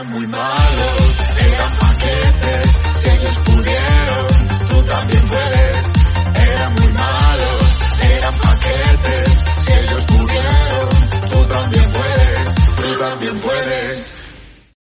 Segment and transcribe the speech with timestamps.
[0.00, 4.26] Eran muy malos, eran paquetes, si ellos pudieron,
[4.70, 5.92] tú también puedes.
[6.36, 10.88] Eran muy malos, eran paquetes, si ellos pudieron,
[11.30, 14.24] tú también puedes, tú también puedes.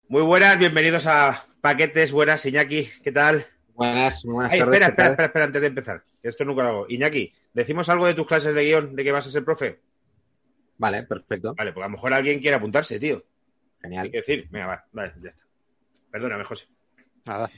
[0.08, 3.46] Muy buenas, bienvenidos a Paquetes, buenas, Iñaki, ¿qué tal?
[3.76, 4.82] Buenas, muy buenas Ay, tardes.
[4.82, 6.04] espera, ¿qué espera, espera, espera, antes de empezar.
[6.24, 6.86] Esto nunca lo hago.
[6.90, 9.80] Iñaki, ¿decimos algo de tus clases de guion, de que vas a ser profe?
[10.80, 11.54] Vale, perfecto.
[11.54, 13.24] Vale, pues a lo mejor alguien quiere apuntarse, tío.
[13.84, 14.12] Hay Genial.
[14.12, 15.44] que decir, venga, va, vale, ya está.
[16.10, 16.68] Perdóname, José.
[17.26, 17.50] Nada.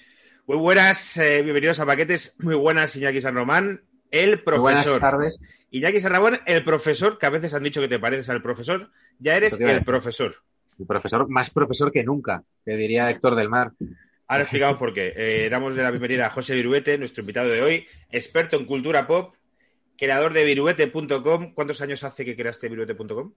[0.47, 2.35] Muy buenas, eh, bienvenidos a Paquetes.
[2.39, 4.99] Muy buenas, Iñaki San Román, el Muy buenas profesor.
[4.99, 5.39] tardes.
[5.69, 8.89] Iñaki San Ramón, el profesor, que a veces han dicho que te pareces al profesor.
[9.19, 10.35] Ya eres te el profesor.
[10.79, 13.73] El profesor, más profesor que nunca, que diría Héctor del Mar.
[14.27, 15.13] Ahora explicamos por qué.
[15.15, 19.35] Eh, damos la bienvenida a José Viruete, nuestro invitado de hoy, experto en cultura pop,
[19.95, 21.53] creador de viruete.com.
[21.53, 23.31] ¿Cuántos años hace que creaste viruete.com?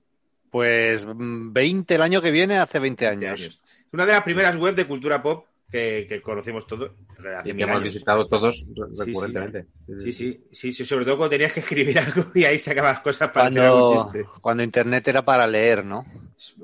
[0.51, 3.61] Pues mm, 20 el año que viene, hace 20 años.
[3.93, 6.93] una de las primeras web de cultura pop que, que conocimos todos.
[7.39, 7.83] hace Y que hemos años.
[7.83, 8.67] visitado todos Sí,
[9.05, 9.67] recurrentemente.
[10.05, 13.31] Sí, sí, sí, sí, sobre todo cuando tenías que escribir algo y ahí sacabas cosas
[13.31, 14.29] para hacer Cuando, algún chiste.
[14.41, 16.07] cuando internet era para leer, ¿no?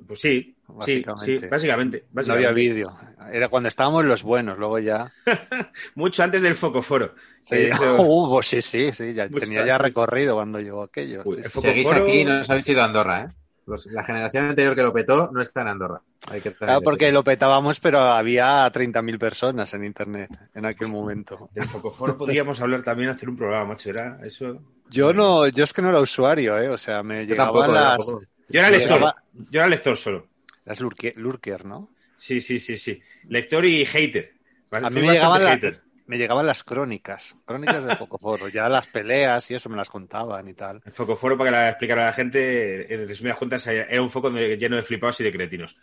[0.07, 1.41] Pues sí, sí, Básicamente.
[1.41, 1.99] sí, básicamente.
[2.01, 2.49] No básicamente.
[2.49, 2.97] había vídeo.
[3.33, 5.13] Era cuando estábamos los buenos, luego ya.
[5.97, 7.15] Mucho antes del Focoforo.
[7.45, 10.83] Sí, Eh, eso- Uh, pues sí, sí, sí, ya Mucho tenía ya recorrido cuando llegó
[10.83, 11.23] aquello.
[11.27, 11.43] Uy.
[11.53, 13.29] Seguís aquí y no os habéis ido a Andorra, ¿eh?
[13.67, 16.01] Los- la generación anterior que lo petó no está en Andorra.
[16.29, 21.49] Hay que Claro, porque lo petábamos, pero había 30.000 personas en internet en aquel momento.
[21.55, 23.91] Del Focoforo podríamos hablar también, hacer un programa, macho.
[23.91, 24.61] Era eso.
[24.91, 26.69] Yo no, yo es que no era usuario, ¿eh?
[26.69, 28.07] O sea, me Yo llegaban tampoco, las.
[28.51, 28.91] Yo era lector.
[28.99, 29.17] llegaba-
[29.51, 30.27] Yo era lector solo.
[30.67, 31.89] las lurke- lurker, ¿no?
[32.17, 33.01] Sí, sí, sí, sí.
[33.29, 34.33] Lector y hater.
[34.71, 35.81] A mí me llegaban, la- hater.
[36.07, 40.47] Me llegaban las crónicas, crónicas de Focoforo, ya las peleas y eso me las contaban
[40.49, 40.81] y tal.
[40.85, 44.31] El Focoforo, para que la explicara a la gente, en resumidas cuentas, era un foco
[44.31, 45.77] lleno de flipados y de cretinos.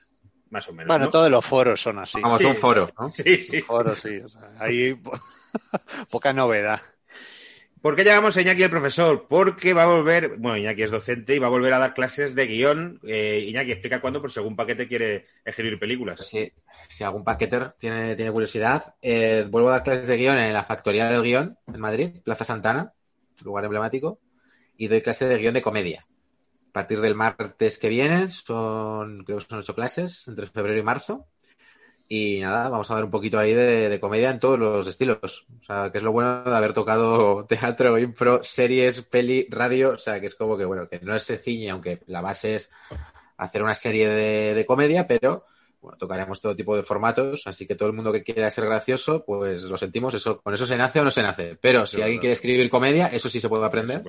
[0.49, 0.87] Más o menos.
[0.87, 1.11] Bueno, ¿no?
[1.11, 2.19] todos los foros son así.
[2.21, 2.45] Vamos, Sí.
[2.45, 3.07] un foro, ¿no?
[3.09, 3.61] Sí, sí.
[3.61, 4.17] Foros, sí.
[4.17, 5.13] o sea, ahí po-
[6.11, 6.81] poca novedad.
[7.81, 9.25] ¿Por qué llamamos a Iñaki el profesor?
[9.27, 12.35] Porque va a volver, bueno, Iñaki es docente y va a volver a dar clases
[12.35, 12.99] de guion.
[13.03, 16.23] Eh, Iñaki, explica cuándo, por si algún paquete quiere escribir películas.
[16.23, 16.51] Si,
[16.87, 20.61] si algún paqueter tiene, tiene curiosidad, eh, vuelvo a dar clases de guion en la
[20.61, 22.93] Factoría del Guión, en Madrid, Plaza Santana,
[23.43, 24.19] lugar emblemático,
[24.77, 26.05] y doy clases de guion de comedia.
[26.69, 30.83] A partir del martes que viene, son, creo que son ocho clases, entre febrero y
[30.83, 31.25] marzo.
[32.13, 35.45] Y nada, vamos a ver un poquito ahí de, de comedia en todos los estilos.
[35.61, 39.91] O sea, que es lo bueno de haber tocado teatro, impro, series, peli, radio.
[39.91, 42.69] O sea, que es como que, bueno, que no es sencillo, aunque la base es
[43.37, 45.45] hacer una serie de, de comedia, pero
[45.79, 49.23] bueno, tocaremos todo tipo de formatos, así que todo el mundo que quiera ser gracioso,
[49.25, 51.57] pues lo sentimos, eso, con eso se nace o no se nace.
[51.61, 52.21] Pero si alguien verdad.
[52.21, 54.03] quiere escribir comedia, eso sí se puede aprender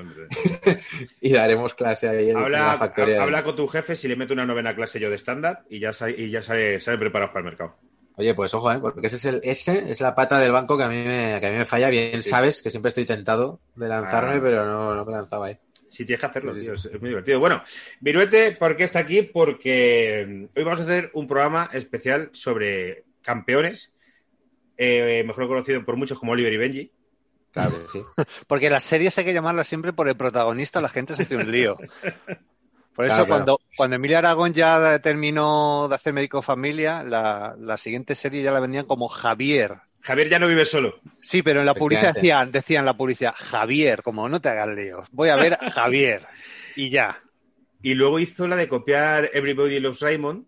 [1.21, 3.21] y daremos clase ahí en, Habla, la factoría.
[3.21, 5.79] ha- habla con tu jefe si le meto una novena clase yo de stand-up y
[5.79, 7.77] ya, y ya sale, sale preparado para el mercado.
[8.17, 8.79] Oye, pues ojo, ¿eh?
[8.81, 11.47] porque ese es, el, ese es la pata del banco que a mí me, que
[11.47, 11.89] a mí me falla.
[11.89, 12.29] Bien Sí.
[12.31, 14.41] sabes que siempre estoy tentado de lanzarme, Ah.
[14.43, 15.59] pero no, no me lanzaba ahí.
[15.89, 17.39] Sí, tienes que hacerlo, Sí, sí, tío, Es, es muy divertido.
[17.41, 17.63] Bueno,
[18.01, 19.23] Viruete, ¿por qué está aquí?
[19.23, 23.93] Porque mm, hoy vamos a hacer un programa especial sobre campeones,
[24.77, 26.93] eh, mejor conocido por muchos como Oliver y Benji.
[27.53, 28.03] Claro que sí.
[28.47, 31.51] Porque las series hay que llamarlas siempre por el protagonista, la gente se hace un
[31.53, 31.77] lío.
[32.95, 33.27] Por eso Claro, claro.
[33.27, 38.53] cuando, cuando Emilia Aragón ya terminó de hacer médico familia, la, la siguiente serie ya
[38.53, 39.81] la vendían como Javier.
[40.03, 41.01] Javier ya no vive solo.
[41.21, 45.07] Sí, pero en la publicidad decían, decían la publicidad, Javier, como no te hagas líos,
[45.13, 46.27] voy a ver a Javier.
[46.77, 47.23] Y ya.
[47.83, 50.45] Y luego hizo la de copiar Everybody Loves Raymond.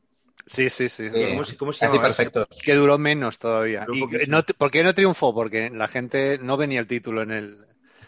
[0.47, 1.09] Sí, sí, sí.
[1.09, 2.47] ¿Cómo, cómo se Así perfecto.
[2.63, 3.87] Que duró menos todavía.
[3.93, 5.35] Y no, ¿Por qué no triunfó?
[5.35, 7.67] Porque la gente no venía el título en el.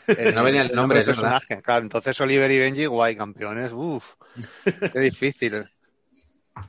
[0.08, 1.22] En No venía el nombre, del verdad.
[1.22, 1.62] personaje.
[1.62, 3.72] Claro, entonces Oliver y Benji, guay, campeones.
[3.72, 4.14] Uf,
[4.92, 5.64] qué difícil.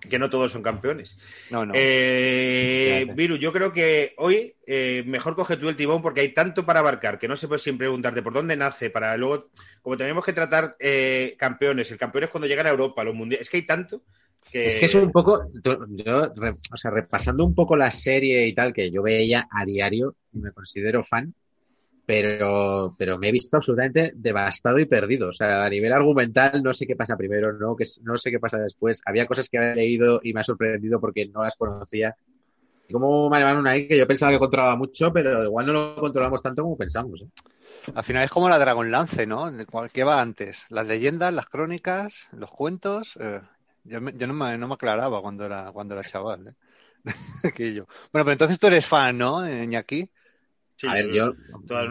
[0.10, 1.18] Que no todos son campeones.
[1.50, 1.74] No, no.
[1.76, 3.08] Eh.
[3.16, 6.82] Viru, yo creo que hoy eh, mejor coge tú el timón porque hay tanto para
[6.82, 9.50] abarcar que no se puede sin preguntarte por dónde nace, para luego,
[9.82, 13.48] como tenemos que tratar eh, campeones, el campeón es cuando llegan a Europa, los mundiales,
[13.48, 14.04] es que hay tanto
[14.52, 14.66] que...
[14.66, 16.34] Es que es un poco, yo,
[16.72, 20.40] o sea, repasando un poco la serie y tal, que yo veía a diario y
[20.40, 21.34] me considero fan,
[22.08, 25.30] pero, pero me he visto absolutamente devastado y perdido.
[25.30, 28.40] O sea, a nivel argumental no sé qué pasa primero, no, que, no sé qué
[28.40, 29.02] pasa después.
[29.06, 32.16] Había cosas que había leído y me ha sorprendido porque no las conocía.
[32.88, 36.42] Y como llamaron ahí que yo pensaba que controlaba mucho, pero igual no lo controlamos
[36.42, 37.22] tanto como pensamos.
[37.22, 37.28] ¿eh?
[37.96, 39.52] Al final es como la Dragonlance, ¿no?
[39.52, 40.66] De cual- ¿Qué va antes?
[40.70, 43.18] Las leyendas, las crónicas, los cuentos.
[43.20, 43.42] eh,
[43.84, 46.50] yo yo no, me, no me aclaraba cuando era, cuando era chaval.
[46.50, 46.56] ¿eh?
[48.12, 50.10] Bueno, pero entonces tú eres fan, ¿no, eh, Iñaki?
[50.78, 51.34] Sí, a ver, yo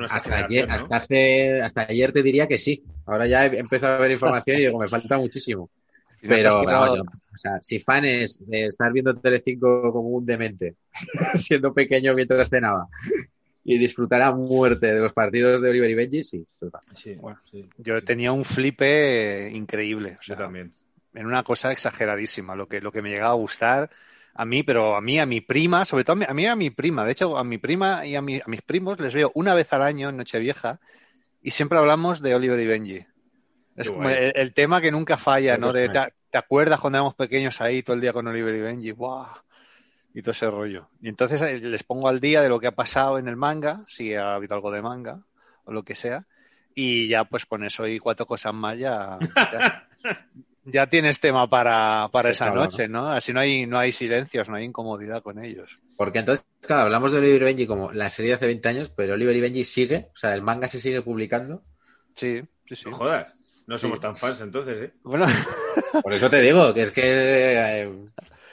[0.09, 2.85] hasta ayer, hasta hace, hasta ayer te diría que sí.
[3.07, 5.71] Ahora ya he empezado a ver información y digo, me falta muchísimo.
[6.27, 10.77] Pero, yo- o sea, si fan es de estar viendo Telecinco como un demente,
[11.37, 12.89] siendo pequeño mientras cenaba,
[13.65, 16.47] y disfrutar a muerte de los partidos de Oliver y Benji, sí.
[16.61, 16.83] total.
[16.95, 18.07] Sí, Bueno, sí, Yo sí.
[18.07, 20.17] tenía un flipe eh, increíble.
[20.21, 20.75] O Yo sea, también.
[21.15, 23.91] en una cosa exageradísima, lo que, lo que me llegaba a gustar
[24.37, 26.47] a mí, pero a mí, a mi prima, sobre todo a mí, a mí y
[26.47, 29.15] a mi prima, de hecho a mi prima y a, mi- a mis primos les
[29.15, 30.79] veo una vez al año en Nochevieja
[31.43, 33.07] y siempre hablamos de Oliver y Benji.
[33.77, 35.73] Es como el, el tema que nunca falla, ¿no?
[35.73, 38.93] De, te, te acuerdas cuando éramos pequeños ahí todo el día con Oliver y Benji?
[38.93, 39.29] ¡Buah!
[40.15, 40.89] Y todo ese rollo.
[41.03, 43.85] Y entonces eh, les pongo al día de lo que ha pasado en el manga,
[43.87, 45.21] si ha habido algo de manga
[45.65, 46.27] o lo que sea.
[46.75, 49.19] Y ya pues con eso y cuatro cosas más ya,
[49.53, 49.89] ya,
[50.67, 53.09] ya tienes tema para, para esa Claro, noche, ¿no?
[53.09, 55.79] Así no hay, no hay silencios, no hay incomodidad con ellos.
[55.97, 58.91] Porque entonces, claro, hablamos de Oliver y Benji como la serie de hace 20 años,
[58.95, 61.63] pero Oliver y Benji sigue, o sea, el manga se sigue publicando.
[62.15, 62.91] Sí, sí, sí.
[62.91, 63.29] No jodas.
[63.67, 64.03] No somos Sí.
[64.03, 64.95] tan fans entonces, ¿eh?
[65.03, 65.27] Bueno,
[66.03, 67.03] Por eso te digo, que es que
[67.83, 67.91] eh,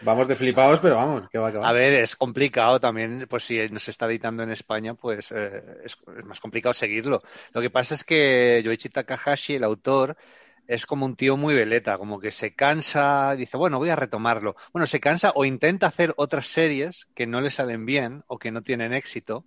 [0.02, 1.70] vamos de flipados, pero vamos, que va, que va.
[1.70, 5.98] a ver, es complicado también, pues si nos está editando en España, pues eh, es,
[6.18, 7.22] es más complicado seguirlo.
[7.54, 10.18] Lo que pasa es que Yoichi Takahashi, el autor,
[10.68, 14.56] es como un tío muy veleta, como que se cansa, dice, bueno, voy a retomarlo.
[14.72, 18.52] Bueno, se cansa o intenta hacer otras series que no le salen bien o que
[18.52, 19.46] no tienen éxito.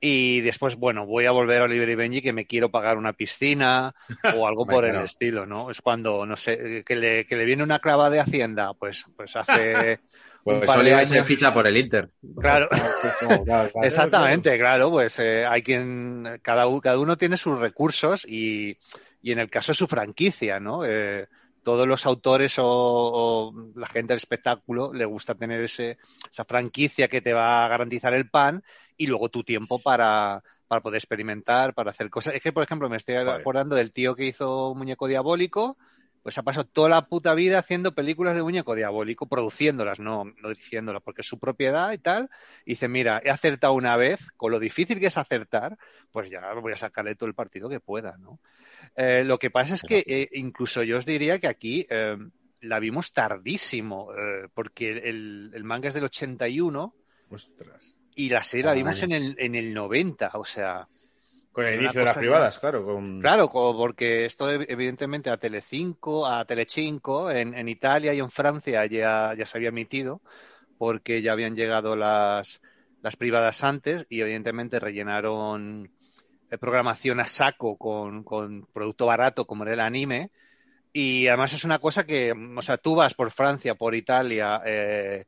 [0.00, 3.14] Y después, bueno, voy a volver a Oliver y Benji que me quiero pagar una
[3.14, 3.94] piscina
[4.36, 5.70] o algo por el estilo, ¿no?
[5.70, 9.34] Es cuando, no sé, que le, que le viene una clava de Hacienda, pues, pues
[9.36, 10.00] hace
[10.44, 12.10] un pues de Oliver se ficha por el Inter.
[12.38, 12.68] Claro.
[12.70, 13.86] Es como, claro, claro.
[13.86, 18.76] Exactamente, claro, pues eh, hay quien, cada, cada uno tiene sus recursos y,
[19.24, 20.84] y en el caso de su franquicia, ¿no?
[20.84, 21.26] Eh,
[21.62, 25.96] todos los autores o, o la gente del espectáculo le gusta tener ese,
[26.30, 28.62] esa franquicia que te va a garantizar el pan
[28.98, 32.34] y luego tu tiempo para, para poder experimentar, para hacer cosas.
[32.34, 35.78] Es que, por ejemplo, me estoy acordando del tío que hizo Muñeco Diabólico,
[36.22, 40.48] pues ha pasado toda la puta vida haciendo películas de Muñeco Diabólico, produciéndolas, no, no
[40.50, 42.28] dirigiéndolas, porque es su propiedad y tal.
[42.66, 45.78] Y dice, mira, he acertado una vez, con lo difícil que es acertar,
[46.12, 48.38] pues ya voy a sacarle todo el partido que pueda, ¿no?
[48.96, 52.16] Eh, lo que pasa es que eh, incluso yo os diría que aquí eh,
[52.60, 54.08] la vimos tardísimo,
[54.54, 56.94] porque el, el manga es del 81
[57.30, 57.94] Ostras.
[58.14, 60.88] y la serie la vimos en el, en el 90, o sea,
[61.52, 62.84] Con el inicio de las privadas, claro.
[62.84, 63.20] Con...
[63.20, 68.86] claro, porque esto ev- evidentemente a Telecinco, a Telecinco, en, en Italia y en Francia
[68.86, 70.22] ya, ya se había emitido,
[70.78, 72.60] porque ya habían llegado las,
[73.02, 75.90] las privadas antes y evidentemente rellenaron
[76.58, 80.30] programación a saco con, con producto barato como era el anime.
[80.92, 85.24] Y además es una cosa que, o sea, tú vas por Francia, por Italia, eh,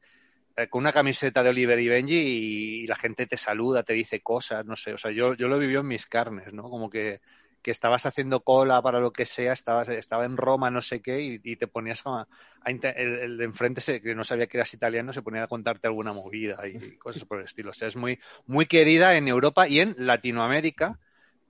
[0.56, 4.20] eh, con una camiseta de Oliver y Benji y, la gente te saluda, te dice
[4.20, 6.62] cosas, no sé, o sea, yo, yo lo vivió en mis carnes, ¿no?
[6.70, 7.20] Como que,
[7.62, 11.20] que estabas haciendo cola para lo que sea, estabas, estaba en Roma, no sé qué,
[11.20, 12.28] y, y te ponías a,
[12.64, 16.96] el, enfrente que no sabía que eras italiano se ponía a contarte alguna movida y
[16.96, 17.70] cosas por el estilo.
[17.70, 21.00] O sea, es muy, muy querida en Europa y en Latinoamérica,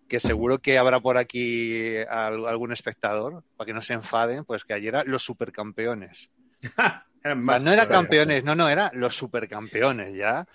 [0.08, 4.64] que seguro que habrá por aquí al- algún espectador, para que no se enfaden, pues
[4.64, 6.30] que ayer era los supercampeones.
[7.24, 8.00] Eran O sea, más no era todavía.
[8.02, 10.46] campeones, no, no, era los supercampeones ya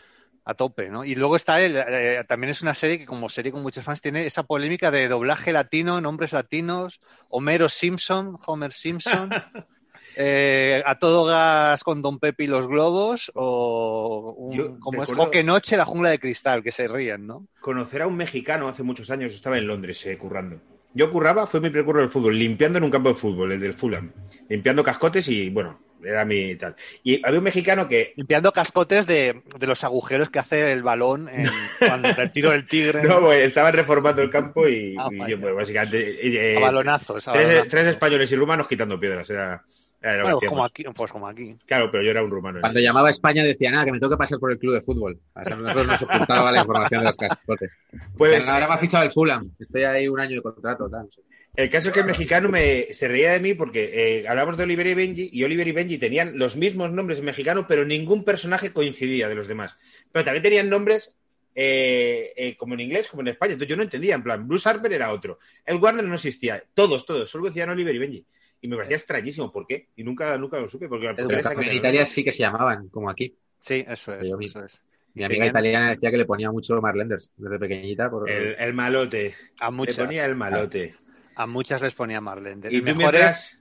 [0.43, 1.03] a tope, ¿no?
[1.03, 4.01] Y luego está el, eh, también es una serie que como serie con muchos fans
[4.01, 6.99] tiene esa polémica de doblaje latino, nombres latinos,
[7.29, 9.29] Homero Simpson, Homer Simpson,
[10.15, 15.11] eh, a todo gas con Don Pepe y los globos o un- Yo como es
[15.11, 17.47] Joque Noche, la jungla de cristal, que se ríen, ¿no?
[17.59, 20.59] Conocer a un mexicano hace muchos años, estaba en Londres eh, currando.
[20.93, 23.61] Yo curraba, fue mi primer curro del fútbol, limpiando en un campo de fútbol, el
[23.61, 24.11] del Fulham.
[24.49, 26.75] Limpiando cascotes y, bueno, era mi tal.
[27.03, 31.29] Y había un mexicano que Limpiando cascotes de, de los agujeros que hace el balón
[31.29, 33.03] en, cuando el tiro del tigre.
[33.03, 35.29] no, pues, estaban reformando el campo y, Ah, y vaya.
[35.35, 36.53] yo, pues, básicamente.
[36.53, 37.25] eh, a balonazos.
[37.29, 37.71] a tres, balonazos.
[37.71, 39.29] tres españoles y rumanos quitando piedras.
[39.29, 39.63] Era,
[40.01, 41.55] era Bueno, pues como aquí, pues como aquí.
[41.65, 42.59] Claro, pero yo era un rumano.
[42.59, 44.81] Cuando llamaba a España decía, nada, que me tengo que pasar por el club de
[44.81, 45.19] fútbol.
[45.35, 47.77] A nosotros nos ocultaba la información de los cascotes.
[48.17, 49.51] Pues, ahora me ha fichado el Fulham.
[49.59, 50.89] Estoy ahí un año de contrato.
[50.89, 51.21] Tal, no sé.
[51.55, 54.63] El caso es que el mexicano me, se reía de mí porque eh, hablamos de
[54.63, 58.23] Oliver y Benji y Oliver y Benji tenían los mismos nombres en mexicano, pero ningún
[58.23, 59.75] personaje coincidía de los demás.
[60.11, 61.13] Pero también tenían nombres
[61.53, 63.53] eh, eh, como en inglés, como en español.
[63.53, 65.39] Entonces yo no entendía, en plan, Bruce Harper era otro.
[65.65, 66.63] El Warner no existía.
[66.73, 68.25] Todos, todos, solo decían Oliver y Benji.
[68.61, 69.89] Y me parecía extrañísimo, ¿por qué?
[69.95, 70.87] Y nunca, nunca lo supe.
[70.87, 73.35] Porque en Italia sí que se llamaban, como aquí.
[73.59, 74.29] Sí, eso es.
[74.29, 74.45] Yo vi.
[74.45, 74.81] Eso es.
[75.13, 78.09] Mi amiga tenían italiana decía que le ponía mucho Marlenders desde pequeñita.
[78.09, 78.29] Por...
[78.29, 79.35] el, el malote.
[79.59, 80.95] A Le muchas, ponía el malote.
[81.35, 82.67] a muchas les ponía Marlene.
[82.69, 83.59] Y tú es- mientras,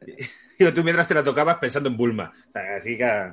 [0.58, 2.32] digo, tú mientras te la tocabas pensando en Bulma.
[2.52, 3.32] Así que...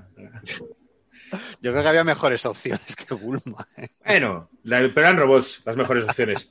[1.61, 3.67] yo creo que había mejores opciones que Bulma.
[3.77, 3.89] ¿eh?
[4.05, 6.49] Bueno, la- pero eran robots las mejores opciones.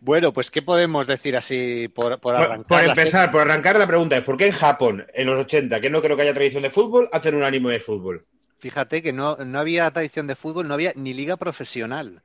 [0.00, 2.66] Bueno, pues ¿qué podemos decir así por, por arrancar?
[2.66, 5.88] por empezar, por arrancar la pregunta es, ¿por qué en Japón, en los 80, que
[5.90, 8.26] no creo que haya tradición de fútbol, hacen un anime de fútbol?
[8.58, 12.22] Fíjate que no, no había tradición de fútbol, no había ni liga profesional.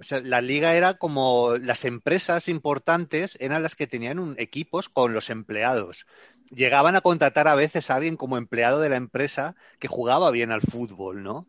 [0.00, 4.88] O sea, la liga era como las empresas importantes eran las que tenían un, equipos
[4.88, 6.06] con los empleados.
[6.50, 10.52] Llegaban a contratar a veces a alguien como empleado de la empresa que jugaba bien
[10.52, 11.46] al fútbol, ¿no?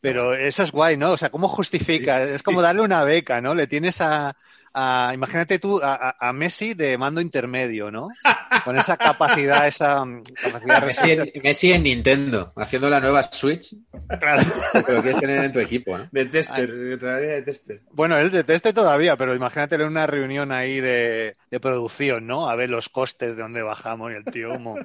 [0.00, 1.12] Pero eso es guay, ¿no?
[1.12, 2.20] O sea, ¿cómo justifica?
[2.22, 3.54] Sí, sí, Es como darle una beca, ¿no?
[3.54, 4.36] Le tienes a,
[4.74, 8.08] a- imagínate tú a, Messi de mando intermedio, ¿no?
[8.64, 13.22] Con esa capacidad, esa mm, capacidad de Messi en, Messi en Nintendo, haciendo la nueva
[13.24, 13.74] Switch,
[14.20, 14.42] Claro.
[14.74, 16.08] lo quieres tener en tu equipo, ¿no?
[16.10, 17.80] De tester, de traería de tester.
[17.92, 22.48] Bueno, él deteste todavía, pero imagínate en una reunión ahí de, de producción, ¿no?
[22.48, 24.76] A ver los costes de dónde bajamos y el tío como...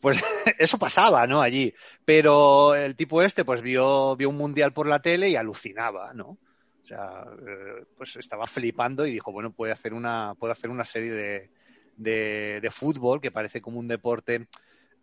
[0.00, 0.22] Pues
[0.58, 1.40] eso pasaba, ¿no?
[1.42, 1.74] Allí.
[2.04, 6.38] Pero el tipo este, pues vio, vio un mundial por la tele y alucinaba, ¿no?
[6.82, 10.84] O sea, eh, pues estaba flipando y dijo, bueno, puede hacer una, puedo hacer una
[10.84, 11.50] serie de,
[11.96, 14.46] de, de fútbol que parece como un deporte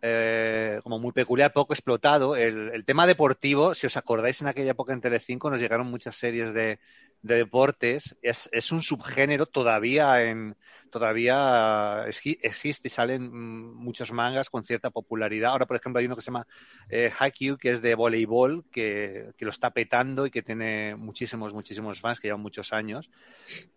[0.02, 2.36] eh, como muy peculiar, poco explotado.
[2.36, 6.16] El, el tema deportivo, si os acordáis, en aquella época en Telecinco nos llegaron muchas
[6.16, 6.78] series de,
[7.22, 8.16] de deportes.
[8.22, 10.56] Es, es un subgénero todavía en
[10.88, 13.30] todavía existe y salen
[13.74, 15.52] muchos mangas con cierta popularidad.
[15.52, 16.46] Ahora, por ejemplo, hay uno que se llama
[16.88, 21.54] eh, Haikyuu, que es de voleibol, que, que lo está petando y que tiene muchísimos,
[21.54, 23.10] muchísimos fans que llevan muchos años.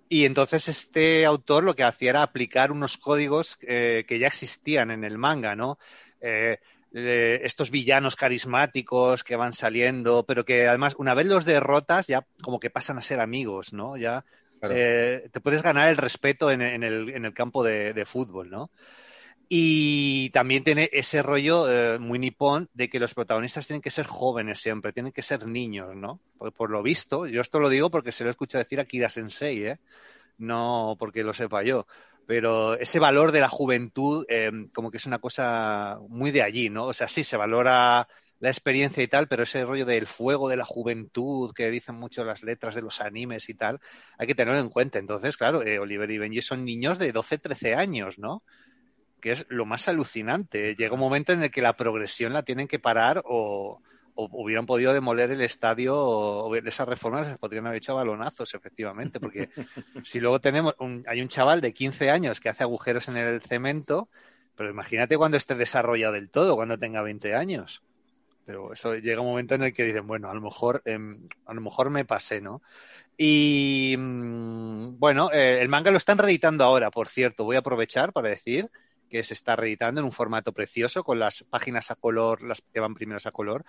[0.09, 4.91] Y entonces este autor lo que hacía era aplicar unos códigos eh, que ya existían
[4.91, 5.77] en el manga, ¿no?
[6.19, 6.59] Eh,
[6.93, 12.25] eh, estos villanos carismáticos que van saliendo, pero que además una vez los derrotas ya
[12.43, 13.97] como que pasan a ser amigos, ¿no?
[13.97, 14.25] Ya
[14.59, 14.75] Claro.
[14.75, 18.49] eh, te puedes ganar el respeto en, en el, en el campo de, de fútbol,
[18.49, 18.71] ¿no?
[19.53, 24.05] Y también tiene ese rollo eh, muy nipón de que los protagonistas tienen que ser
[24.07, 26.21] jóvenes siempre, tienen que ser niños, ¿no?
[26.37, 29.09] Por, por lo visto, yo esto lo digo porque se lo escucho decir a Kira
[29.09, 29.77] Sensei, ¿eh?
[30.37, 31.87] No porque lo sepa yo.
[32.27, 36.69] Pero ese valor de la juventud, eh, como que es una cosa muy de allí,
[36.69, 36.85] ¿no?
[36.85, 38.07] O sea, sí, se valora
[38.41, 42.23] la experiencia y tal, pero ese rollo del fuego de la juventud que dicen mucho
[42.23, 43.79] las letras de los animes y tal,
[44.17, 44.97] hay que tenerlo en cuenta.
[44.97, 48.41] Entonces, claro, eh, Oliver y Benji son niños de 12, 13 años, ¿no?
[49.21, 50.75] Que es lo más alucinante.
[50.75, 53.79] Llega un momento en el que la progresión la tienen que parar o,
[54.31, 59.19] hubieran podido demoler el estadio o, esas reformas se podrían haber hecho a balonazos, efectivamente,
[59.19, 59.49] porque
[60.03, 63.41] si luego tenemos un, hay un chaval de 15 años que hace agujeros en el
[63.41, 64.09] cemento,
[64.55, 67.81] pero imagínate cuando esté desarrollado del todo, cuando tenga 20 años.
[68.45, 71.53] Pero eso llega un momento en el que dicen, bueno, a lo mejor, em, a
[71.53, 72.61] lo mejor me pasé, ¿no?
[73.17, 77.43] Y mm, bueno, eh, el manga lo están reeditando ahora, por cierto.
[77.43, 78.69] Voy a aprovechar para decir
[79.11, 82.79] que se está reeditando en un formato precioso con las páginas a color, las que
[82.79, 83.65] van primeros a color.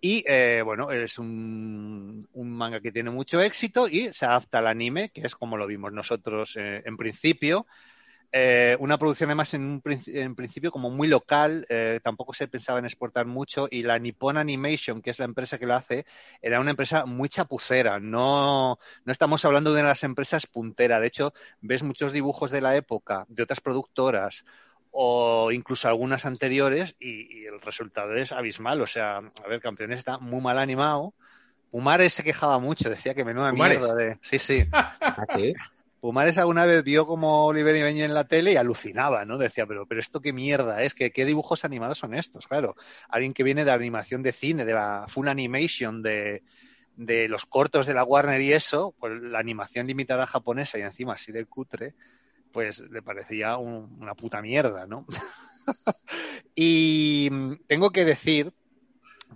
[0.00, 5.10] Y eh, bueno, es un, manga que tiene mucho éxito y se adapta al anime,
[5.10, 7.66] que es como lo vimos nosotros eh, en principio.
[8.36, 11.66] Eh, una producción además en, un, en principio como muy local,
[12.02, 15.66] tampoco se pensaba en exportar mucho y la Nippon Animation, que es la empresa que
[15.66, 16.04] lo hace,
[16.42, 20.98] era una empresa muy chapucera, no, no estamos hablando de una de las empresas puntera,
[20.98, 24.44] de hecho ves muchos dibujos de la época, de otras productoras
[24.96, 29.98] o incluso algunas anteriores y, y el resultado es abismal, o sea, a ver, Campeones
[29.98, 31.14] está muy mal animado.
[31.72, 33.80] Pumares se quejaba mucho, decía que menuda ¿Pumares?
[33.80, 34.18] mierda de...
[34.22, 34.64] Sí, sí.
[34.72, 35.52] Ah, sí.
[36.00, 39.36] Pumares alguna vez vio como Oliver y Benji en la tele y alucinaba, ¿no?
[39.36, 42.76] Decía, pero, pero esto qué mierda es, que qué dibujos animados son estos, claro.
[43.08, 46.44] Alguien que viene de la animación de cine, de la full animation, de,
[46.96, 51.14] de los cortos de la Warner y eso, pues la animación limitada japonesa y encima
[51.14, 51.94] así de cutre,
[52.54, 55.06] pues le parecía un- una puta mierda, ¿no?
[56.54, 57.30] y
[57.66, 58.52] tengo que decir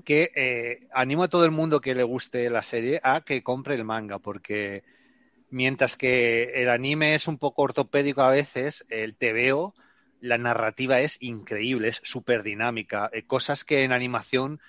[0.04, 3.74] que eh, animo a todo el mundo que le guste la serie a que compre
[3.74, 4.84] el manga, porque
[5.50, 9.74] mientras que el anime es un poco ortopédico a veces, el TVO,
[10.20, 13.10] la narrativa es increíble, es súper dinámica.
[13.12, 14.60] Eh, cosas que en animación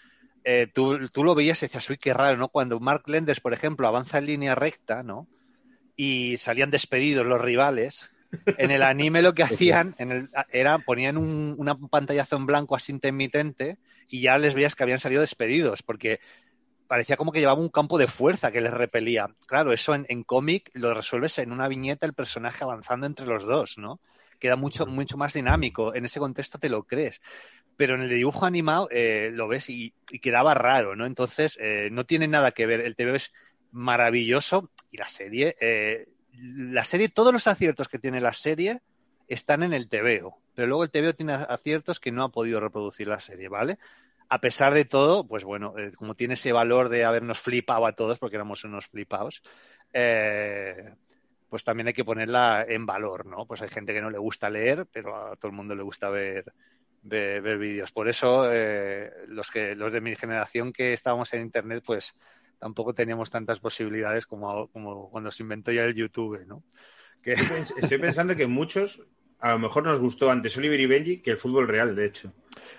[0.43, 2.49] eh, tú, tú lo veías y decías, uy, qué raro, ¿no?
[2.49, 5.29] Cuando Mark Lenders, por ejemplo, avanza en línea recta, ¿no?
[5.95, 8.11] Y salían despedidos los rivales.
[8.57, 12.75] En el anime lo que hacían en el, era ponían un, una pantallazo en blanco
[12.75, 16.19] así intermitente y ya les veías que habían salido despedidos, porque
[16.87, 19.27] parecía como que llevaba un campo de fuerza que les repelía.
[19.47, 23.43] Claro, eso en, en cómic lo resuelves en una viñeta el personaje avanzando entre los
[23.43, 23.99] dos, ¿no?
[24.39, 25.93] Queda mucho, mucho más dinámico.
[25.93, 27.21] En ese contexto te lo crees.
[27.77, 31.05] Pero en el dibujo animado eh, lo ves y, y, quedaba raro, ¿no?
[31.05, 32.81] Entonces, eh, no tiene nada que ver.
[32.81, 33.31] El TV es
[33.71, 38.81] maravilloso y la serie, eh, la serie, todos los aciertos que tiene la serie
[39.27, 40.37] están en el TVO.
[40.55, 43.77] Pero luego el TVO tiene aciertos que no ha podido reproducir la serie, ¿vale?
[44.29, 47.93] a pesar de todo, pues bueno, eh, como tiene ese valor de habernos flipado a
[47.93, 49.41] todos, porque éramos unos flipados,
[49.91, 50.93] eh,
[51.49, 53.47] pues también hay que ponerla en valor, ¿no?
[53.47, 56.09] Pues hay gente que no le gusta leer, pero a todo el mundo le gusta
[56.09, 56.53] ver,
[57.01, 57.91] ver, vídeos.
[57.91, 62.13] Por eso eh, los que los de mi generación que estábamos en internet, pues
[62.59, 66.63] tampoco teníamos tantas posibilidades como, como cuando se inventó ya el YouTube, ¿no?
[67.21, 67.33] Que...
[67.77, 69.01] Estoy pensando que muchos
[69.39, 72.33] a lo mejor nos gustó antes Oliver y Benji que el fútbol real, de hecho.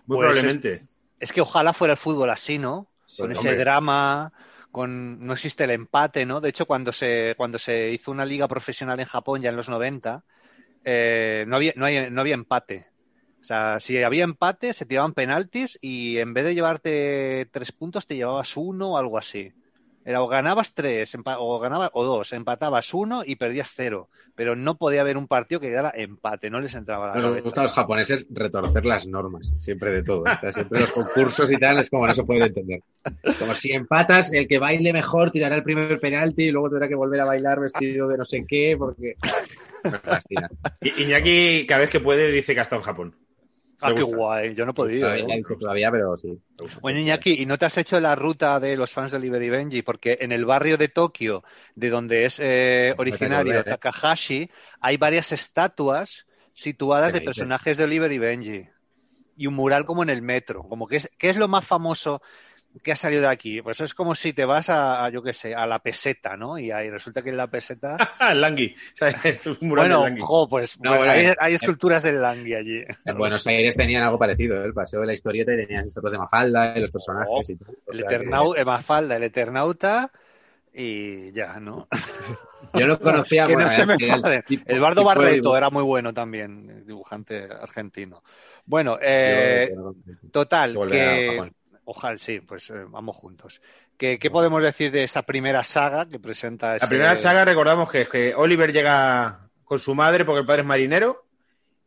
[0.07, 0.85] Muy Pues probablemente.
[1.21, 2.91] Es, es que ojalá fuera el fútbol así, ¿no?
[3.17, 3.57] Con ese hombre.
[3.57, 4.33] drama,
[4.71, 6.41] con no existe el empate, ¿no?
[6.41, 9.69] De hecho, cuando se cuando se hizo una liga profesional en Japón ya en los
[9.69, 10.25] 90,
[10.85, 12.87] eh, no había no, hay- no había empate.
[13.43, 18.07] O sea, si había empate, se tiraban penaltis y en vez de llevarte tres puntos,
[18.07, 19.55] te llevabas uno o algo así.
[20.11, 24.09] Era o ganabas tres o ganabas o dos, empatabas uno y perdías cero.
[24.35, 27.45] Pero no podía haber un partido que diera empate, no les entraba la Nos cabeza.
[27.45, 30.23] gusta a los japoneses retorcer las normas, siempre de todo.
[30.23, 32.83] O sea, siempre los concursos y tal es como no se puede entender.
[33.39, 36.95] Como si empatas, el que baile mejor tirará el primer penalti y luego tendrá que
[36.97, 39.15] volver a bailar vestido de no sé qué, porque.
[39.85, 40.51] Me fascina.
[40.99, 43.17] Iñaki, cada vez que puede, dice que ha estado en Japón.
[43.81, 45.07] Ah, qué guay, yo no he podido.
[45.07, 45.27] Todavía, ¿eh?
[45.29, 46.39] ya he dicho todavía, pero sí.
[46.83, 49.49] Bueno, Iñaki, ¿y no te has hecho la ruta de los fans de Oliver y
[49.49, 49.83] Benji?
[49.83, 51.43] Porque en el barrio de Tokio,
[51.75, 53.71] de donde es eh, originario volver, ¿eh?
[53.71, 58.69] Takahashi, hay varias estatuas situadas ¿Qué de personajes de Oliver y Benji.
[59.37, 60.63] Y un mural como en el metro.
[60.65, 62.21] Como que es, ¿Qué es lo más famoso
[62.83, 63.61] que ha salido de aquí?
[63.63, 66.59] Pues es como si te vas a, a, yo qué sé, a la peseta, ¿no?
[66.59, 67.97] Y ahí resulta que en la peseta...
[68.19, 68.75] Ah, el Langui.
[68.95, 70.21] O sea, es un mural bueno, Langui.
[70.23, 72.83] jo, pues No, bueno, hay, eh, hay esculturas del Langui allí.
[73.05, 74.67] En Buenos Aires tenían algo parecido, ¿eh?
[74.67, 77.57] el paseo de la historieta y tenían estatuas de Mafalda y los personajes Oh, y
[77.57, 77.71] todo.
[77.87, 80.11] O El sea que- Eternau, el Mafalda, el Eternauta
[80.73, 81.89] y ya, ¿no?
[82.75, 83.99] Yo no conocía que bueno, no se me el
[84.45, 88.23] tipo- Eduardo tipo de Barreto era muy bueno también, el dibujante argentino.
[88.65, 89.71] Bueno, eh,
[90.31, 91.51] total, que.
[91.91, 93.61] Ojalá sí, pues eh, vamos juntos.
[93.97, 96.87] ¿Qué, qué podemos decir de esa primera saga que presenta ese...
[96.87, 100.69] La primera saga recordamos que, que Oliver llega con su madre porque el padre es
[100.69, 101.27] marinero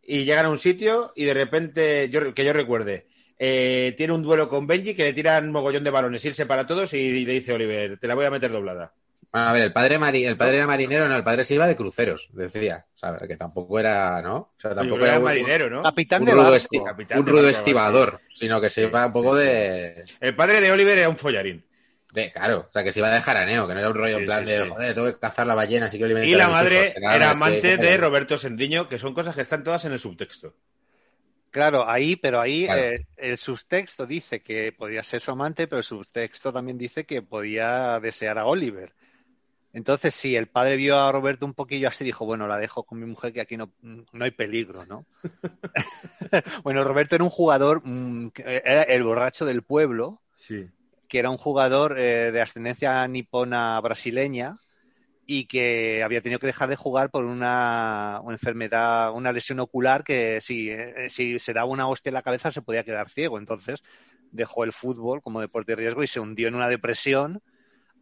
[0.01, 3.07] y llegan a un sitio y de repente, yo, que yo recuerde,
[3.39, 6.67] eh, tiene un duelo con Benji que le tiran un mogollón de balones, irse para
[6.67, 8.93] todos y, le dice Oliver, te la voy a meter doblada.
[9.33, 11.65] Bueno, a ver, el padre, mari- el padre era marinero, no, el padre se iba
[11.65, 12.85] de cruceros, decía.
[12.93, 14.35] O sea, que tampoco era, ¿no?
[14.37, 15.81] O sea, tampoco era era un, marinero, ¿no?
[15.81, 16.57] Capitán un de rudo, barco.
[16.57, 20.61] esti- Capitán un rudo barco, estibador, sino que se iba un poco de, El padre
[20.61, 21.65] de Oliver era un follarín.
[22.13, 24.19] de- Claro, o sea, que se iba de jaraneo, que no era un rollo Sí,
[24.21, 24.69] en plan sí, de, sí.
[24.69, 27.15] joder, tengo que cazar la ballena, así que Oliver Y la madre hijos, que nada
[27.15, 30.53] era amante de Roberto Sendiño, que son cosas que están todas en el subtexto.
[31.49, 32.79] Claro, ahí, pero ahí Claro.
[32.81, 37.23] eh, el subtexto dice que podía ser su amante, pero el subtexto también dice que
[37.23, 38.93] podía desear a Oliver.
[39.73, 42.99] Entonces, si el padre vio a Roberto un poquillo así, dijo, bueno, la dejo con
[42.99, 45.05] mi mujer que aquí no, no hay peligro, ¿no?
[46.63, 50.69] bueno, Roberto era un jugador, mm, que era el borracho del pueblo, Sí.
[51.07, 54.57] que era un jugador eh, de ascendencia nipona brasileña
[55.25, 60.03] y que había tenido que dejar de jugar por una, una enfermedad, una lesión ocular
[60.03, 63.39] que si, eh, si se daba una hostia en la cabeza se podía quedar ciego.
[63.39, 63.81] Entonces
[64.31, 67.41] dejó el fútbol como deporte de riesgo y se hundió en una depresión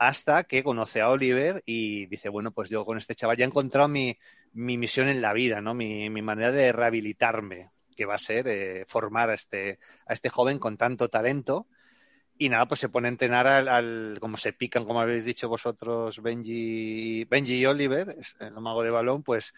[0.08, 3.48] hasta que conoce a Oliver y dice, bueno, pues yo con este chaval ya he
[3.48, 4.18] encontrado mi,
[4.54, 5.74] mi misión en la vida, ¿no?
[5.76, 10.30] Mi, mi manera de rehabilitarme, que va a ser eh, formar a este, a este
[10.30, 11.68] joven con tanto talento.
[12.38, 15.48] Y nada, pues se pone a entrenar al, al- como se pican, como habéis dicho
[15.50, 19.54] vosotros, Benji, Benji y Oliver, el mago de balón, pues,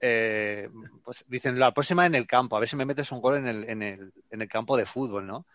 [0.00, 0.68] eh,
[1.04, 3.46] pues dicen la próxima en el campo, a ver si me metes un gol en
[3.48, 5.46] el, en el, en el campo de fútbol, ¿no?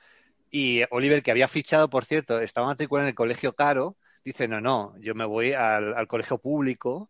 [0.51, 4.59] Y Oliver, que había fichado, por cierto, estaba matriculado en el colegio caro, dice, no,
[4.61, 7.09] no, yo me voy al, al colegio público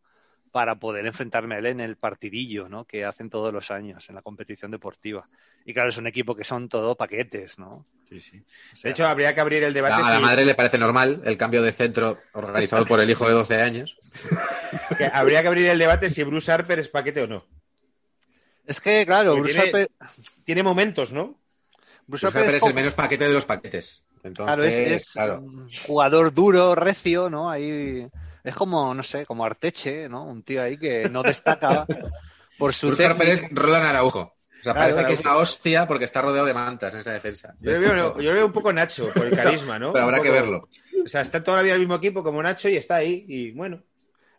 [0.52, 2.86] para poder enfrentarme a él en el partidillo, ¿no?
[2.86, 5.28] Que hacen todos los años en la competición deportiva.
[5.64, 7.86] Y claro, es un equipo que son todo paquetes, ¿no?
[8.10, 8.38] Sí, sí.
[8.74, 10.02] O sea, De hecho, habría que abrir el debate.
[10.02, 13.34] A la madre le parece normal el cambio de centro organizado por el hijo de
[13.34, 13.96] 12 años.
[14.98, 17.46] que habría que abrir el debate si Bruce Harper es paquete o no.
[18.66, 20.08] Es que, claro, Porque Bruce tiene- Harper,
[20.44, 21.40] Tiene momentos, ¿no?
[22.08, 24.04] Bruce Bruce Harper Harper es, es como- el menos paquete de los paquetes.
[24.24, 25.40] Entonces, claro, es, es claro.
[25.42, 27.50] un jugador duro, recio, ¿no?
[27.50, 28.08] Ahí
[28.44, 30.26] es como, no sé, como Arteche, ¿no?
[30.26, 31.86] Un tío ahí que no destaca
[32.58, 33.62] por su Bruce Harper es técnica.
[33.62, 34.20] Roland Araujo.
[34.20, 37.14] O sea, Claro, parece que es una hostia porque está rodeado de mantas en esa
[37.14, 37.56] defensa.
[37.62, 39.94] Yo le veo, yo le veo un poco Nacho por el carisma, ¿no?
[39.94, 40.70] Pero habrá que poco- verlo.
[41.06, 43.24] O sea, está toda la vida en el mismo equipo como Nacho y está ahí.
[43.26, 43.82] Y bueno,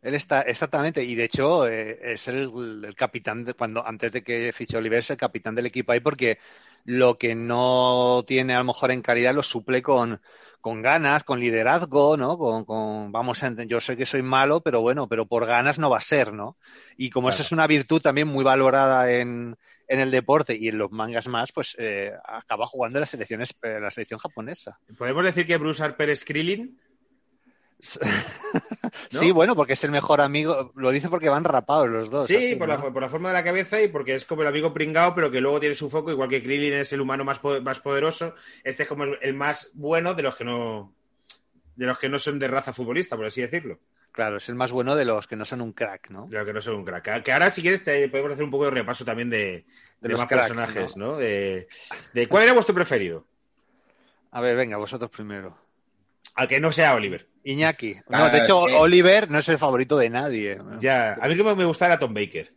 [0.03, 4.23] Él está, exactamente, y de hecho eh, es el, el capitán de cuando, antes de
[4.23, 6.39] que fiche Oliver, es el capitán del equipo ahí porque
[6.85, 10.21] lo que no tiene a lo mejor en calidad lo suple con,
[10.61, 12.37] con ganas, con liderazgo, ¿no?
[12.37, 15.91] Con, con vamos a yo sé que soy malo, pero bueno, pero por ganas no
[15.91, 16.57] va a ser, ¿no?
[16.97, 19.57] Y como esa es una virtud también muy valorada en,
[19.89, 23.43] en el deporte y en los mangas más, pues eh, acaba jugando en la selección,
[23.63, 24.79] la selección japonesa.
[24.97, 26.79] podemos decir que Bruce Harper es Krillin.
[29.09, 30.73] Sí, bueno, porque es el mejor amigo.
[30.75, 32.27] Lo dice porque van rapados los dos.
[32.27, 32.75] Sí, así, por, ¿no?
[32.75, 35.31] la, por la forma de la cabeza y porque es como el amigo pringao, pero
[35.31, 38.35] que luego tiene su foco, igual que Krillin es el humano más, po- más poderoso.
[38.65, 40.95] Este es como el, el más bueno de los que no
[41.77, 43.79] de los que no son de raza futbolista, por así decirlo.
[44.13, 46.27] Claro, es el más bueno de los que no son un crack, ¿no?
[46.27, 47.23] De los que no son un crack.
[47.23, 49.65] Que- ahora, si quieres, te podemos hacer un poco de repaso también de,
[50.01, 51.17] de los más cracks, personajes, ¿no?
[51.17, 51.69] De,
[52.13, 53.25] de cuál era vuestro preferido.
[54.33, 55.57] A ver, venga, vosotros primero.
[56.35, 57.27] Al que no sea Oliver.
[57.45, 57.97] Iñaki.
[58.09, 60.59] No, de hecho, es que- Oliver no es el favorito de nadie.
[60.81, 62.53] Ya, a mí que me gustaba era Tom Baker.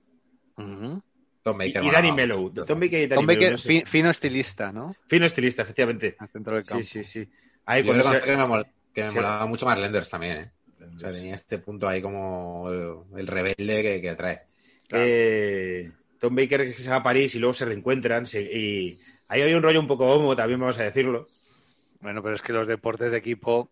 [0.55, 1.81] Tom Y, Baker.
[1.83, 2.11] y molaba Danny.
[2.11, 2.49] Mellow.
[2.65, 3.67] Tom Baker y Danny Tom Baker, Mellow, no sé.
[3.67, 4.95] fi- fino estilista, ¿no?
[5.07, 6.15] Fino estilista, efectivamente.
[6.19, 6.83] Al centro del campo.
[6.83, 7.29] Sí, sí, sí.
[7.65, 9.15] Ahí Yo cuando creo se- que me, mol- que me Sí.
[9.15, 10.51] molaba mucho más Lenders también, ¿eh?
[10.95, 14.41] O sea, tenía este punto ahí como el, el rebelde que, que atrae.
[14.91, 18.25] Eh, Tom Baker que se va a París y luego se reencuentran.
[18.25, 21.27] se- y ahí había un rollo un poco homo, también vamos a decirlo.
[22.01, 23.71] Bueno, pero es que los deportes de equipo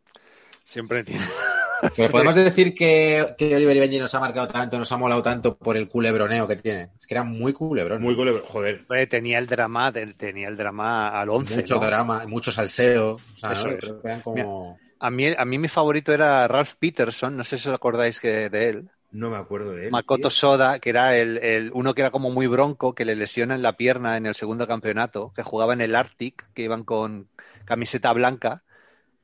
[0.65, 1.28] siempre tienen.
[1.95, 5.21] Pero podemos decir que, que Oliver y Benji nos ha marcado tanto, nos ha molado
[5.24, 6.89] tanto por el culebroneo que tiene.
[7.00, 8.04] Es que era muy culebrón.
[8.04, 8.82] Muy cool, joder.
[8.82, 11.56] Hombre, tenía el drama, te- tenía el drama al 11.
[11.56, 11.82] mucho ¿no?
[11.88, 13.13] drama, mucho salseo.
[13.15, 13.74] O sea, Eso ¿no?
[13.74, 13.80] es.
[13.80, 14.78] Creo que eran como...
[15.00, 18.52] A mí, a mí mi favorito era Ralph Peterson, no sé si os acordáis que,
[18.52, 18.89] de él.
[19.10, 19.91] No me acuerdo de él.
[19.91, 20.30] Makoto tío.
[20.30, 23.63] Soda, que era el, el- uno que era como muy bronco, que le lesiona en
[23.63, 27.28] la pierna en el segundo campeonato, que jugaba en el Arctic, que iban con
[27.65, 28.62] camiseta blanca,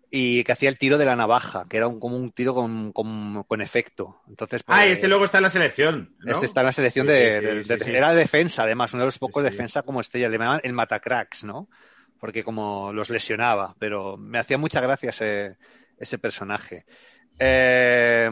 [0.09, 2.91] y que hacía el tiro de la navaja, que era un- como un tiro con,
[2.93, 4.21] con- con efecto.
[4.27, 6.15] Entonces, Ah, y pues, este luego está en la selección.
[6.19, 6.31] ¿no?
[6.31, 7.91] ese está en la selección Sí, de, sí, sí, de- sí, de- sí.
[7.91, 10.29] Era defensa, además, uno de los pocos defensa como estrella.
[10.29, 11.67] Le llamaban el matacracks, ¿no?
[12.19, 15.57] Porque como los lesionaba, pero me hacía mucha gracia ese,
[15.99, 16.85] ese personaje.
[17.39, 18.29] Eh,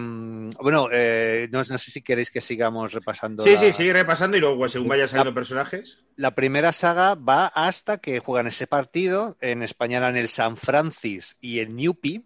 [0.61, 3.43] bueno, eh, no, no sé si queréis que sigamos repasando.
[3.43, 5.99] Sí, la- sí, sigue repasando y luego pues, según vayan saliendo personajes.
[6.15, 9.37] La primera saga va hasta que juegan ese partido.
[9.41, 12.23] En España eran el San Francis y el Newpie.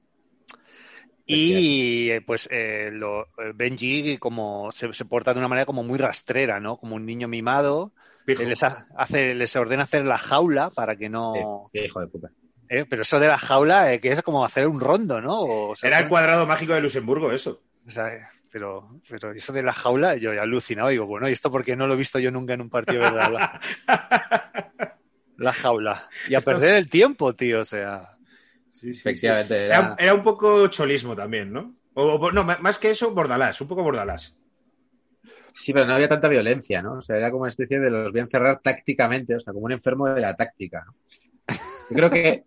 [1.26, 6.00] Y pues eh, lo- eh, Benji como se, se porta de una manera como muy
[6.00, 6.78] rastrera, ¿no?
[6.78, 7.92] Como un niño mimado.
[8.48, 11.70] Les, ha- hace, les ordena hacer la jaula para que no.
[11.74, 12.32] Qué hijo de puta.
[12.69, 15.41] Eh, pero eso de la jaula, eh, que es como hacer un rondo, ¿no?
[15.41, 17.62] O, sea, Era el cuadrado mágico de Luxemburgo, eso.
[17.88, 20.89] o sea, pero, pero eso de la jaula, yo he alucinado.
[20.89, 23.12] Digo, bueno, ¿y esto porque no lo he visto yo nunca en un partido de
[23.12, 23.32] verdad?
[23.32, 23.60] La,
[25.38, 26.10] la jaula.
[26.27, 28.15] Y a Esto- perder el tiempo, tío, o sea.
[28.69, 29.60] Sí, sí, Efectivamente, sí.
[29.65, 31.75] era- Era, era un poco cholismo también, ¿no?
[31.95, 34.36] O, o- no, más que eso, bordalás, un poco bordalás.
[35.51, 36.93] Sí, pero no había tanta violencia, ¿no?
[36.93, 39.65] O sea, era como una especie de los voy a encerrar tácticamente, o sea, como
[39.65, 40.86] un enfermo de la táctica.
[40.86, 40.93] ¿no?
[41.89, 42.45] Yo creo que,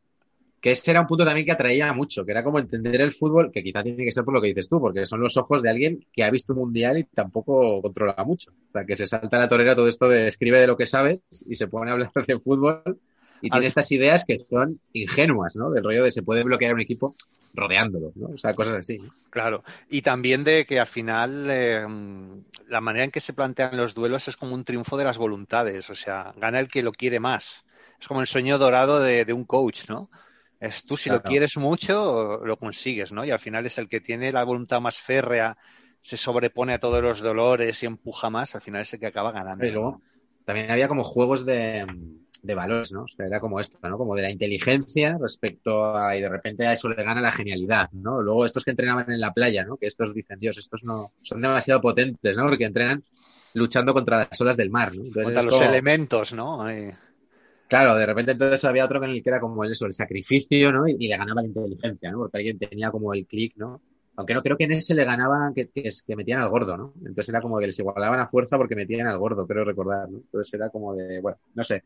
[0.62, 3.51] que ese era un punto también que atraía mucho, que era como entender el fútbol,
[3.51, 5.68] que quizá tiene que ser por lo que dices tú, porque son los ojos de
[5.68, 8.53] alguien que ha visto un mundial y tampoco controla mucho.
[8.53, 10.87] O sea, que se salta a la torera todo esto de escribe de lo que
[10.87, 12.96] sabes y se pone a hablar de fútbol
[13.40, 15.68] y tiene estas ideas que son ingenuas, ¿no?
[15.68, 17.16] Del rollo de se puede bloquear un equipo
[17.55, 18.29] rodeándolo, ¿no?
[18.29, 18.98] O sea, cosas así.
[18.98, 19.12] ¿no?
[19.31, 21.85] Claro, y también de que al final eh,
[22.68, 25.90] la manera en que se plantean los duelos es como un triunfo de las voluntades,
[25.90, 27.64] o sea, gana el que lo quiere más.
[28.01, 30.09] Es como el sueño dorado de, de un coach, ¿no?
[30.62, 33.25] Es tú si lo quieres mucho, lo consigues, ¿no?
[33.25, 35.57] Y al final es el que tiene la voluntad más férrea,
[36.01, 39.33] se sobrepone a todos los dolores y empuja más, al final es el que acaba
[39.33, 39.66] ganando.
[39.66, 40.01] Y luego
[40.44, 41.85] también había como juegos de,
[42.42, 43.03] de valores, ¿no?
[43.05, 43.98] O sea, era como esto, ¿no?
[43.98, 47.90] Como de la inteligencia respecto a, y de repente a eso le gana la genialidad,
[47.92, 48.20] ¿no?
[48.22, 49.77] Luego estos que entrenaban en la playa, ¿no?
[49.77, 52.44] Que estos dicen, Dios, estos no, son demasiado potentes, ¿no?
[52.46, 53.03] Porque entrenan
[53.55, 55.03] luchando contra las olas del mar, ¿no?
[55.03, 56.68] Entonces Contra los como- elementos, ¿no?
[57.72, 60.87] Claro, de repente entonces había otro en el que era como eso, el sacrificio, ¿no?
[60.87, 62.18] Y, le ganaba la inteligencia, ¿no?
[62.18, 63.80] Porque alguien tenía como el clic, ¿no?
[64.16, 66.92] Aunque no creo que en ese le ganaban que, que, que metían al gordo, ¿no?
[66.98, 70.18] Entonces era como que les igualaban a fuerza porque metían al gordo, creo recordar, ¿no?
[70.18, 71.82] Entonces era como de, bueno, no sé.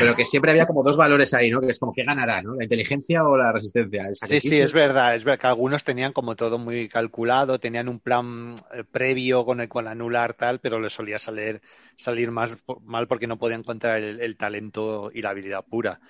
[0.00, 1.60] Pero que siempre había como dos valores ahí, ¿no?
[1.60, 2.56] Que es como que ganará, ¿no?
[2.56, 4.08] La inteligencia o la resistencia.
[4.14, 8.00] Sí, sí, es verdad, es verdad que algunos tenían como todo muy calculado, tenían un
[8.00, 11.60] plan eh, previo con el con anular tal, pero les solía salir,
[11.96, 16.00] salir más mal porque no podían encontrar el, el talento y la habilidad pura.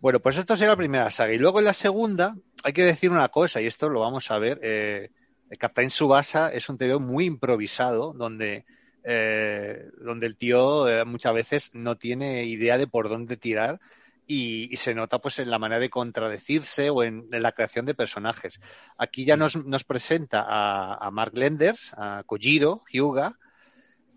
[0.00, 1.32] Bueno, pues esto sería la primera saga.
[1.34, 4.38] Y luego en la segunda hay que decir una cosa, y esto lo vamos a
[4.38, 4.58] ver.
[4.62, 5.10] Eh,
[5.50, 8.64] el Captain Subasa es un TVO muy improvisado, donde,
[9.04, 13.80] eh, donde el tío eh, muchas veces no tiene idea de por dónde tirar
[14.26, 17.86] y, y se nota pues en la manera de contradecirse o en, en la creación
[17.86, 18.60] de personajes.
[18.96, 23.38] Aquí ya nos, nos presenta a, a Mark Lenders, a Kojiro Hyuga,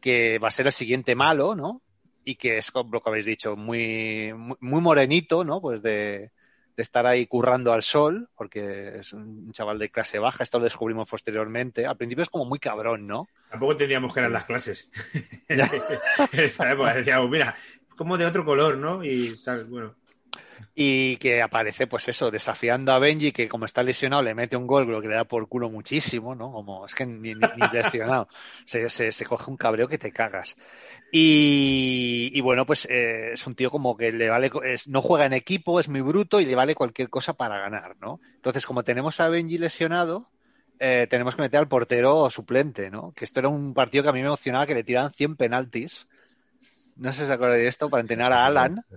[0.02, 1.82] que va a ser el siguiente malo, ¿no?
[2.26, 5.62] Y que es como lo que habéis dicho, muy, muy, muy morenito, ¿no?
[5.62, 6.32] Pues de,
[6.76, 10.64] de estar ahí currando al sol, porque es un chaval de clase baja, esto lo
[10.64, 11.86] descubrimos posteriormente.
[11.86, 13.28] Al principio es como muy cabrón, ¿no?
[13.50, 14.90] Tampoco entendíamos que eran las clases.
[15.48, 15.62] en
[16.32, 17.56] esa época decíamos, mira,
[17.96, 19.04] como de otro color, ¿no?
[19.04, 19.96] Y tal, bueno.
[20.76, 24.68] Y que aparece, pues eso, desafiando a Benji, que como está lesionado le mete un
[24.68, 26.52] gol, lo que le da por culo muchísimo, ¿no?
[26.52, 28.28] Como es que ni, ni- ni lesionado,
[28.66, 30.56] se, se, se coge un cabreo que te cagas.
[31.12, 35.26] Y, y bueno, pues eh, es un tío como que le vale, es- no juega
[35.26, 38.22] en equipo, es muy bruto y le vale cualquier cosa para ganar, ¿no?
[38.38, 40.32] Entonces, como tenemos a Benji lesionado,
[40.80, 43.14] eh, tenemos que meter al portero suplente, ¿no?
[43.14, 46.08] Que esto era un partido que a mí me emocionaba, que le tiraban 100 penaltis.
[46.96, 48.84] No sé si se acuerda de esto, para entrenar a Alan.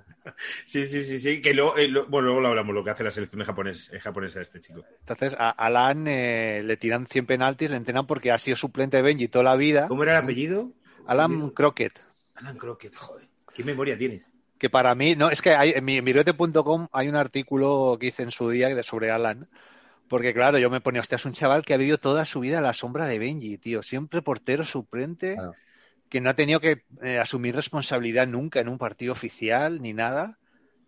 [0.65, 1.41] Sí, sí, sí, sí.
[1.41, 4.01] Que luego, eh, lo- bueno, luego lo hablamos, lo que hace la selección japonés, eh,
[4.01, 4.85] japonesa este chico.
[4.99, 9.05] Entonces a Alan eh, le tiran 100 penaltis, le entrenan porque ha sido suplente de
[9.05, 9.87] Benji toda la vida.
[9.87, 10.73] ¿Cómo era el apellido?
[11.07, 12.01] Alan Crockett.
[12.35, 13.29] Alan Crockett, joder.
[13.55, 14.27] ¿Qué memoria tienes?
[14.59, 18.07] Que para mí, no, es que hay, en mi en mirote.com hay un artículo que
[18.09, 19.49] hice en su día de- sobre Alan.
[20.09, 22.59] Porque claro, yo me ponía, hostia, es un chaval que ha vivido toda su vida
[22.59, 23.85] a la sombra de Benji, tío.
[23.85, 25.55] Siempre portero suplente, Claro.
[26.09, 30.39] Que no ha tenido que eh, asumir responsabilidad nunca en un partido oficial ni nada.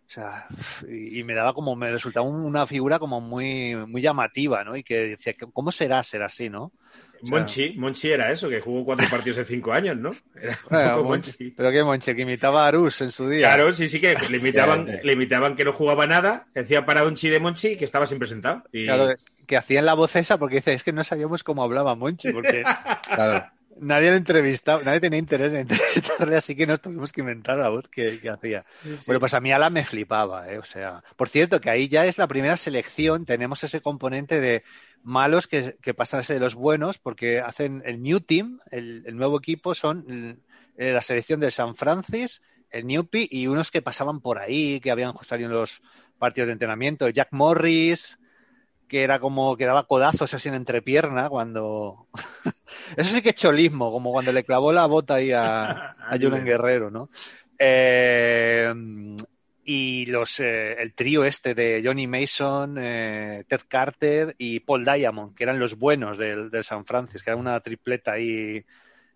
[0.08, 0.48] O sea,
[0.88, 4.76] y, y me daba como, me resultaba un- una figura como muy, muy llamativa, ¿no?
[4.76, 6.72] Y que decía, ¿cómo será ser así, no?
[7.24, 10.12] sea- Monchi, Monchi era eso, que jugó cuatro partidos en cinco años, ¿no?
[10.34, 11.32] Era un Bueno, poco Monchi.
[11.32, 11.56] Monchi.
[11.56, 13.48] Pero qué Monche, que imitaba a Arús en su día.
[13.48, 17.28] Claro, sí, sí, que le imitaban, le imitaban que no jugaba nada, que hacía paradonchi
[17.28, 18.64] de Monchi y que estaba siempre sentado.
[18.72, 18.84] Y...
[18.84, 19.14] Claro,
[19.46, 22.68] que hacían la voz esa porque dice, es que no sabíamos cómo hablaba Monchi, porque
[23.14, 23.46] Claro.
[23.80, 27.68] Nadie le entrevistaba, nadie tenía interés en entrevistarle, así que nos tuvimos que inventar la
[27.68, 28.64] voz que, que hacía.
[28.82, 29.04] Sí, sí.
[29.06, 30.58] Bueno, pues a mí Alan me flipaba, ¿eh?
[30.58, 34.62] O sea, por cierto, que ahí ya es la primera selección, tenemos ese componente de
[35.02, 39.04] malos que, que pasan a ser de los buenos, porque hacen el New Team, el,
[39.06, 40.42] el nuevo equipo, son
[40.76, 44.90] eh, la selección del San Francis, el Newpie y unos que pasaban por ahí, que
[44.90, 45.80] habían salido en los
[46.18, 48.18] partidos de entrenamiento, Jack Morris,
[48.86, 52.06] que era como que daba codazos así en entrepierna cuando...
[52.96, 56.44] Eso sí que es cholismo, como cuando le clavó la bota ahí a, a Julen
[56.44, 57.10] Guerrero, ¿no?
[57.58, 58.72] Eh,
[59.64, 65.34] y los eh, el trío este de Johnny Mason, eh, Ted Carter y Paul Diamond,
[65.34, 68.64] que eran los buenos del, del San Francisco, que era una tripleta ahí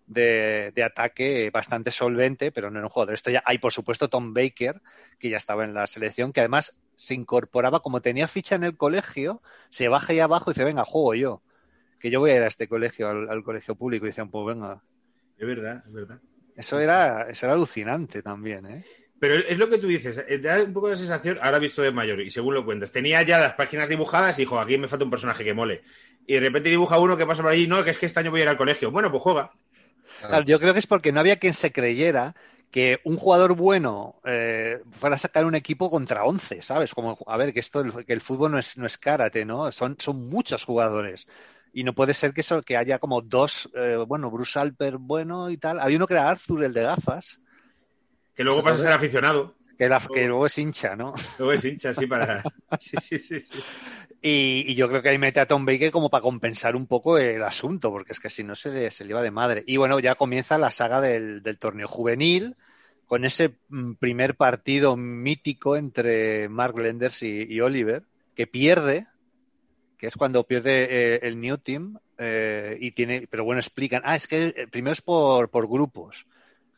[0.05, 3.15] de, de ataque bastante solvente, pero no era un jugador.
[3.15, 4.81] Esto ya hay, por supuesto, Tom Baker,
[5.17, 8.77] que ya estaba en la selección, que además se incorporaba, como tenía ficha en el
[8.77, 11.41] colegio, se baja ahí abajo y dice, venga, juego yo.
[12.03, 14.45] Que yo voy a ir a este colegio, al, al colegio público, y dicen, pues
[14.45, 14.83] venga.
[15.37, 16.19] Es verdad, es verdad.
[16.53, 18.83] Eso era, eso era alucinante también, ¿eh?
[19.21, 21.93] Pero es lo que tú dices, eh, da un poco de sensación, ahora visto de
[21.93, 25.05] mayor, y según lo cuentas, tenía ya las páginas dibujadas y dijo, aquí me falta
[25.05, 25.81] un personaje que mole.
[26.27, 28.31] Y de repente dibuja uno que pasa por allí, no, que es que este año
[28.31, 28.91] voy a ir al colegio.
[28.91, 29.53] Bueno, pues juega.
[30.19, 32.35] Claro, yo creo que es porque no había quien se creyera
[32.69, 36.93] que un jugador bueno eh, fuera a sacar un equipo contra 11, ¿sabes?
[36.93, 39.71] Como, a ver, que esto, que el fútbol no es, no es karate, ¿no?
[39.71, 41.27] Son, son muchos jugadores.
[41.73, 45.49] Y no puede ser que, eso, que haya como dos, eh, bueno, Bruce Alper bueno
[45.49, 45.79] y tal.
[45.79, 47.41] Había uno que era Arthur, el de gafas,
[48.35, 49.55] Que luego pasa a ser aficionado.
[49.77, 51.13] que, que luego es hincha, ¿no?
[51.39, 52.43] Luego es hincha así para...
[52.79, 53.39] Sí, sí, sí.
[53.39, 53.59] sí.
[54.21, 57.17] Y, y yo creo que ahí mete a Tom Baker como para compensar un poco
[57.17, 59.63] el asunto, porque es que si no se le, se le iba de madre.
[59.67, 62.55] Y bueno, ya comienza la saga del, del torneo juvenil,
[63.05, 68.03] con ese mm, primer partido mítico entre Mark Lenders y, y Oliver,
[68.35, 69.07] que pierde,
[70.03, 74.17] que es cuando pierde eh, el New Team, eh, y tiene, pero bueno, explican, ah,
[74.17, 76.25] es que eh, primero es por, por grupos.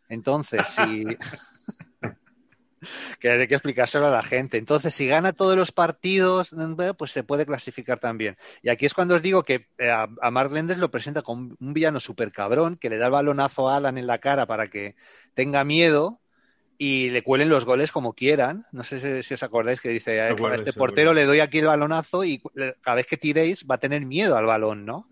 [0.10, 1.06] Entonces, si,
[3.20, 4.60] que hay que explicárselo a la gente.
[4.60, 8.38] Entonces, si gana todos los partidos, eh, pues se puede clasificar también.
[8.62, 11.74] Y aquí es cuando os digo que a, a Mark Lendes lo presenta como un
[11.74, 14.96] villano súper cabrón, que le da el balonazo a Alan en la cara para que
[15.34, 16.22] tenga miedo
[16.78, 18.64] y le cuelen los goles como quieran.
[18.72, 21.66] No sé si, si os acordáis que dice, a este portero le doy aquí el
[21.68, 22.42] balonazo y
[22.82, 25.08] cada vez que tiréis va a tener miedo al balón, ¿no?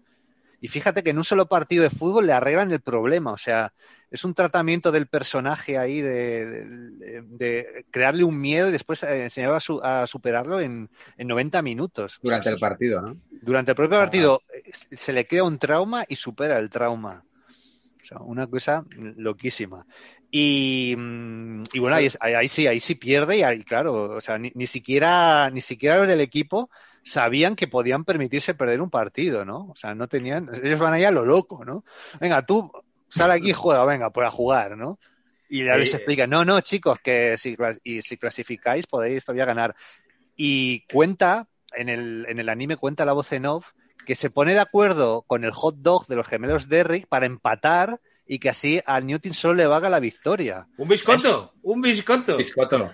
[0.62, 3.74] Y fíjate que en un solo partido de fútbol le arreglan el problema, o sea,
[4.10, 9.24] es un tratamiento del personaje ahí de, de- de crearle un miedo y después eh,
[9.26, 12.18] enseñarlo a, su- a superarlo en, en 90 minutos.
[12.22, 13.18] Durante O sea, el partido, ¿no?
[13.42, 17.24] durante el propio partido eh, se le crea un trauma y supera el trauma.
[18.02, 18.86] O sea, una cosa
[19.18, 19.86] loquísima.
[20.36, 20.96] Y,
[21.74, 24.40] y bueno, ahí, es- ahí- ahí sí, ahí sí pierde y ahí, claro, o sea,
[24.40, 26.72] ni, ni siquiera, ni siquiera los del equipo
[27.04, 29.68] sabían que podían permitirse perder un partido, ¿no?
[29.70, 31.86] O sea, no tenían, ellos van ahí a lo loco, ¿no?
[32.20, 32.72] Venga, tú
[33.10, 34.98] sal aquí y juega, venga, pues a jugar, ¿no?
[35.50, 35.98] Y les Sí.
[35.98, 39.76] explica, no, no, chicos, que si, y si clasificáis podéis todavía ganar.
[40.36, 43.68] Y cuenta, en el, en el anime cuenta la voz en off,
[44.08, 48.00] que se pone de acuerdo con el hot dog de los gemelos Derrick para empatar
[48.28, 50.68] y que así al Newton solo le valga la victoria.
[50.78, 51.54] ¡Un biscoto!
[51.62, 52.38] ¡Un biscoto!
[52.38, 52.92] Piscoto.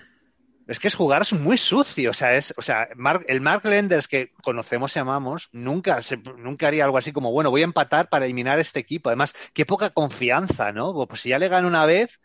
[0.66, 3.64] Es que es jugar es muy sucio, o sea, es, o sea, Mark- el Mark
[3.64, 7.64] Lenders que conocemos y amamos, nunca, se, nunca haría algo así como, bueno, voy a
[7.64, 9.08] empatar para eliminar este equipo.
[9.08, 10.94] Además, qué poca confianza, ¿no?
[11.08, 12.20] Pues si ya le gano una vez,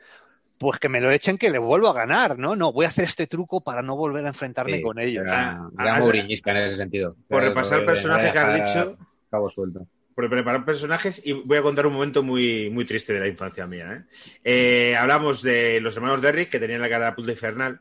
[0.59, 2.55] pues que me lo echen que le vuelvo a ganar, ¿no?
[2.55, 5.23] No, voy a hacer este truco para no volver a enfrentarme Sí, con ellos.
[5.25, 7.15] Era, Ah, era ah, mouriñista en ese sentido.
[7.27, 8.97] Por repasar de- personajes que has dicho.
[9.31, 9.87] Cabo suelto.
[10.15, 13.67] Por preparar personajes y voy a contar un momento muy, muy triste de la infancia
[13.67, 13.93] mía.
[13.93, 14.03] ¿eh?
[14.45, 17.79] Eh, hablamos de los hermanos Derrick que tenían la catapulta infernal.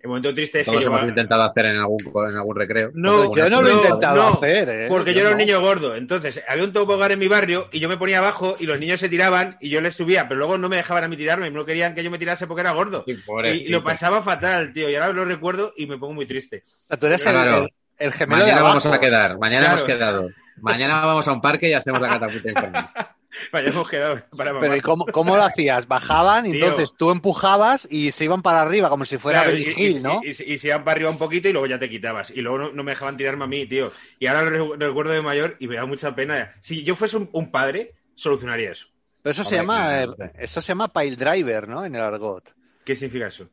[0.00, 2.90] El momento triste es Todos que yo, hemos intentado hacer en algún, en algún recreo.
[2.94, 4.86] No, yo no lo he intentado no, hacer, ¿eh?
[4.88, 5.44] porque yo Yo era un no.
[5.44, 5.96] niño gordo.
[5.96, 9.00] Entonces, había un tobogán en mi barrio y yo me ponía abajo y los niños
[9.00, 11.64] se tiraban y yo les subía, pero luego no me dejaban a mí tirarme, no
[11.66, 13.04] querían que yo me tirase porque era gordo.
[13.06, 13.16] Sí,
[13.52, 14.88] Y lo pasaba fatal, tío.
[14.88, 16.62] Y ahora lo recuerdo y me pongo muy triste.
[16.84, 17.64] O sea, tú eres el, Claro.
[17.64, 19.38] el- el gemelo Mañana de vamos a quedar.
[19.38, 19.74] Mañana Claro.
[19.80, 20.30] hemos quedado.
[20.60, 22.90] Mañana vamos a un parque y hacemos la catapulta infernal.
[23.52, 24.58] Vaya, hemos quedado para.
[24.60, 25.86] Pero ¿y cómo, cómo lo hacías?
[25.86, 26.64] Bajaban y Tío.
[26.64, 30.00] entonces tú empujabas y se iban para arriba como si fuera Claro, y, Hill, y-
[30.00, 30.20] ¿no?
[30.24, 32.30] y- y- y se iban para arriba un poquito y luego ya te quitabas.
[32.30, 33.92] Y luego no, no me dejaban tirarme a mí, tío.
[34.18, 36.54] Y ahora lo re- recuerdo de mayor y me da mucha pena.
[36.62, 38.86] Si yo fuese un, un padre, solucionaría eso.
[39.22, 41.84] Pero eso se llama eh, eso se llama pile driver, ¿no?
[41.84, 42.54] En el argot.
[42.86, 43.50] ¿Qué significa eso?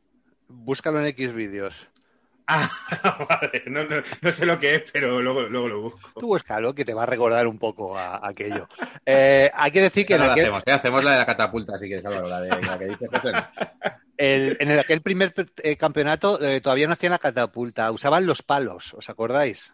[0.48, 1.88] Búscalo en X vídeos.
[2.46, 2.70] Ah,
[3.28, 3.62] vale.
[3.66, 6.20] No, no- no sé lo que es, pero luego, luego lo busco.
[6.20, 8.68] Tú búscalo, que te va a recordar un poco a, a aquello.
[9.06, 10.72] Eh, hay que decir que en aquel, hacemos, ¿eh?
[10.72, 13.32] hacemos la de la catapulta, si quieres, Álvaro, la, de, la que dice José.
[14.16, 18.42] el- en el- aquel primer eh, campeonato eh, todavía no hacían la catapulta, usaban los
[18.42, 19.72] palos, ¿os acordáis?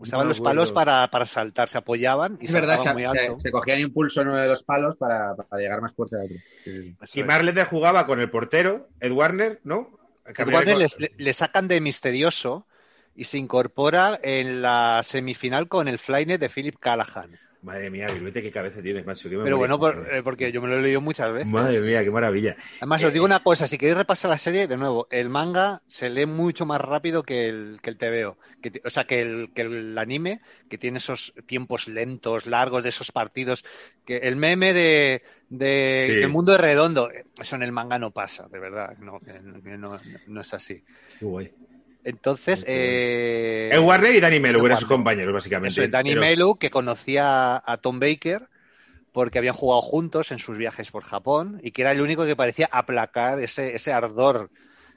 [0.00, 3.16] Usaban No los palos para, para saltar, se apoyaban y Es verdad, saltaban se, muy
[3.18, 3.40] se, alto.
[3.40, 6.36] se cogían impulso en uno de los palos para, para llegar más fuerte al otro.
[6.64, 7.26] Sí, sí, Y es.
[7.26, 9.98] Marlender jugaba con el portero, Ed Warner, ¿no?
[10.36, 12.66] Le, le sacan de misterioso
[13.14, 17.38] y se incorpora en la semifinal con el Flynet de Philip Callahan.
[17.60, 19.28] Madre mía, Viruete, qué cabeza tienes, macho.
[19.28, 21.48] Pero bueno, por- eh, porque yo me lo he leído muchas veces.
[21.48, 22.56] Madre mía, qué maravilla.
[22.76, 26.08] Además, os digo una cosa, si queréis repasar la serie, de nuevo, el manga se
[26.08, 28.38] lee mucho más rápido que el, que el TVO.
[28.62, 32.90] Que o sea, que el, que el anime, que tiene esos tiempos lentos, largos de
[32.90, 33.64] esos partidos.
[34.04, 36.12] que El meme de, de Sí.
[36.14, 39.32] que el mundo es redondo, eso en el manga no pasa, de verdad, no, que
[39.76, 40.84] no, no es así.
[41.18, 41.50] Qué guay.
[42.04, 45.72] Entonces, eh, Ed Warner y Danny Melo, eran sus compañeros, básicamente.
[45.72, 48.48] eso es Danny Pero- Melu, que conocía a Tom Baker
[49.12, 52.36] porque habían jugado juntos en sus viajes por Japón y que era el único que
[52.36, 54.50] parecía aplacar ese, ese ardor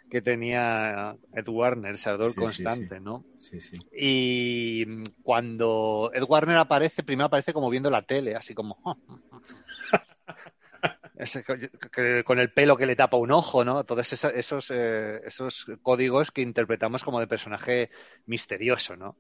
[0.10, 3.02] que tenía Ed Warner, ese ardor Sí, constante, sí.
[3.04, 3.24] ¿no?
[3.40, 3.78] Sí, sí.
[3.94, 4.86] Y
[5.24, 8.78] cuando Ed Warner aparece, primero aparece como viendo la tele, así como...
[11.22, 13.84] Ese que- con el pelo que le tapa un ojo, ¿no?
[13.84, 17.92] Todos esa- esos, eh, esos códigos que interpretamos como de personaje
[18.26, 19.16] misterioso, ¿no?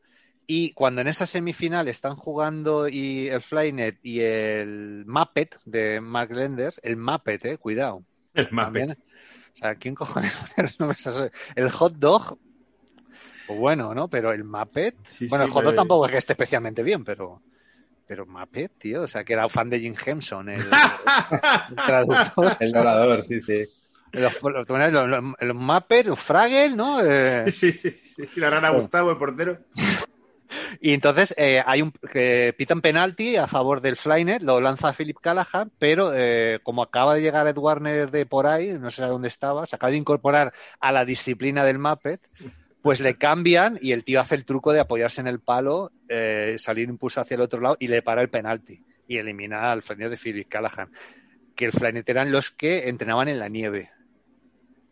[0.47, 6.31] Y cuando en esa semifinal están jugando y el Flynet y el Muppet de Mark
[6.33, 8.03] Lenders, el Muppet, eh, cuidado.
[8.33, 8.87] El También.
[8.89, 8.99] Muppet.
[9.53, 10.33] O sea, ¿quién cojones?
[11.55, 12.39] El hot dog,
[13.45, 14.09] pues bueno, ¿no?
[14.09, 16.81] Pero el Muppet, Sí, bueno, sí, el hot dog pero- tampoco es que esté especialmente
[16.81, 17.41] bien, pero
[18.11, 20.59] pero Muppet, tío, o sea, que era fan de Jim Henson, el,
[21.69, 22.57] el traductor.
[22.59, 23.63] El volador, sí, sí.
[24.11, 26.99] Los, los, los, los- los Muppet, los Fraggle, ¿no?
[27.01, 28.29] Eh, Sí, sí, sí.
[28.35, 29.59] La rana Gustavo, el portero.
[30.81, 35.17] Y entonces eh, hay un que pitan penalti a favor del Flynet, lo lanza Philip
[35.21, 39.07] Callahan, pero eh, como acaba de llegar Ed Warner de por ahí, no sé a
[39.07, 42.21] dónde estaba, se acaba de incorporar a la disciplina del Muppet,
[42.81, 46.55] pues le cambian y el tío hace el truco de apoyarse en el palo, eh,
[46.57, 50.09] salir impulso hacia el otro lado y le para el penalti y elimina al Flynet
[50.09, 50.89] de Philip Callahan.
[51.55, 53.91] Que el Flynet eran los que entrenaban en la nieve.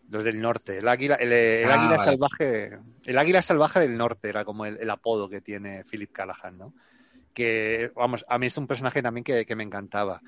[0.09, 2.03] Los del norte, el águila, el, el Ah, águila vale.
[2.03, 6.57] salvaje, el águila salvaje del norte era como el, el apodo que tiene Philip Callahan,
[6.57, 6.73] ¿no?
[7.33, 10.21] Que, vamos, a mí es un personaje también que, que me encantaba.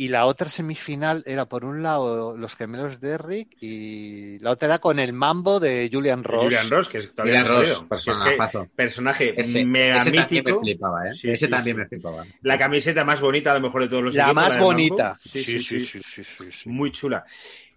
[0.00, 4.66] Y la otra semifinal era por un lado los gemelos de Rick y la otra
[4.66, 6.44] era con el mambo de Julian Ross.
[6.44, 7.84] Julian Ross, que es todavía Julian no Ross.
[8.04, 8.18] Que es
[8.62, 10.60] que personaje Ese, mega ese también me mítico.
[10.60, 11.14] flipaba, ¿eh?
[11.14, 11.80] Sí, ese sí, también sí.
[11.80, 12.24] me flipaba.
[12.42, 14.34] La camiseta más bonita, a lo mejor, de todos los La equipos.
[14.36, 14.66] más Mambo.
[14.66, 15.18] bonita.
[15.20, 15.80] Sí, sí, sí.
[15.80, 16.68] sí, sí, sí, sí.
[16.68, 17.24] Muy chula.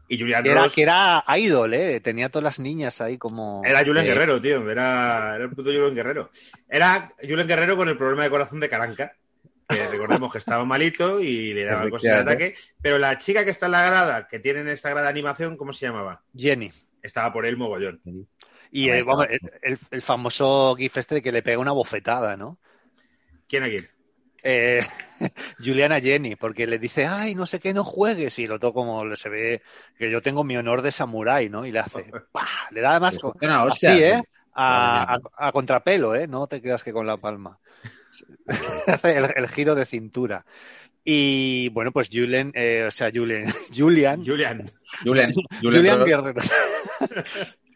[0.07, 2.01] Y Julian era, Ross que era idol, ¿eh?
[2.01, 3.63] Tenía todas las niñas ahí como...
[3.65, 4.09] era Julian Sí.
[4.11, 4.69] Guerrero, tío.
[4.69, 6.29] Era, era el puto Julian Guerrero.
[6.69, 9.13] Era Julian Guerrero con el problema de corazón de Caranca.
[9.71, 12.55] Que recordemos que estaba malito y le daba cosas de ataque.
[12.81, 15.57] Pero la chica que está en la grada, que tiene en esta grada de animación,
[15.57, 16.21] ¿cómo se llamaba?
[16.35, 16.71] Jenny.
[17.01, 18.01] Estaba por él mogollón.
[18.71, 22.37] Y eh, vamos, el, el- el famoso gif este de que le pega una bofetada,
[22.37, 22.59] ¿no?
[23.47, 23.77] ¿Quién aquí?
[24.43, 24.81] Eh,
[25.59, 29.15] Juliana Jenny, porque le dice, ay, no sé qué, no juegues, y lo todo como
[29.15, 29.61] se ve
[29.97, 31.65] que yo tengo mi honor de samurái, ¿no?
[31.65, 32.47] Y le hace, ¡pah!
[32.71, 33.93] le da además co- Una hostia.
[33.93, 34.23] así, ¿eh?
[34.53, 36.27] A, a- a contrapelo, ¿eh?
[36.27, 37.59] No te creas que con la palma.
[38.87, 40.45] Hace el, el giro de cintura.
[41.03, 44.71] Y bueno, pues Julian, eh, o sea, Julian, Julian, Julian.
[45.03, 46.03] Julian, Julian.
[46.03, 46.41] Guerrero.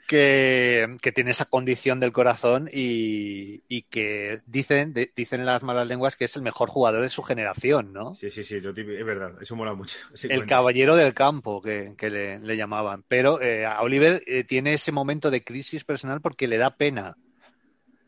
[0.08, 5.88] Que, que tiene esa condición del corazón y, y que dicen, de- dicen las malas
[5.88, 8.14] lenguas que es el mejor jugador de su generación, ¿no?
[8.14, 9.97] Sí, sí, sí, es verdad, eso mola mucho.
[10.24, 13.03] el caballero del campo que, que le, le llamaban.
[13.08, 17.18] Pero eh, a Oliver eh, tiene ese momento de crisis personal porque le da pena.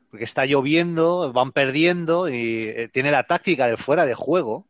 [0.09, 4.65] Porque está lloviendo, van perdiendo y eh, tiene la táctica del fuera de juego.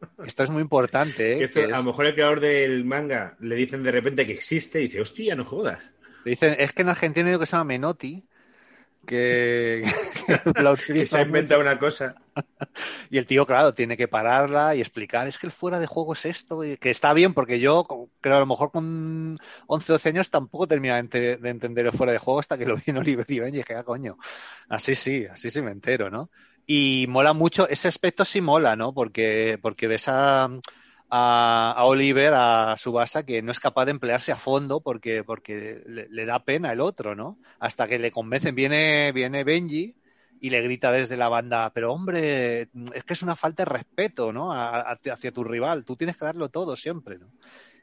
[0.26, 1.32] Esto es muy importante.
[1.32, 1.44] ¿eh?
[1.44, 4.80] Esto, es- A lo mejor el creador del manga le dicen de repente que existe
[4.80, 5.82] y dice, hostia, no jodas.
[6.24, 8.28] Le dicen, es que en Argentina hay uno que se llama Menotti,
[9.06, 9.84] que,
[10.54, 11.26] que la Que utiliza se ha mucho.
[11.26, 12.18] inventado una cosa.
[13.10, 16.12] Y el tío, claro, tiene que pararla y explicar, es que el fuera de juego
[16.14, 17.86] es esto, y que está bien, porque yo
[18.20, 21.92] creo a lo mejor con 11 12 años tampoco terminaba de, ente- de entender el
[21.92, 24.16] fuera de juego hasta que lo vi en Oliver y Benji, y dije, ah, coño,
[24.68, 26.30] así sí, así sí me entero, ¿no?
[26.66, 28.94] Y mola mucho, ese aspecto sí mola, ¿no?
[28.94, 30.48] Porque, porque ves a,
[31.14, 36.24] a, Oliver, a Subasa, que no es capaz de emplearse a fondo porque, porque le,
[36.26, 37.38] da pena el otro, ¿no?
[37.60, 39.94] Hasta que le convencen, viene, viene Benji
[40.40, 42.62] y le grita desde la banda, pero hombre,
[42.94, 44.52] es que es una falta de respeto, ¿no?
[44.52, 47.32] A- hacia tu rival, tú tienes que darlo todo siempre, ¿no?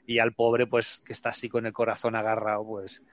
[0.06, 3.04] Y al pobre, pues, que está así con el corazón agarrado, pues,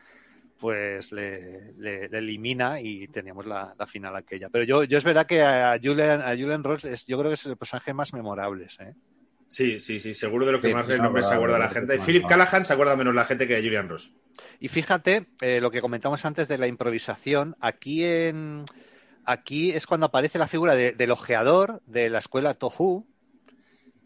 [0.59, 4.49] pues le, le- elimina y teníamos la, la final aquella.
[4.51, 7.35] Pero yo, yo es verdad que a Julian, a Julian Ross es, yo creo que
[7.35, 8.95] es el personaje más memorables, ¿eh?
[9.49, 11.35] Sí, sí, sí, seguro de lo que Sí, más sí, el no, nombre no, se
[11.35, 11.99] acuerda la gente.
[11.99, 12.27] Philip.
[12.27, 14.13] Callahan se acuerda menos la gente que de Julian Ross.
[14.61, 18.65] Y fíjate, eh, lo que comentamos antes de la improvisación, aquí en
[19.25, 23.07] aquí es cuando aparece la figura de- del ojeador de la escuela Tohu,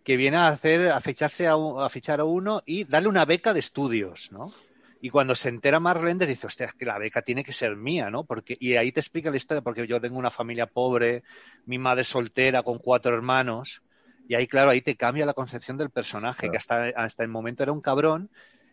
[0.02, 3.52] que viene a hacer, a ficharse a, a fichar a uno y darle una beca
[3.52, 4.52] de estudios, ¿no?
[5.02, 7.76] Y cuando se entera Mark Lenders dice, hostia, es que la beca tiene que ser
[7.76, 8.24] mía, ¿no?
[8.24, 11.22] Porque, y ahí te explica la historia, porque yo tengo una familia pobre,
[11.64, 13.82] mi madre soltera con cuatro hermanos,
[14.30, 16.52] y ahí, claro, ahí te cambia la concepción del personaje, Claro.
[16.52, 18.30] que hasta, hasta el momento era un cabrón,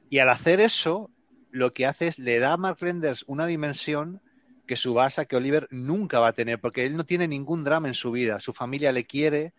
[0.08, 1.10] y al hacer eso,
[1.50, 4.22] lo que hace es le da a Mark Lenders una dimensión
[4.68, 7.88] que su base, que Oliver nunca va a tener, porque él no tiene ningún drama
[7.88, 8.40] en su vida.
[8.40, 9.56] Su familia le quiere,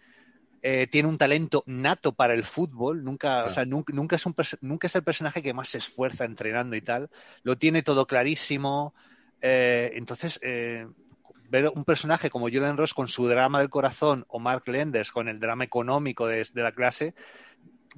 [0.62, 4.36] eh, tiene un talento nato para el fútbol, nunca, o sea, nunca, nunca, es un
[4.61, 7.11] nunca es el personaje que más se esfuerza entrenando y tal.
[7.42, 8.94] Lo tiene todo clarísimo.
[9.40, 10.86] eh, entonces, eh,
[11.51, 15.29] ver un personaje como Julian Ross con su drama del corazón o Mark Lenders con
[15.29, 17.14] el drama económico de, de la clase,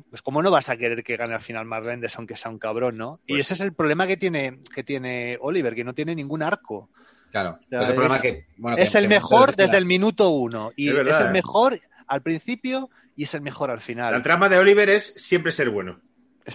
[0.09, 2.59] pues cómo no vas a querer que gane al final Mark Lenders aunque sea un
[2.59, 3.21] cabrón, ¿no?
[3.27, 6.43] y Pues ese es el problema que tiene, que tiene Oliver, que no tiene ningún
[6.43, 6.91] arco.
[7.31, 7.59] Claro.
[7.71, 8.47] Es el es- problema que.
[8.57, 10.73] Bueno, es que- el que mejor desde el minuto uno.
[10.77, 11.31] Y Es el ¿eh?
[11.31, 14.13] mejor al principio y es el mejor al final.
[14.13, 16.01] La trama de Oliver es siempre ser bueno.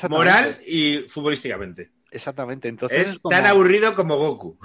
[0.09, 1.91] Moral y futbolísticamente.
[2.11, 2.67] Exactamente.
[2.67, 4.57] Entonces Es como- tan aburrido como Goku.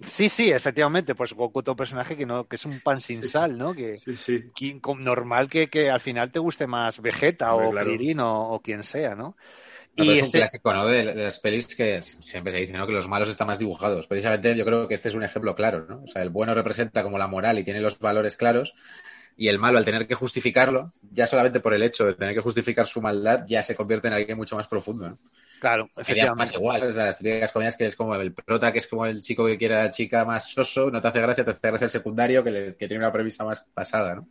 [0.00, 1.14] Sí, sí, efectivamente.
[1.14, 3.74] Pues Goku, otro personaje que no, que es un pan sin sal, ¿no?
[3.74, 4.44] Que, Sí, sí.
[4.54, 7.86] que- normal que, que al final te guste más Vegeta Hombre, o claro.
[7.86, 9.36] Krillin o, o quien sea, ¿no?
[9.96, 10.86] Y es un ese- clásico, ¿no?
[10.86, 12.86] De, de las pelis que siempre se dice, ¿no?
[12.86, 14.06] Que los malos están más dibujados.
[14.08, 16.02] Precisamente yo creo que este es un ejemplo claro, ¿no?
[16.02, 18.74] O sea, el bueno representa como la moral y tiene los valores claros.
[19.36, 22.40] Y el malo, al tener que justificarlo, ya solamente por el hecho de tener que
[22.40, 25.18] justificar su maldad, ya se convierte en alguien mucho más profundo, ¿no?
[25.58, 26.54] Claro, efectivamente.
[26.56, 29.20] igual, o sea, las típicas comedias que es como el prota, que es como el
[29.22, 31.84] chico que quiere a la chica más soso, no te hace gracia, te hace gracia
[31.86, 34.28] el secundario, que, le- que tiene una premisa más pasada, ¿no?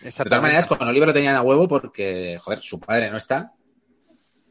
[0.00, 3.52] De todas maneras, con Oliver lo tenían a huevo porque, joder, su padre no está.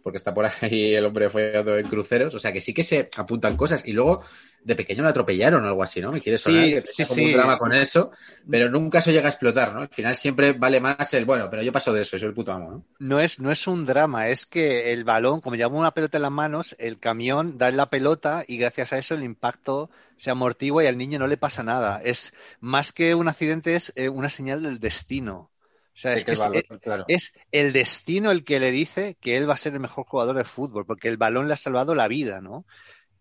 [0.03, 2.33] Porque está por ahí el hombre follando en cruceros.
[2.33, 3.85] O sea que sí que se apuntan cosas.
[3.85, 4.23] Y luego,
[4.63, 6.11] de pequeño lo atropellaron o algo así, ¿no?
[6.11, 7.25] Me quiere sonar Sí, que sí, tenía como sí.
[7.25, 8.11] un drama con eso.
[8.49, 9.81] Pero nunca eso llega a explotar, ¿no?
[9.81, 12.51] Al final siempre vale más el, bueno, pero yo paso de eso, soy el puto
[12.51, 12.85] amo, ¿no?
[12.99, 16.21] No es, no es un drama, es que el balón, como lleva una pelota en
[16.21, 20.29] las manos, el camión da en la pelota y gracias a eso el impacto se
[20.29, 21.99] amortigua y al niño no le pasa nada.
[22.03, 25.51] Es más que un accidente, es eh, una señal del destino.
[25.93, 27.05] O sea, es Que es, valor, eh, claro.
[27.07, 30.37] es el destino el que le dice que él va a ser el mejor jugador
[30.37, 32.65] de fútbol, porque el balón le ha salvado la vida, ¿no?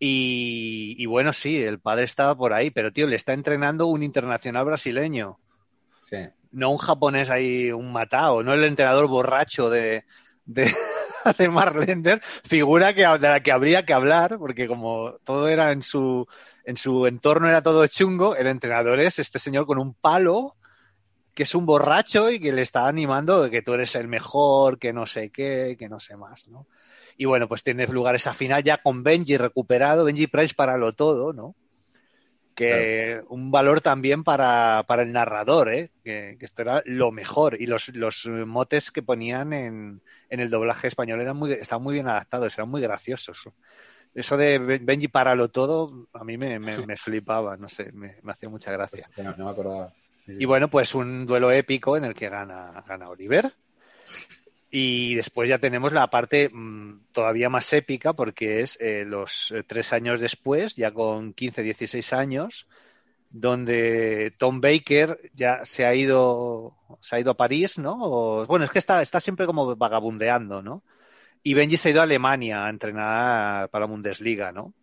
[0.00, 4.02] Y, y bueno, sí, el padre estaba por ahí, pero tío, le está entrenando un
[4.02, 5.40] internacional brasileño
[6.00, 6.16] Sí.
[6.50, 10.04] no un japonés ahí, un matao, no el entrenador borracho de,
[10.44, 10.64] de,
[11.38, 15.72] de Mark Lenders, figura que, de la que habría que hablar, porque como todo era
[15.72, 16.26] en su,
[16.64, 20.56] en su entorno era todo chungo, el entrenador es este señor con un palo,
[21.34, 24.78] que es un borracho y que le está animando de que tú eres el mejor,
[24.78, 26.66] que no sé qué, que no sé más, ¿no?
[27.20, 30.94] Y bueno, pues tiene lugar esa final ya con Benji recuperado, Benji Price para lo
[30.94, 31.54] todo, ¿no?
[32.54, 35.90] que un valor también para, para el narrador, ¿eh?
[36.04, 37.60] que, que esto era lo mejor.
[37.60, 41.94] Y los, los motes que ponían en, en el doblaje español eran muy, estaban muy
[41.94, 43.38] bien adaptados, eran muy graciosos.
[44.14, 47.92] Eso de Ben- Benji para lo todo, a mí me, me, me flipaba, no sé,
[47.92, 49.08] me, me hacía mucha gracia.
[49.16, 49.92] No, no me acordaba.
[50.26, 53.52] Y bueno, pues un duelo épico en el que gana, gana Oliver.
[54.70, 59.64] Y después ya tenemos la parte mm, todavía más épica porque es eh, los eh,
[59.64, 62.68] tres años después, ya con 15, 16 años,
[63.30, 67.96] donde Tom Baker ya se ha ido, se ha ido a París, ¿no?
[68.00, 70.84] O- bueno, es que está, está siempre como vagabundeando, ¿no?
[71.42, 74.74] Y Benji se ha ido a Alemania a entrenar para la Bundesliga, ¿no?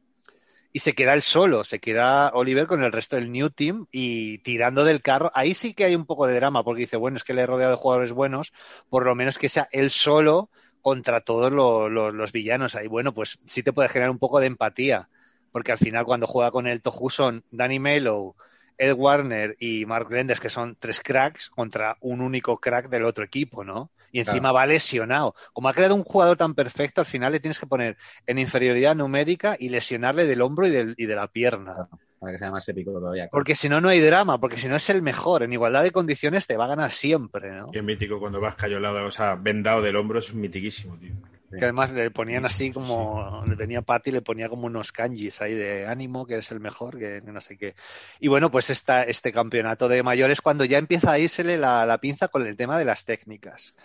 [0.78, 4.38] Y se queda él solo, se queda Oliver con el resto del New Team y
[4.40, 5.32] tirando del carro.
[5.34, 7.48] Ahí sí que hay un poco de drama porque dice, bueno, es que le he
[7.48, 8.54] rodeado de jugadores buenos,
[8.88, 10.52] por lo menos que sea él solo
[10.82, 12.76] contra todos lo- lo- los villanos.
[12.76, 15.10] Ahí, bueno, pues sí te puede generar un poco de empatía,
[15.52, 18.36] porque al final cuando juega con el Tohu son Danny Melo,
[18.78, 23.24] Ed Warner y Mark Lendes, que son tres cracks, contra un único crack del otro
[23.24, 23.92] equipo, ¿no?
[24.12, 24.54] Y encima Claro.
[24.56, 25.36] va lesionado.
[25.54, 28.96] Como ha creado un jugador tan perfecto, al final le tienes que poner en inferioridad
[28.96, 31.88] numérica y lesionarle del hombro y, del- y de la pierna.
[32.20, 33.28] Para que sea más épico todavía.
[33.32, 35.44] Porque si no, no hay drama, porque si no es el mejor.
[35.44, 37.70] En igualdad de condiciones te va a ganar siempre, ¿no?
[37.72, 41.12] Qué mítico cuando vas cayolado, o sea, vendado del hombro, es mitiquísimo, tío.
[41.50, 45.54] Que además le ponían así como, le venía Patty, le ponía como unos kanjis ahí
[45.54, 47.74] de ánimo, que es el mejor, que no sé qué.
[48.20, 52.00] Y bueno, pues esta, este campeonato de mayores, cuando ya empieza a írsele la, la
[52.00, 53.76] pinza con el tema de las técnicas.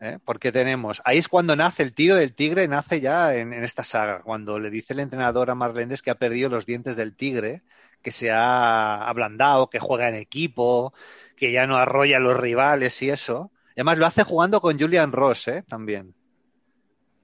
[0.00, 0.18] ¿Eh?
[0.22, 3.82] Porque tenemos, ahí es cuando nace el tiro del tigre, nace ya en, en esta
[3.82, 7.62] saga, cuando le dice el entrenador a Marlendes que ha perdido los dientes del tigre,
[8.02, 10.92] que se ha ablandado, que juega en equipo,
[11.34, 13.50] que ya no arrolla a los rivales y eso.
[13.70, 15.64] Y además lo hace jugando con Julian Ross, ¿eh?
[15.66, 16.15] También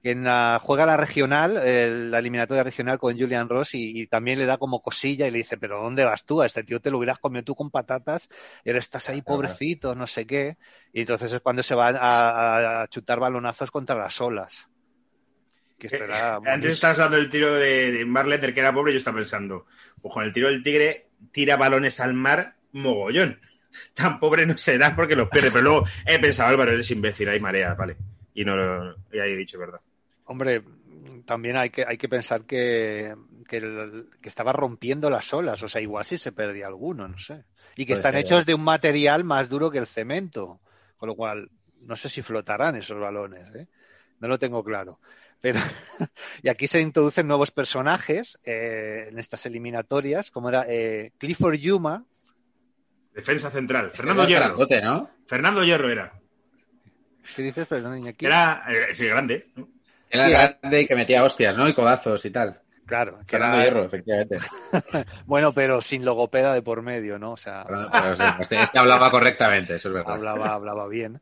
[0.03, 4.07] que en la, juega la regional, el- la eliminatoria regional con Julian Ross y, y
[4.07, 6.41] también le da como cosilla y le dice, pero ¿dónde vas tú?
[6.41, 8.29] A este tío te lo hubieras comido tú con patatas
[8.63, 10.57] y ahora estás ahí pobrecito, no sé qué.
[10.91, 14.67] Y entonces es cuando se va a, a chutar balonazos contra las olas.
[15.77, 18.97] Que era Eh, Antes estabas hablando del tiro de, de Marlender, que era pobre, yo
[18.97, 19.65] estaba pensando,
[20.01, 23.39] pues con el tiro del tigre tira balones al mar mogollón.
[23.93, 27.39] Tan pobre no será porque los pierde, pero luego he pensado, Álvaro, eres imbécil, hay
[27.39, 27.97] marea, vale.
[28.33, 29.81] Y no lo he dicho verdad.
[30.25, 30.63] Hombre,
[31.25, 33.15] también hay que, hay que pensar que,
[33.47, 37.17] que, el- que estaba rompiendo las olas, o sea, igual sí se perdía alguno, no
[37.17, 37.43] sé.
[37.75, 38.45] Y que están hechos ¿eh?
[38.45, 40.61] de un material más duro que el cemento,
[40.97, 41.49] con lo cual
[41.81, 43.67] no sé si flotarán esos balones, ¿eh?
[44.19, 44.99] No lo tengo claro.
[45.41, 45.59] Pero,
[46.43, 52.05] y aquí se introducen nuevos personajes eh, en estas eliminatorias, como era eh, Clifford Yuma,
[53.13, 53.91] Defensa central.
[53.93, 54.57] Fernando Hierro.
[54.81, 55.09] ¿no?
[55.27, 56.13] Fernando Hierro era.
[57.35, 57.67] ¿qué dices?
[57.67, 58.25] Perdón, Iñaki.
[58.25, 59.51] Era, eh, sí, grande.
[59.55, 59.67] ¿no?
[60.13, 61.67] Era grande y que metía hostias, ¿no?
[61.67, 62.59] Y codazos y tal.
[62.85, 64.37] Claro, que Fernando era- Hierro, efectivamente.
[65.25, 67.31] bueno, pero sin logopeda de por medio, ¿no?
[67.31, 70.13] O sea, Pero- pero sí, este, este hablaba correctamente, eso es verdad.
[70.13, 71.21] hablaba, hablaba bien.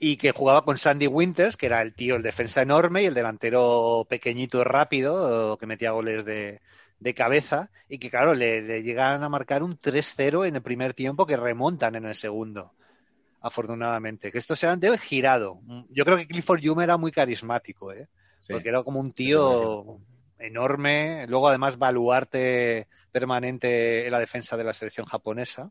[0.00, 3.14] Y que jugaba con Sandy Winters, que era el tío, el defensa enorme y el
[3.14, 6.60] delantero pequeñito y rápido, que metía goles de,
[6.98, 7.70] de cabeza.
[7.88, 11.36] Y que, claro, le, le llegan a marcar un 3-0 en el primer tiempo que
[11.36, 12.72] remontan en el segundo.
[13.40, 14.32] Afortunadamente.
[14.32, 15.60] Que esto se han de girado.
[15.90, 18.08] Yo creo que Clifford Hume era muy carismático, ¿eh?
[18.42, 18.52] Sí.
[18.52, 20.00] Porque era como un tío
[20.38, 21.26] enorme.
[21.28, 25.70] Luego, además, baluarte permanente en la defensa de la selección japonesa.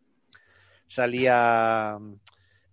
[0.87, 1.99] Salía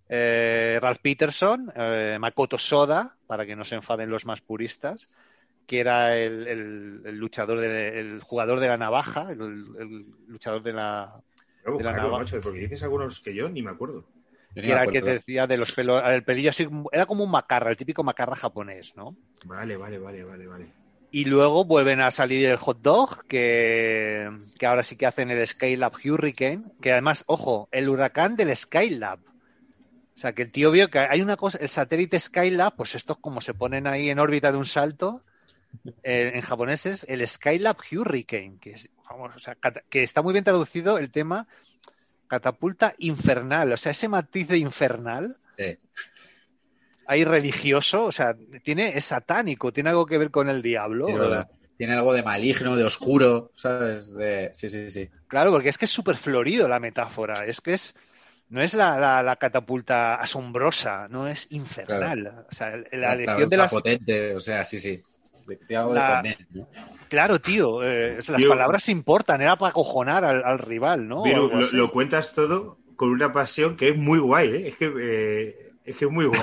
[0.09, 5.09] eh, Ralph Peterson, eh, Makoto Soda, para que no se enfaden los más puristas,
[5.67, 9.41] que era el, el- el luchador, de, el jugador de la navaja, el,
[9.79, 11.23] el luchador de la.
[11.65, 12.25] Voy a De la buscarlo, navaja.
[12.25, 14.05] macho, porque dices algunos que yo ni me acuerdo.
[14.59, 17.23] Yo Que era el que te decía de los pelos, el pelillo así, era como
[17.23, 19.17] un macarra, el típico macarra japonés, ¿no?
[19.45, 20.67] Vale, vale, vale, vale, vale.
[21.13, 24.29] Y luego vuelven a salir el hot dog, que,
[24.59, 29.21] que ahora sí que hacen el Skylab Hurricane, que además, ojo, el huracán del Skylab.
[29.21, 33.19] O sea, que el tío vio que hay una cosa, el satélite Skylab, pues estos
[33.19, 35.23] como se ponen ahí en órbita de un salto,
[36.03, 39.57] eh, en japonés es el Skylab Hurricane, que, es, vamos, o sea,
[39.89, 41.47] que está muy bien traducido el tema
[42.29, 45.77] catapulta infernal, o sea, ese matiz de infernal Sí.
[47.07, 51.07] ahí religioso, o sea, tiene, es satánico, tiene algo que ver con el diablo.
[51.09, 51.15] Sí.
[51.79, 54.13] Tiene algo de maligno, de oscuro, ¿sabes?
[54.13, 54.51] De...
[54.53, 55.09] Sí, sí, sí.
[55.29, 57.47] Claro, porque es que es súper florido la metáfora.
[57.47, 57.95] Es que es.
[58.49, 62.47] No es la, la- la catapulta asombrosa, no es infernal.
[62.51, 63.71] O sea, la lección de las.
[63.71, 65.01] potente, o sea, sí, sí.
[65.77, 66.69] Algo La- de potente, ¿no?
[67.09, 68.49] Claro, tío, eh, las Tío.
[68.51, 71.25] palabras importan, era para acojonar al, al rival, ¿no?
[71.73, 74.69] Lo, cuentas todo con una pasión que es muy guay, ¿eh?
[74.69, 76.41] Es que, eh, es, que es muy guay.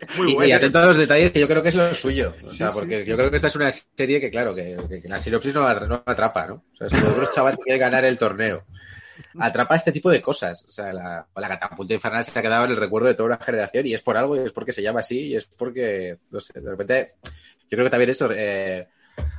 [0.00, 0.48] Es muy Y, guay.
[0.50, 2.34] y atento a los detalles que yo creo que es lo suyo.
[2.44, 3.18] O sea, sí, porque sí, yo sí.
[3.18, 6.02] creo que esta es una serie que, claro, que, que- que la sinopsis no, no
[6.06, 6.62] atrapa, ¿no?
[6.80, 8.64] O sea, unos chavales que quieren ganar el torneo.
[9.40, 10.64] Atrapa este tipo de cosas.
[10.68, 13.38] O sea, la, la catapulta infernal se ha quedado en el recuerdo de toda una
[13.44, 16.38] generación y es por algo y es porque se llama así y es porque, no
[16.38, 17.14] sé, de repente,
[17.70, 18.88] yo creo que también eso, eh,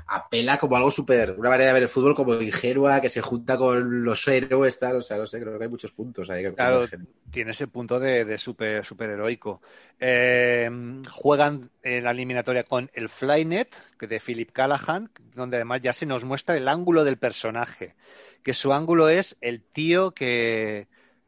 [0.07, 3.57] apela como algo súper, una manera de ver el fútbol como ingenua, que se junta
[3.57, 6.43] con los héroes, tal, o sea, no sé, creo que hay muchos puntos ahí.
[6.53, 6.86] Claro,
[7.32, 9.61] tiene ese punto de, de super, super heroico.
[9.99, 10.69] Eh,
[11.11, 16.05] juegan en la eliminatoria con el Flynet, que de Philip Callahan, donde además ya se
[16.05, 17.95] nos muestra el ángulo del personaje,
[18.43, 20.88] que su ángulo es el tío que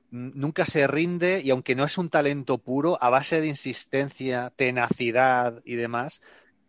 [0.10, 5.62] nunca se rinde y aunque no es un talento puro, a base de insistencia, tenacidad
[5.64, 6.22] y demás,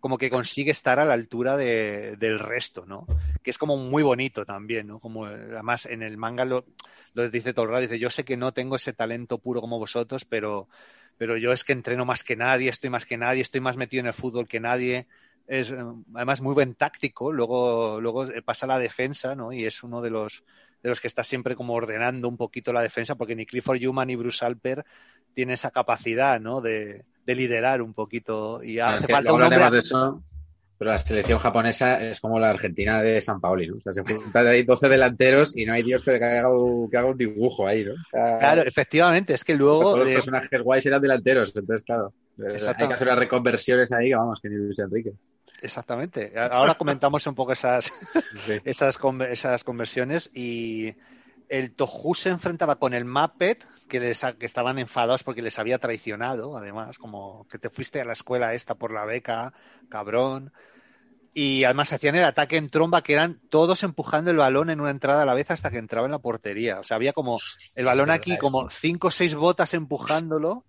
[0.02, 3.06] como que consigue estar a la altura de- del resto, ¿no?
[3.42, 4.98] Que es como muy bonito también, ¿no?
[4.98, 6.66] Como eh, además en el manga lo,
[7.14, 9.78] lo dice todo el rato, dice, yo sé que no tengo ese talento puro como
[9.78, 10.68] vosotros, pero,
[11.16, 14.00] pero yo es que entreno más que nadie, estoy más que nadie, estoy más metido
[14.00, 15.06] en el fútbol que nadie.
[15.46, 15.76] Es eh,
[16.14, 19.52] además muy buen táctico, luego, luego eh, pasa a la defensa, ¿no?
[19.52, 20.42] Y es uno de los
[20.82, 24.08] de los que está siempre como ordenando un poquito la defensa, porque ni Clifford Human
[24.08, 24.84] ni Bruce Alper
[25.32, 26.60] tienen esa capacidad, ¿no?
[26.60, 28.62] De, de liderar un poquito.
[28.64, 30.22] Y es hace falta un hombre de eso,
[30.78, 33.76] pero la selección japonesa es como la Argentina de San Paoli, ¿no?
[33.76, 36.96] O sea, se juntan ahí 12 delanteros y no hay Dios que haga, un- que
[36.96, 37.92] haga un dibujo ahí, ¿no?
[37.92, 41.84] O sea, Claro, efectivamente, es que luego todos los eh, personajes guays eran delanteros, entonces,
[41.84, 45.12] claro, hay que hacer unas reconversiones ahí que vamos, que ni Luis Enrique.
[45.60, 46.32] exactamente.
[46.38, 47.92] Ahora comentamos un poco esas,
[48.44, 48.60] Sí.
[48.64, 48.98] esas,
[49.30, 50.94] esas conversiones y
[51.48, 55.78] el Tohu se enfrentaba con el Muppet que, les, que estaban enfadados porque les había
[55.78, 59.52] traicionado, además, como que te fuiste a la escuela esta por la beca,
[59.90, 60.52] cabrón.
[61.34, 64.90] Y además hacían el ataque en tromba que eran todos empujando el balón en una
[64.90, 66.78] entrada a la vez hasta que entraba en la portería.
[66.80, 67.38] O sea, había como
[67.74, 70.64] el balón aquí, como cinco o seis botas empujándolo.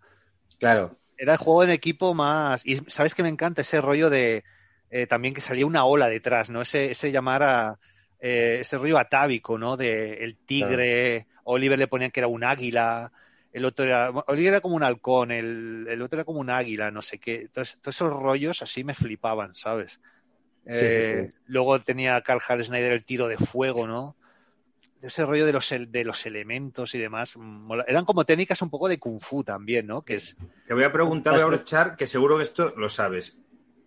[0.59, 2.65] Claro, Era el juego en equipo más.
[2.65, 4.43] Y sabes que me encanta ese rollo de.
[4.89, 6.61] eh, también que salía una ola detrás, ¿no?
[6.61, 7.79] Ese, ese llamar a.
[8.19, 9.77] eh, ese rollo atávico, ¿no?
[9.77, 11.27] De el tigre.
[11.43, 13.11] Oliver le ponían que era un águila.
[13.51, 14.09] El otro era.
[14.27, 15.31] Oliver era como un halcón.
[15.31, 17.41] El, el otro era como un águila, no sé qué.
[17.41, 19.99] Entonces, todos esos rollos así me flipaban, ¿sabes?
[20.69, 21.33] Sí, sí, Eh, sí.
[21.45, 24.17] Luego tenía Carl Snyder el tiro de fuego, ¿no?
[25.03, 27.33] Ese rollo de los, de los elementos y demás.
[27.87, 30.03] Eran como técnicas un poco de kung fu también, ¿no?
[30.03, 30.37] Que es.
[30.65, 33.37] Te voy a preguntar, voy a aprovechar, que seguro que esto lo sabes.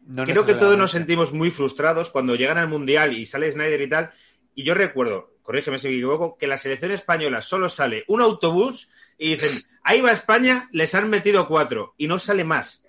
[0.06, 3.80] no Creo que todos nos sentimos muy frustrados cuando llegan al Mundial y sale Snyder
[3.80, 4.10] y tal.
[4.54, 8.90] Y yo recuerdo, corrígeme si me equivoco, que la selección española solo sale un autobús
[9.16, 12.84] y dicen, ahí va España, les han metido cuatro y no sale más.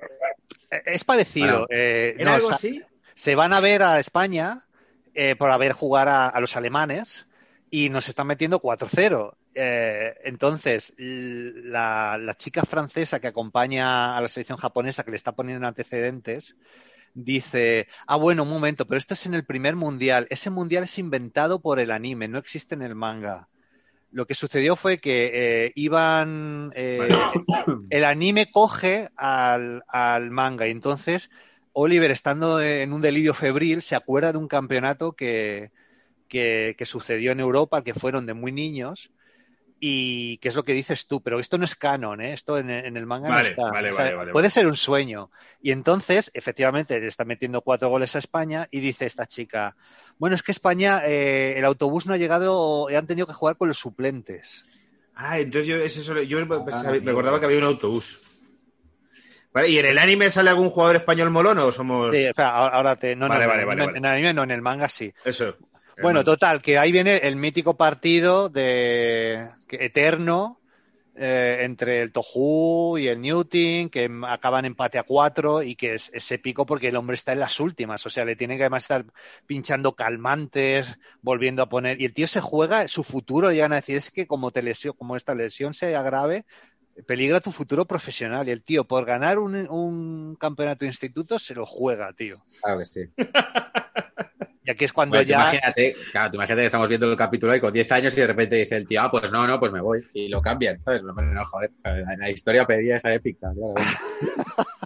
[0.70, 1.60] Eh, Es parecido.
[1.60, 2.84] Bueno, eh, ¿Era no, algo así?
[3.16, 4.66] Se van a ver a España
[5.14, 7.27] eh, por ver jugar a, a los alemanes
[7.70, 9.36] y nos están metiendo 4-0.
[9.56, 15.34] Eh, entonces, la, la chica francesa que acompaña a la selección japonesa, que le está
[15.34, 16.56] poniendo en antecedentes,
[17.14, 20.28] dice, ah, bueno, un momento, pero esto es en el primer mundial.
[20.30, 23.50] Ese mundial es inventado por el anime, no existe en el manga.
[24.12, 26.72] Lo que sucedió fue que eh, iban...
[26.76, 27.10] eh,
[27.90, 31.30] el anime coge al, al manga y entonces
[31.80, 35.72] Oliver, estando en un delirio febril, se acuerda de un campeonato que,
[36.28, 39.12] que, que sucedió en Europa, que fueron de muy niños,
[39.80, 42.34] y que es lo que dices tú, pero esto no es canon, ¿eh?
[42.34, 43.72] esto en, en el manga Vale, no está.
[43.72, 44.50] vale, O sea, vale, vale, puede vale.
[44.50, 45.30] ser un sueño.
[45.62, 49.76] Y entonces, efectivamente, le está metiendo cuatro goles a España y dice esta chica,
[50.18, 53.68] bueno, es que España, eh, el autobús no ha llegado, han tenido que jugar con
[53.68, 54.66] los suplentes.
[55.14, 58.20] Ah, entonces yo, es eso, yo pensaba- me acordaba que había un autobús.
[59.54, 62.16] Vale, ¿Y en el anime sale algún jugador español molón o somos...?
[62.16, 63.16] Sí, espera, ahora ahora te...
[63.16, 63.98] No, Vale, no, vale, en, vale, en- vale.
[64.00, 65.12] en el anime no, en el manga sí.
[65.24, 65.56] Eso.
[66.02, 70.60] Bueno, total, que ahí viene el mítico partido de que- eterno
[71.20, 76.12] eh, entre el Tohu y el Newton, que acaban empate a cuatro y que es,
[76.14, 78.84] es épico porque el hombre está en las últimas, o sea, le tiene que además
[78.84, 79.04] estar
[79.48, 83.98] pinchando calmantes, volviendo a poner, y el tío se juega su futuro, llegan a decir,
[83.98, 86.46] es que como te lesión, como esta lesión se agrave,
[87.08, 91.56] peligra tu futuro profesional, y el tío por ganar un, un campeonato de instituto se
[91.56, 92.46] lo juega, tío.
[92.62, 93.02] claro que sí.
[94.68, 95.36] Y aquí es cuando Bueno, ya...
[95.36, 98.58] imagínate, claro, imagínate que estamos viendo el capítulo ahí con 10 años y de repente
[98.58, 100.06] dice el tío, ah, pues no, no, pues me voy.
[100.14, 101.02] Y lo cambian, ¿sabes?
[101.04, 102.06] No, no joder, ¿sabes?
[102.06, 103.50] la, la historia pedía esa épica.
[103.54, 103.74] claro.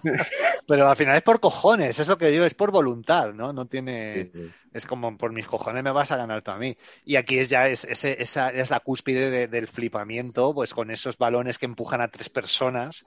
[0.68, 3.52] Pero al final es por cojones, es lo que digo, es por voluntad, ¿no?
[3.52, 4.24] No tiene.
[4.26, 4.50] Sí, sí.
[4.72, 6.76] Es como por mis cojones me vas a ganar tú a mí.
[7.04, 10.90] Y aquí es ya es, ese- esa es la cúspide de- del flipamiento, pues con
[10.90, 13.04] esos balones que empujan a tres personas,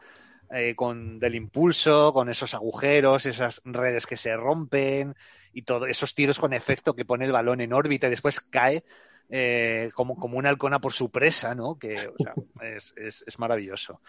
[0.51, 5.15] eh, con del impulso, con esos agujeros, esas redes que se rompen
[5.55, 8.83] y todo, esos tiros con efecto que pone el balón en órbita y después cae
[9.29, 11.79] eh, como, como una halcona por su presa, ¿no?
[11.79, 14.01] Que o sea, es, es- maravilloso.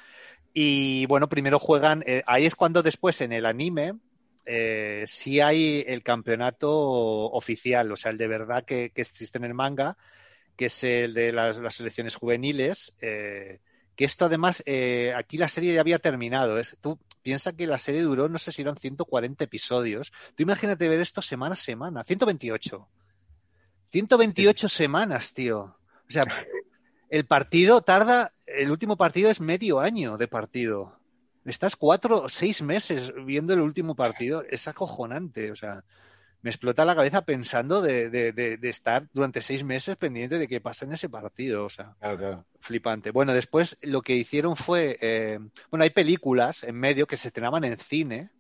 [0.53, 3.95] Y bueno, primero juegan, eh, ahí es cuando después en el anime
[4.45, 9.45] eh, sí hay el campeonato oficial, o sea, el de verdad que, que existe en
[9.45, 9.97] el manga,
[10.57, 12.93] que es el de las, selecciones juveniles.
[13.01, 13.61] eh,
[13.95, 14.63] que esto además,
[15.17, 16.59] aquí la serie ya había terminado.
[16.59, 20.13] Es, tú piensa que la serie duró, no sé si eran 140 episodios.
[20.37, 22.05] Tú imagínate ver esto semana a semana.
[22.05, 22.87] 128.
[23.91, 25.77] 128 semanas, tío.
[26.09, 26.25] O sea,
[27.11, 31.01] el partido tarda, el último partido es medio año de partido.
[31.45, 34.45] Estás cuatro o seis meses viendo el último partido.
[34.49, 35.51] Es acojonante.
[35.51, 35.83] O sea,
[36.47, 40.47] me explota la cabeza pensando de, de, de, de estar durante seis meses pendiente de
[40.47, 41.65] qué pasa en ese partido.
[41.65, 42.45] O sea, Claro, claro.
[42.61, 43.11] flipante.
[43.11, 45.41] Bueno, después lo que hicieron fue, eh,
[45.73, 48.31] bueno, hay películas en medio que se estrenaban en cine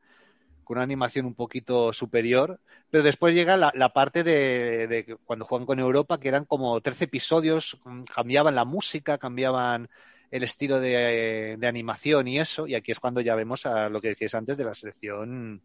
[0.62, 5.16] con una animación un poquito superior, pero después llega la, la parte de, de que
[5.16, 9.88] cuando juegan con Europa, que eran como 13 episodios, mm, cambiaban la música, cambiaban
[10.30, 14.00] el estilo de, de animación y eso, y aquí es cuando ya vemos a lo
[14.00, 15.60] que decías antes de la selección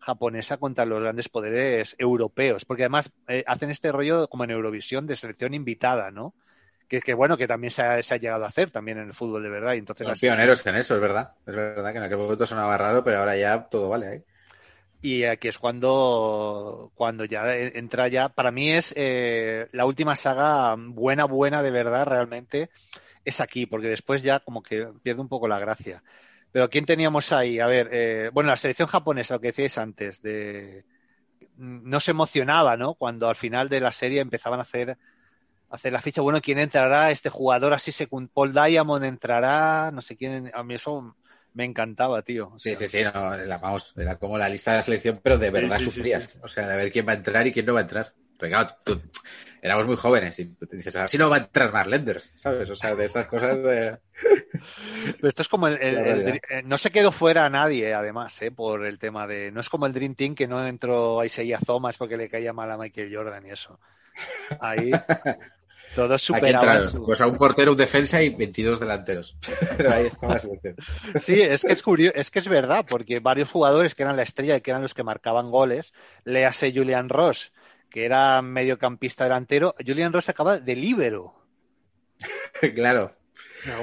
[0.00, 5.06] japonesa contra los grandes poderes europeos, porque además eh, hacen este rollo como en Eurovisión
[5.06, 6.34] de selección invitada, ¿no?
[6.88, 9.14] Que, que bueno, que también se ha, se ha llegado a hacer también en el
[9.14, 9.74] fútbol de verdad.
[9.74, 11.32] Y entonces Son pioneros en eso, es verdad.
[11.46, 14.24] Es verdad que en aquel momento sonaba raro, pero ahora ya todo vale ahí.
[15.00, 20.74] Y aquí es cuando, cuando ya entra ya, para mí es eh, la última saga
[20.76, 22.70] buena, buena de verdad, realmente,
[23.24, 26.02] es aquí, porque después ya como que pierde un poco la gracia.
[26.52, 27.60] Pero ¿quién teníamos ahí?
[27.60, 30.84] A ver, eh, bueno, la selección japonesa, lo que decíais antes, de
[31.56, 32.94] no se emocionaba, ¿no?
[32.94, 34.96] Cuando al final de la serie empezaban a hacer, a
[35.76, 37.10] hacer la ficha, bueno, ¿quién entrará?
[37.12, 41.16] Este jugador así, secund Paul Diamond entrará, no sé quién, a mí eso
[41.54, 42.48] me encantaba, tío.
[42.54, 45.20] O Sí, sea, sí, sí, no, la, vamos, era como la lista de la selección,
[45.22, 46.28] pero de verdad sí, sí, sufrías.
[46.28, 46.28] sí.
[46.42, 48.14] O sea, de ver quién va a entrar y quién no va a entrar.
[48.38, 49.02] Pero claro, tú-
[49.60, 52.70] éramos muy jóvenes y te dices, así no va a entrar más Lenders, ¿sabes?
[52.70, 53.98] O sea, de estas cosas de...
[55.16, 58.98] Pero esto es como el, eh, no se quedó fuera nadie, además, eh, por el
[58.98, 59.50] tema de.
[59.52, 62.70] No es como el Dream Team que no entró Isaiah Thomas porque le caía mal
[62.70, 63.78] a Michael Jordan y eso.
[64.60, 64.90] Ahí
[65.94, 67.04] todos superaban su.
[67.04, 69.36] pues a un portero, un defensa y 22 delanteros.
[69.76, 70.76] Pero ahí estaba la selección.
[71.16, 74.22] Sí, es que es curioso, es que es verdad, porque varios jugadores que eran la
[74.22, 75.92] estrella y que eran los que marcaban goles,
[76.24, 77.52] léase Julian Ross,
[77.90, 81.34] que era mediocampista delantero, Julian Ross acaba de líbero.
[82.74, 83.14] claro.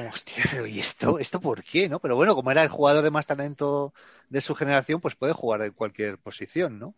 [0.09, 1.19] Hostia, pero ¿y esto?
[1.19, 1.89] ¿Esto por qué?
[1.89, 1.99] ¿no?
[1.99, 3.93] Pero bueno, como era el jugador de más talento
[4.29, 6.95] de su generación, pues puede jugar en cualquier posición, ¿no?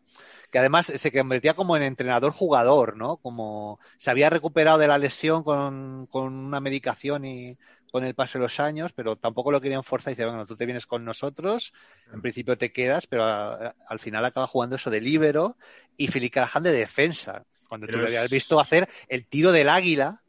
[0.51, 3.18] Que además se convertía como en entrenador-jugador, ¿no?
[3.18, 7.58] Como se había recuperado de la lesión con, con una medicación y
[7.91, 10.55] con el paso de los años, pero tampoco lo querían forzar y dice, bueno, tú
[10.55, 11.73] te vienes con nosotros,
[12.13, 15.57] en principio te quedas, pero a- al final acaba jugando eso de líbero
[15.95, 17.45] y Philip Callahan de defensa.
[17.67, 20.21] Cuando Pero tú es- habías visto hacer el tiro del águila,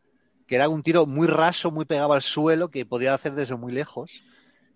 [0.46, 3.72] que era un tiro muy raso, muy pegado al suelo, que podía hacer desde muy
[3.72, 4.22] lejos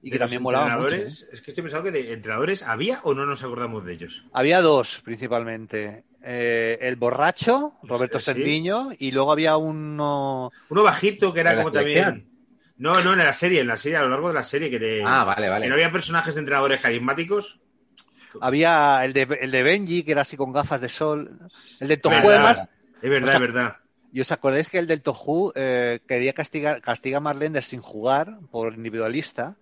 [0.02, 0.80] y que De también molaba mucho.
[0.80, 0.98] ¿eh?
[0.98, 4.24] entrenadores, Es que estoy pensando que de entrenadores había o no nos acordamos de ellos.
[4.32, 6.04] Había dos, principalmente.
[6.24, 8.26] Eh, el borracho, Roberto Sí.
[8.26, 10.50] Sendiño, y luego había uno...
[10.68, 12.04] Uno bajito que era ¿De la como selección?
[12.04, 12.31] también.
[12.82, 14.78] No, no, en la serie, en la serie, a lo largo de la serie, que,
[14.80, 15.68] te- Ah, vale, que vale.
[15.68, 17.60] no había personajes de entrenadores carismáticos.
[18.40, 21.38] Había el de, el de Benji, que era así con gafas de sol.
[21.80, 22.30] El de Toju, Verdad.
[22.30, 22.68] además...
[23.02, 23.76] Es verdad, O sea, es verdad.
[24.12, 28.38] ¿Y os acordáis que el del Toju eh, quería castigar, castiga a Marlender sin jugar
[28.50, 29.56] por individualista?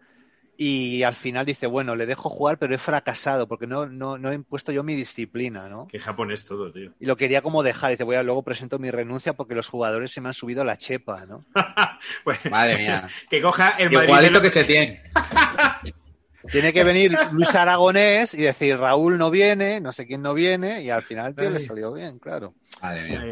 [0.62, 4.30] Y al final dice, bueno, le dejo jugar, pero he fracasado porque no, no, no
[4.30, 5.86] he impuesto yo mi disciplina, ¿no?
[5.86, 6.92] Que japonés todo, tío.
[7.00, 7.92] Y lo quería como dejar.
[7.92, 10.66] Dice, voy a, luego presento mi renuncia porque los jugadores se me han subido a
[10.66, 11.46] la chepa, ¿no?
[12.24, 13.08] Pues, Madre mía.
[13.30, 14.08] que coja el Madrid.
[14.08, 15.02] Igualito que se tiene.
[16.50, 20.82] Tiene que venir Luis Aragonés y decir, Raúl no viene, no sé quién no viene,
[20.82, 22.54] y al final, tío, le salió bien, claro.
[22.82, 23.20] Madre mía.
[23.22, 23.30] Ay,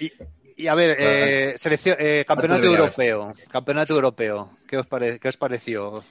[0.00, 0.12] ay.
[0.56, 1.10] Y a ver, Claro.
[1.12, 3.32] eh, selección, eh, campeonato europeo.
[3.50, 4.58] Campeonato europeo.
[4.68, 6.04] ¿Qué os, pare- qué os pareció?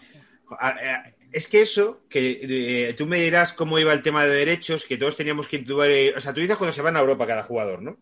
[1.32, 4.98] Es que eso, que eh, tú me dirás cómo iba el tema de derechos, que
[4.98, 5.90] todos teníamos que intubar.
[5.90, 7.98] eh, o sea, tú dices cuando se van a Europa cada jugador, ¿no?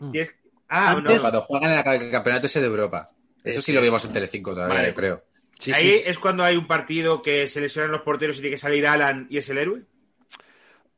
[0.00, 0.10] Mm.
[0.14, 0.34] Es-
[0.70, 1.20] Ah, Antes- no.
[1.22, 3.10] Cuando juegan en el campeonato ese de Europa.
[3.42, 4.88] Eso sí lo vimos en Telecinco todavía, Vale.
[4.88, 5.24] yo creo.
[5.58, 6.02] Sí, Ahí sí.
[6.04, 9.26] es cuando hay un partido que se lesionan los porteros y tiene que salir Alan
[9.30, 9.82] y es el héroe.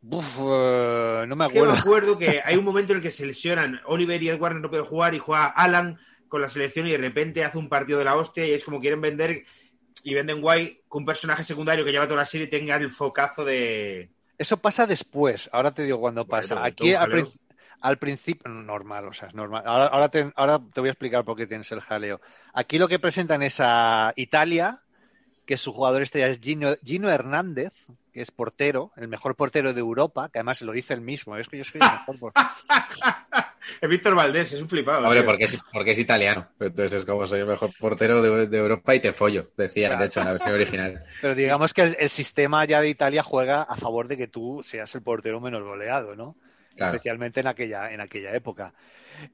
[0.02, 1.72] Uf, eh, no me Es que me acuerdo.
[1.80, 4.70] acuerdo que hay un momento en el que se lesionan Oliver y Ed Warner no
[4.70, 8.04] pueden jugar y juega Alan con la selección y de repente hace un partido de
[8.06, 9.44] la hostia y es como quieren vender
[10.04, 13.44] y venden guay que un personaje secundario que lleva toda la serie tenga el focazo
[13.44, 14.10] de...
[14.38, 15.50] Eso pasa después.
[15.52, 16.64] Ahora te digo cuando Bueno, pasa.
[16.64, 17.28] Aquí al, prin-
[17.82, 19.62] al principio, normal, o sea, es normal.
[19.66, 22.20] Ahora, ahora, te, ahora te voy a explicar por qué tienes el jaleo.
[22.54, 24.82] Aquí lo que presentan es a Italia,
[25.44, 27.72] que su jugador estrella es Gino, Gino Hernández,
[28.12, 31.36] que es portero, el mejor portero de Europa, que además lo dice él mismo.
[31.36, 32.46] Es que yo soy el mejor portero.
[33.80, 35.04] Es Víctor Valdés, es un flipado.
[35.06, 36.48] Hombre, porque es, porque es italiano.
[36.58, 40.00] Entonces es como soy el mejor portero de, de Europa y te follo, decía, Claro.
[40.00, 41.04] de hecho, en la versión original.
[41.20, 44.62] Pero digamos que el, el sistema ya de Italia juega a favor de que tú
[44.64, 46.36] seas el portero menos goleado, ¿no?
[46.76, 46.94] Claro.
[46.94, 48.72] especialmente en aquella, en aquella época.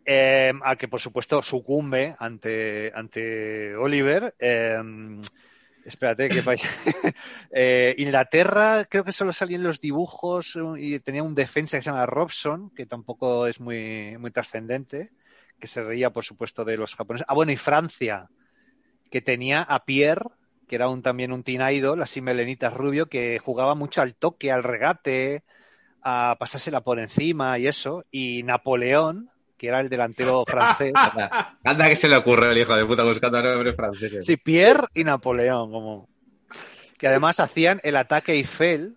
[0.04, 4.34] Eh, al que, por supuesto, sucumbe ante, ante Oliver.
[4.38, 4.78] eh,
[5.86, 6.62] Espérate, ¿qué país?
[7.58, 12.04] Eh, Inglaterra, creo que solo salían los dibujos y tenía un defensa que se llama
[12.04, 15.12] Robson, que tampoco es muy, muy trascendente,
[15.58, 17.24] que se reía, por supuesto, de los japoneses.
[17.28, 18.28] Ah, bueno, y Francia,
[19.10, 20.28] que tenía a Pierre,
[20.68, 24.50] que era un, también un teen idol, así melenitas rubio, que jugaba mucho al toque,
[24.50, 25.44] al regate,
[26.02, 28.04] a pasársela por encima y eso.
[28.10, 30.92] Y Napoleón, que era el delantero francés.
[30.94, 34.24] Anda, anda que se le ocurre el hijo de puta buscando nombres franceses.
[34.24, 36.08] Sí, Pierre y Napoleón, como.
[36.98, 38.96] Que además hacían el ataque Eiffel,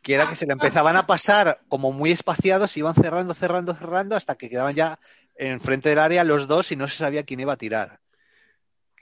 [0.00, 4.16] que era que se le empezaban a pasar como muy espaciados, iban cerrando, cerrando, cerrando,
[4.16, 4.98] hasta que quedaban ya
[5.36, 8.00] enfrente del área los dos y no se sabía quién iba a tirar.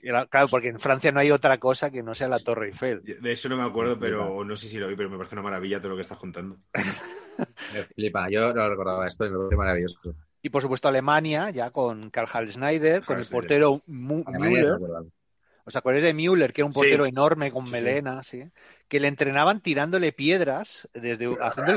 [0.01, 3.01] Era- claro, porque en Francia no hay otra cosa que no sea la Torre Eiffel.
[3.03, 5.41] De eso no me acuerdo, pero no sé si lo vi, pero me parece una
[5.43, 6.57] maravilla todo lo que estás contando.
[7.73, 8.29] Me flipa.
[8.29, 10.15] Yo no recordaba esto y me parece maravilloso.
[10.41, 14.77] Y por supuesto Alemania, ya con Karl-Heinz Schneider, con el portero Müller.
[15.65, 16.79] ¿Os acordáis de Müller, que era un Sí.
[16.79, 18.43] portero enorme con melena, sí?
[18.87, 21.73] Que le entrenaban tirándole piedras desde haciendo,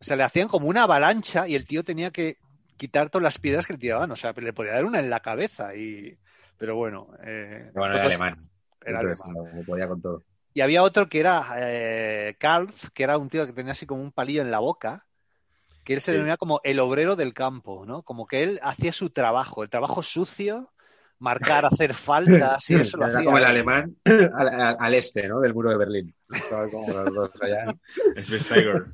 [0.00, 2.36] o sea, le hacían como una avalancha y el tío tenía que
[2.78, 5.20] quitar todas las piedras que le tiraban, o sea, le podía dar una en la
[5.20, 6.18] cabeza y
[6.56, 8.48] pero bueno, eh, Pero bueno, era alemán.
[8.84, 9.44] era Entonces, alemán.
[9.54, 10.22] no podía con todo.
[10.54, 14.02] Y había otro que era eh, Karlf, que era un tío que tenía así como
[14.02, 15.06] un palillo en la boca,
[15.84, 16.12] que él se Sí.
[16.12, 18.02] denominaba como el obrero del campo, ¿no?
[18.02, 20.68] Como que él hacía su trabajo, el trabajo sucio,
[21.18, 23.24] marcar, hacer faltas y eso lo Era hacía.
[23.24, 25.40] como el alemán al, al- al este, ¿no?
[25.40, 26.14] Del muro de Berlín.
[26.30, 27.74] Estaba como los dos allá.
[28.22, 28.86] Schweinsteiger.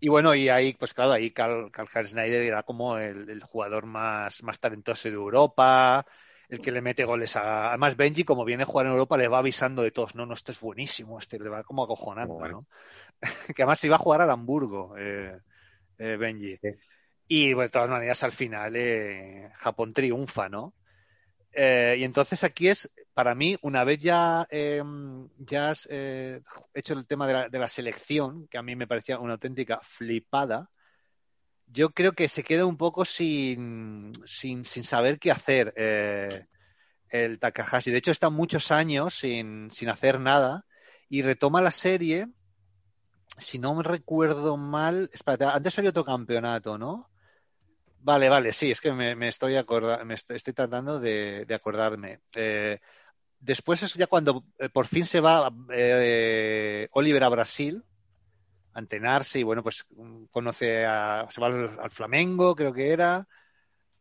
[0.00, 3.86] Y bueno, y ahí, pues claro, ahí Karl, Karl-Heinz Schneider era como el, el jugador
[3.86, 6.04] más, más talentoso de Europa,
[6.48, 7.68] el que le mete goles a...
[7.70, 10.34] Además, Benji, como viene a jugar en Europa, le va avisando de todos, no, no,
[10.34, 12.48] este es buenísimo, este le va como acojonando, Bueno.
[12.48, 12.66] ¿no?
[13.54, 15.38] que además iba a jugar al Hamburgo, eh,
[16.00, 16.56] eh, Benji.
[16.56, 16.68] Sí.
[17.28, 20.74] Y bueno, de todas maneras, al final, eh, Japón triunfa, ¿no?
[21.52, 24.82] Eh, y entonces aquí es, para mí, una vez ya, eh,
[25.38, 29.18] ya has hecho el tema de la, de la selección, que a mí me parecía
[29.18, 30.70] una auténtica flipada,
[31.72, 36.46] yo creo que se queda un poco sin, sin, sin saber qué hacer eh,
[37.08, 37.90] el Takahashi.
[37.90, 40.66] De hecho, está muchos años sin, sin hacer nada
[41.08, 42.26] y retoma la serie,
[43.40, 47.10] si no me recuerdo mal, espérate, antes salió otro campeonato, ¿no?
[48.02, 51.54] Vale, vale, sí, es que me, me estoy acorda me estoy, estoy tratando de, de
[51.54, 52.20] acordarme.
[52.34, 52.78] Eh,
[53.38, 57.84] después es ya cuando eh, por fin se va eh, Oliver a Brasil
[58.72, 62.90] a entrenarse y bueno, pues mm, conoce a, se va al, al Flamengo, creo que
[62.90, 63.26] era.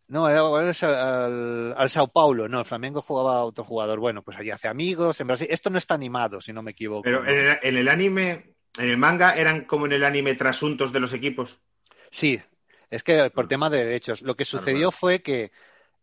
[0.08, 4.00] No, era era al, al Sao Paulo, no, el Flamengo jugaba a otro jugador.
[4.00, 5.48] Bueno, pues allí hace amigos en Brasil.
[5.52, 7.04] Esto no está animado, si no me equivoco.
[7.04, 7.30] Pero ¿no?
[7.30, 11.00] en el, en el anime, en el manga, eran como en el anime trasuntos de
[11.00, 11.60] los equipos.
[12.12, 12.42] Sí,
[12.90, 14.22] es que por tema de derechos.
[14.22, 14.92] Lo que Claro, sucedió claro.
[14.92, 15.52] fue que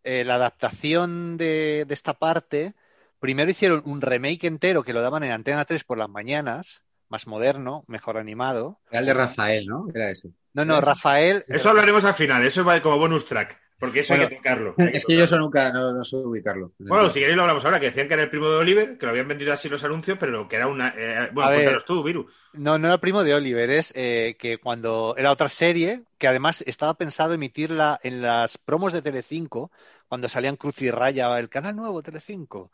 [0.05, 2.75] eh, la adaptación de, de esta parte,
[3.21, 7.27] primero hicieron un remake entero que lo daban en Antena 3 por las mañanas, más
[7.27, 8.81] moderno, mejor animado.
[8.91, 9.87] Era el de Rafael, ¿no?
[9.95, 10.33] Era ese.
[10.55, 11.45] No, no, Rafael.
[11.49, 14.77] Eso hablaremos al final, eso va como bonus track, porque eso hay Bueno, que tocarlo.
[14.79, 15.25] hay que Es que yo tocarlo.
[15.25, 16.73] eso nunca, no, no sé ubicarlo.
[16.79, 19.07] Bueno, si queréis lo hablamos ahora, que decían que era el primo de Oliver, que
[19.07, 20.95] lo habían vendido así los anuncios, pero que era una...
[20.97, 21.55] eh, bueno, A ver.
[21.55, 22.27] cuéntanos tú, Viru.
[22.53, 26.63] No, no era primo de Oliver, es eh, que cuando era otra serie, que además
[26.67, 29.71] estaba pensado emitirla en las promos de Telecinco,
[30.09, 32.73] cuando salían Cruz y Raya, el canal nuevo Telecinco,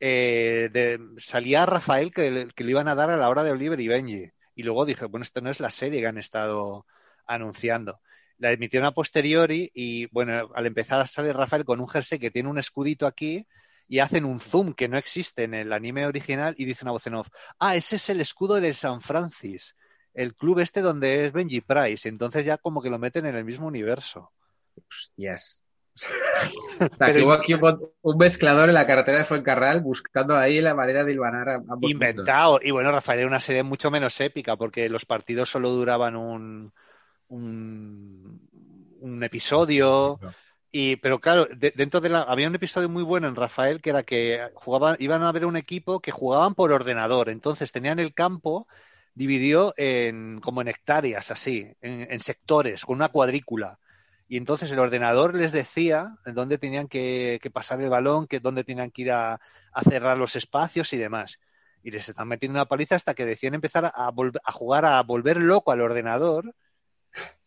[0.00, 3.52] eh, de- salía Rafael que, le- que le iban a dar a la hora de
[3.52, 4.30] Oliver y Benji.
[4.54, 6.86] Y luego dije, bueno, esto no es la serie que han estado
[7.26, 8.00] anunciando.
[8.38, 12.48] La emitieron a posteriori y, bueno, al empezar sale Rafael con un jersey que tiene
[12.48, 13.46] un escudito aquí
[13.88, 17.06] y hacen un zoom que no existe en el anime original y dice una voz
[17.06, 17.28] en off,
[17.58, 19.74] ah, ese es el escudo del San Francis,
[20.14, 22.08] el club este donde es Benji Price.
[22.08, 24.30] Entonces ya como que lo meten en el mismo universo.
[24.88, 25.62] Hostias.
[26.80, 30.60] o sea, que hubo aquí un, un mezclador en la carretera de Fuencarral buscando ahí
[30.60, 31.90] la manera de hilvanar a ambos.
[31.90, 32.60] Inventado.
[32.62, 36.72] Y bueno, Rafael era una serie mucho menos épica porque los partidos solo duraban un,
[37.28, 37.57] un,
[39.18, 40.20] un episodio.
[40.72, 43.90] Y, pero claro, de- dentro de la, había un episodio muy bueno en Rafael que
[43.90, 47.28] era que jugaban, iban a ver un equipo que jugaban por ordenador.
[47.30, 48.66] Entonces tenían el campo
[49.14, 53.78] dividido en, como en hectáreas, así, en, en sectores, con una cuadrícula.
[54.28, 58.64] Y entonces el ordenador les decía dónde tenían que, que pasar el balón, que dónde
[58.64, 59.34] tenían que ir a,
[59.72, 61.38] a cerrar los espacios y demás.
[61.82, 63.92] Y les están metiendo una paliza hasta que decían empezar a,
[64.44, 66.54] a jugar a volver loco al ordenador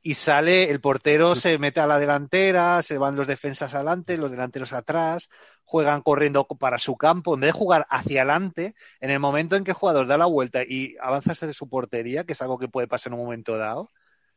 [0.01, 4.31] y sale, el portero se mete a la delantera, se van los defensas adelante, los
[4.31, 5.29] delanteros atrás,
[5.63, 9.63] juegan corriendo para su campo, en vez de jugar hacia adelante, en el momento en
[9.63, 12.67] que el jugador da la vuelta y avanza desde su portería, que es algo que
[12.67, 13.89] puede pasar en un momento dado,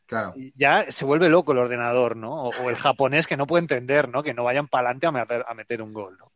[0.07, 0.35] Claro.
[0.55, 2.31] ya se vuelve loco el ordenador, ¿no?
[2.35, 4.23] O, o el japonés que no puede entender, ¿no?
[4.23, 6.31] Que no vayan para adelante a meter, a meter un gol, ¿no?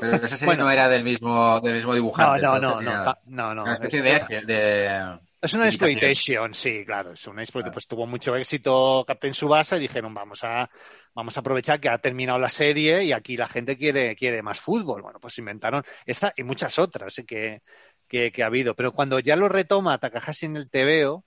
[0.00, 0.64] Pero esa serie Bueno.
[0.64, 2.42] no era del mismo, del mismo dibujante.
[2.42, 3.62] no, no, no, no, no.
[3.64, 7.72] Una especie Es- de, de- Es una exploitation, sí, claro, es una exploitation.
[7.72, 7.74] Claro.
[7.74, 10.70] Pues tuvo mucho éxito Captain Subasa y dijeron, vamos a,
[11.14, 14.60] vamos a aprovechar que ha terminado la serie y aquí la gente quiere, quiere más
[14.60, 15.02] fútbol.
[15.02, 17.62] Bueno, pues inventaron esta y muchas otras eh, que,
[18.06, 18.74] que, que ha habido.
[18.76, 21.24] Pero cuando ya lo retoma Takahashi en el TVO,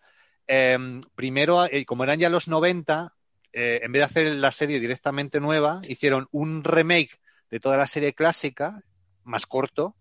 [0.47, 0.77] eh,
[1.15, 3.13] primero, eh, como eran ya los 90,
[3.53, 7.87] eh, en vez de hacer la serie directamente nueva, hicieron un remake de toda la
[7.87, 8.81] serie clásica,
[9.23, 9.95] más corto,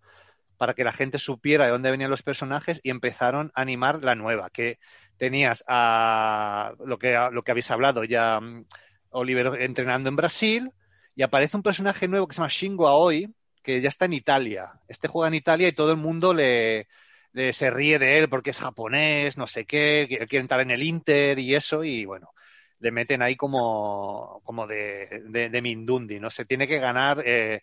[0.57, 4.15] para que la gente supiera de dónde venían los personajes y empezaron a animar la
[4.15, 4.79] nueva, que
[5.17, 8.67] tenías a lo que, lo que habéis hablado ya, mm,
[9.11, 10.71] Oliver entrenando en Brasil,
[11.15, 13.33] y aparece un personaje nuevo que se llama Shingo Aoi,
[13.63, 14.73] que ya está en Italia.
[14.89, 16.89] Este juega en Italia y todo el mundo le,
[17.33, 20.83] le- se ríe de él porque es japonés, no sé qué, quiere entrar en el
[20.83, 22.31] Inter y eso, y bueno,
[22.81, 26.31] le meten ahí como, como de, de, de Mindundi, ¿no?
[26.31, 27.63] Se tiene que ganar eh,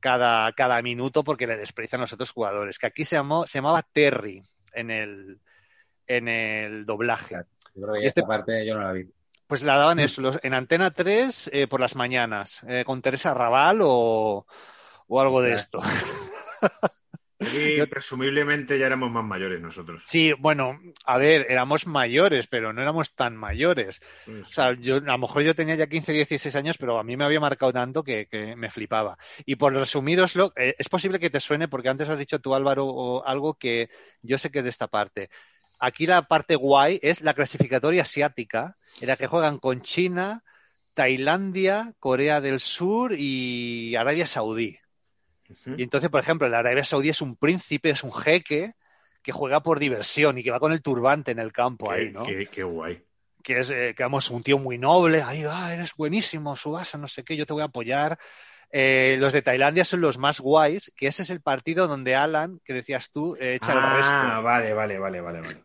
[0.00, 2.78] cada, cada minuto porque le desprecian los otros jugadores.
[2.78, 4.42] Que aquí se, llamó, se llamaba Terry
[4.72, 5.40] en el,
[6.06, 7.36] en el doblaje.
[7.74, 9.08] Yo creo que Y este- esta parte yo no la vi.
[9.46, 13.34] Pues la daban eso, los- en Antena 3 eh, por las mañanas, eh, con Teresa
[13.34, 14.46] Raval o,
[15.08, 15.80] o algo de esto.
[17.40, 20.02] Y Yo- presumiblemente ya éramos más mayores nosotros.
[20.04, 24.02] Sí, bueno, a ver, éramos mayores, pero no éramos tan mayores.
[24.26, 27.02] Pues, O sea, yo, a lo mejor yo tenía ya 15, 16 años, pero a
[27.04, 29.16] mí me había marcado tanto que, que me flipaba.
[29.46, 32.86] Y por resumíroslo, eh, es posible que te suene, porque antes has dicho tú, Álvaro,
[32.86, 33.88] o algo que
[34.20, 35.30] yo sé que es de esta parte.
[35.78, 40.44] Aquí la parte guay es la clasificatoria asiática, en la que juegan con China,
[40.92, 44.79] Tailandia, Corea del Sur y Arabia Saudí.
[45.76, 48.72] Y entonces, por ejemplo, el Arabia Saudí es un príncipe, es un jeque
[49.22, 52.10] que juega por diversión y que va con el turbante en el campo Qué- ahí,
[52.10, 52.24] ¿no?
[52.24, 53.04] qué- qué guay.
[53.42, 57.08] que es, eh, que vamos, un tío muy noble, ahí, ah, eres buenísimo, Subasa, no
[57.08, 58.18] sé qué, yo te voy a apoyar.
[58.70, 62.60] Eh, los de Tailandia son los más guays, que ese es el partido donde Alan,
[62.64, 64.42] que decías tú, eh, echa el Ah, resto.
[64.42, 65.64] vale, vale, vale, vale, vale.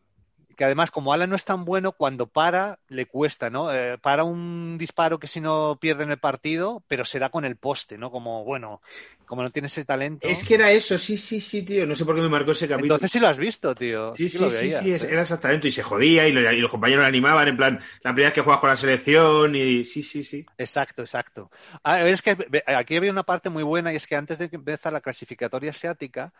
[0.56, 3.74] Que además, como Alan no es tan bueno, cuando para, le cuesta, ¿no?
[3.74, 7.98] Eh, para un disparo que si no pierden el partido, pero será con el poste,
[7.98, 8.12] ¿no?
[8.12, 8.82] Como, bueno,
[9.26, 10.28] como no tiene ese talento.
[10.28, 11.86] Es que era eso, sí, sí, sí, tío.
[11.86, 12.94] No sé por qué me marcó ese capítulo.
[12.96, 14.14] Entonces sí lo has visto, tío.
[14.18, 15.12] Sí, sí, lo sí, veías, sí, es- ¿eh?
[15.12, 15.68] era exactamente.
[15.68, 18.34] Y se jodía y, lo- y los compañeros le animaban, en plan, la primera vez
[18.34, 20.46] que juegas con la selección y sí, sí, sí.
[20.58, 21.52] Exacto, exacto.
[21.84, 22.38] A ver, es que
[22.68, 25.72] aquí había una parte muy buena y es que antes de que empezara la clasificatoria
[25.72, 26.34] asiática,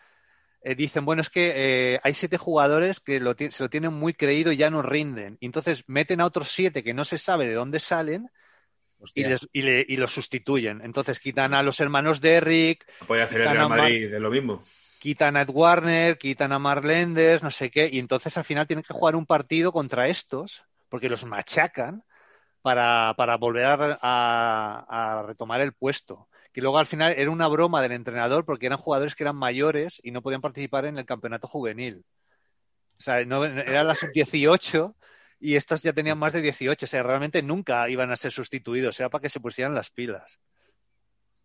[0.68, 1.52] eh, dicen, bueno, es que
[1.94, 5.38] eh, hay siete jugadores que lo se lo tienen muy creído y ya no rinden.
[5.40, 8.28] Y entonces meten a otros siete que no se sabe de dónde salen
[9.14, 10.80] y, les, y, le- y los sustituyen.
[10.82, 14.30] Entonces quitan a los hermanos de Eric, Puede hacer el Quitan Real Madrid de lo
[14.30, 14.64] mismo.
[14.98, 18.66] quitan a Ed Warner, quitan a Mark Lenders, no sé qué, y entonces al final
[18.66, 22.02] tienen que jugar un partido contra estos, porque los machacan
[22.62, 26.28] para, para volver a, a- a retomar el puesto.
[26.56, 30.00] Que luego al final era una broma del entrenador porque eran jugadores que eran mayores
[30.02, 32.02] y no podían participar en el campeonato juvenil.
[32.98, 34.94] O sea, no, era la sub-18
[35.38, 36.86] y estos ya tenían más de 18.
[36.86, 38.98] O sea, realmente nunca iban a ser sustituidos.
[38.98, 40.38] Era para que se pusieran las pilas.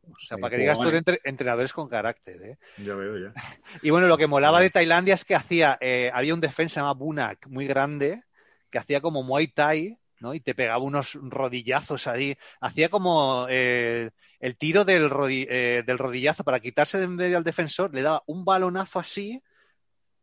[0.04, 2.58] O sea, para que digas tú de entre- entrenadores con carácter, ¿eh?
[2.78, 3.34] Ya veo, ya.
[3.84, 6.96] Y bueno, lo que molaba de Tailandia es que hacía, eh, había un defensa llamado
[6.96, 8.24] Bunak muy grande,
[8.70, 10.34] que hacía como Muay Thai, ¿no?
[10.34, 12.36] Y te pegaba unos rodillazos ahí.
[12.62, 17.38] Hacía como eh, el tiro del, rodi- eh, del rodillazo para quitarse de en medio
[17.38, 19.42] al defensor, le daba un balonazo así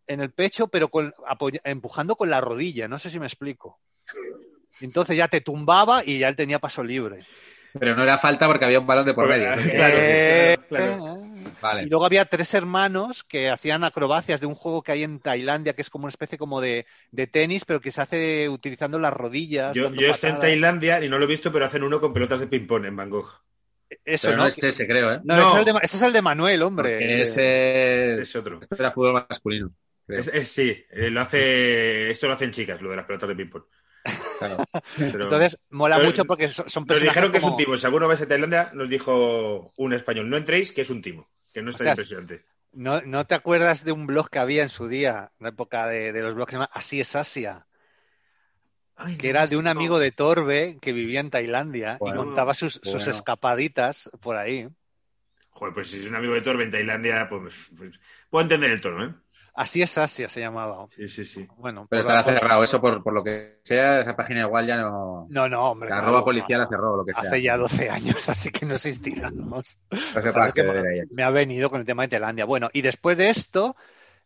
[0.07, 1.13] en el pecho, pero con,
[1.65, 2.89] empujando con la rodilla.
[2.89, 3.79] No sé si me explico.
[4.81, 7.19] Entonces ya te tumbaba y ya él tenía paso libre.
[7.79, 9.55] Pero no era falta porque había un balón de por medio.
[9.55, 9.63] ¿no?
[9.63, 11.28] Claro, Eh, claro, claro.
[11.83, 15.75] Y luego había tres hermanos que hacían acrobacias de un juego que hay en Tailandia,
[15.75, 19.13] que es como una especie como de, de tenis, pero que se hace utilizando las
[19.13, 19.75] rodillas.
[19.75, 20.41] Yo, yo estoy en.
[20.41, 23.43] Tailandia y no lo he visto, pero hacen uno con pelotas de ping-pong en Bangkok.
[24.05, 24.43] Eso, Pero ¿no?
[24.43, 25.21] no es ese, creo, ¿eh?
[25.25, 25.43] No, No.
[25.43, 26.91] Ese, es el de, ese es el de Manuel, hombre.
[26.99, 28.61] Porque Ese ese es otro.
[28.79, 29.71] Era fútbol masculino.
[30.07, 33.35] Es- es- sí, eh, lo hace, esto lo hacen chicas, lo de las pelotas de
[33.37, 33.63] ping-pong.
[34.39, 34.57] Claro.
[34.99, 37.77] Pero- Entonces, mola Pero- mucho porque son, son Nos dijeron que es un timo.
[37.77, 40.29] Si alguno vais a Tailandia, nos dijo un español.
[40.31, 41.29] No entréis, que es un timo.
[41.59, 41.99] Que no está Ostras.
[41.99, 42.45] impresionante.
[42.71, 45.89] ¿No, ¿No te acuerdas de un blog que había en su día, en la época
[45.89, 47.67] de, de los blogs que se llama Así es Asia?
[49.19, 52.75] Que era de un amigo de Torbe que vivía en Tailandia Bueno, y contaba sus,
[52.85, 54.69] sus escapaditas por ahí.
[55.51, 57.99] Joder, pues si es un amigo de Torbe en Tailandia, pues, pues-
[58.31, 59.15] puedo entender el tono, ¿eh?
[59.59, 60.87] Así es Asia se llamaba.
[60.95, 61.49] Sí, sí, sí.
[61.57, 62.63] Bueno, Pero estará cerrado.
[62.63, 65.27] Eso por, por lo que sea, esa página igual ya no.
[65.29, 65.89] No, no, hombre.
[65.89, 67.25] La claro, arroba policial la cerró, lo que sea.
[67.25, 69.31] Hace ya 12 años, así que no existirá.
[69.35, 69.77] vamos.
[69.91, 72.45] No sé Pasa para que me ha venido con el tema de Tailandia.
[72.45, 73.75] Bueno, y después de esto,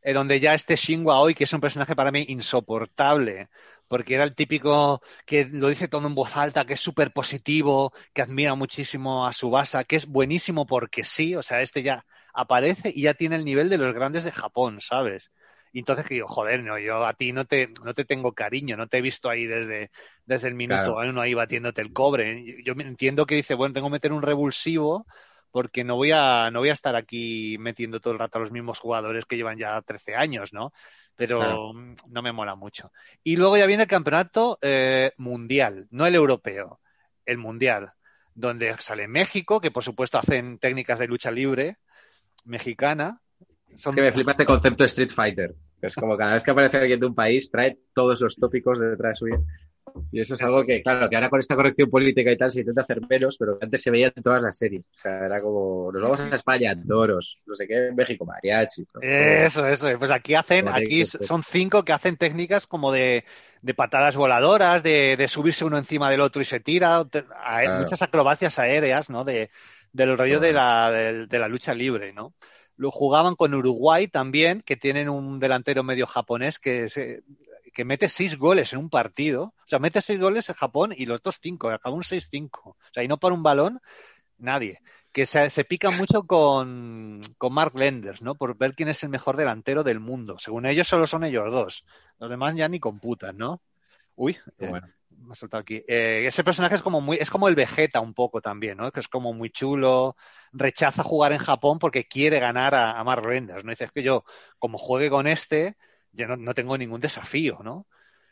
[0.03, 3.49] eh, donde ya este Shinwa hoy, que es un personaje para mí insoportable,
[3.93, 7.93] porque era el típico que lo dice todo en voz alta, que es súper positivo,
[8.15, 12.91] que admira muchísimo a Subasa, que es buenísimo porque sí, o sea, este ya aparece
[12.95, 15.31] y ya tiene el nivel de los grandes de Japón, ¿sabes?
[15.73, 18.77] Y entonces que digo, joder, no, yo a ti no te, no te tengo cariño,
[18.77, 19.91] no te he visto ahí desde,
[20.27, 20.97] desde el minuto Claro.
[20.97, 22.63] uno ahí batiéndote el cobre.
[22.65, 25.07] Yo me entiendo que dice, bueno, tengo que meter un revulsivo
[25.53, 28.51] porque no voy a, no voy a estar aquí metiendo todo el rato a los
[28.51, 30.73] mismos jugadores que llevan ya 13 años, ¿no?
[31.15, 31.73] Pero Claro.
[32.09, 32.91] no me mola mucho.
[33.23, 36.81] Y luego ya viene el campeonato eh, mundial, no el europeo,
[37.27, 37.93] el mundial,
[38.35, 41.77] donde sale México, que por supuesto hacen técnicas de lucha libre
[42.45, 43.21] mexicana.
[43.75, 45.55] Son- Es que me flipa este concepto de Street Fighter.
[45.81, 49.19] Es como cada vez que aparece alguien de un país, trae todos los tópicos detrás
[49.19, 49.43] suyo.
[50.11, 52.61] Y eso es algo que, claro, que ahora con esta corrección política y tal se
[52.61, 54.87] intenta hacer menos, pero antes se veía en todas las series.
[54.89, 58.87] O sea, era como, nos vamos a España, toros, no sé qué, en México, mariachi.
[58.95, 59.01] ¿no?
[59.03, 59.99] Eso, eso.
[59.99, 63.25] Pues aquí hacen, aquí son cinco que hacen técnicas como de,
[63.63, 67.63] de patadas voladoras, de, de subirse uno encima del otro y se tira, te- a-
[67.63, 67.79] Claro.
[67.79, 69.25] muchas acrobacias aéreas, ¿no?
[69.25, 69.51] De,
[69.93, 72.35] del rollo de la, de, de la lucha libre, ¿no?
[72.77, 77.23] Lo jugaban con Uruguay también, que tienen un delantero medio japonés que se-
[77.73, 79.55] que mete seis goles en un partido.
[79.57, 82.49] O sea, mete seis goles en Japón y los otros cinco, acabó un 6-5.
[82.63, 83.81] O sea, y no para un balón,
[84.39, 84.81] nadie.
[85.13, 88.35] Que se, se pica mucho con, con Mark Lenders, ¿no?
[88.35, 90.39] Por ver quién es el mejor delantero del mundo.
[90.39, 91.85] Según ellos, solo son ellos dos.
[92.19, 93.63] Los demás ya ni computan, ¿no?
[94.15, 94.89] Uy, eh, bueno.
[95.11, 95.83] me ha saltado aquí.
[95.87, 98.91] Eh, ese personaje es como muy, es como el Vegeta un poco también, ¿no?
[98.91, 100.17] Que es como muy chulo,
[100.53, 103.71] rechaza jugar en Japón porque quiere ganar a, a Mark Lenders, ¿no?
[103.71, 104.25] Dice, es que yo,
[104.59, 105.77] como juegue con este,
[106.13, 107.87] ya no, no tengo ningún desafío, ¿no?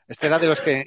[0.06, 0.86] Este era de los que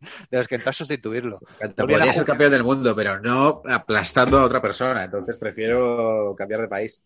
[0.30, 1.40] de los que intenta sustituirlo.
[1.76, 5.04] Podría ser campeón del mundo, pero no aplastando a otra persona.
[5.04, 7.00] Entonces prefiero cambiar de país.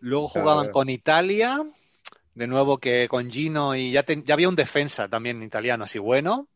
[0.00, 0.72] Luego jugaban claro.
[0.72, 1.62] con Italia,
[2.34, 6.48] de nuevo que con Gino y ya había un defensa también italiano así bueno.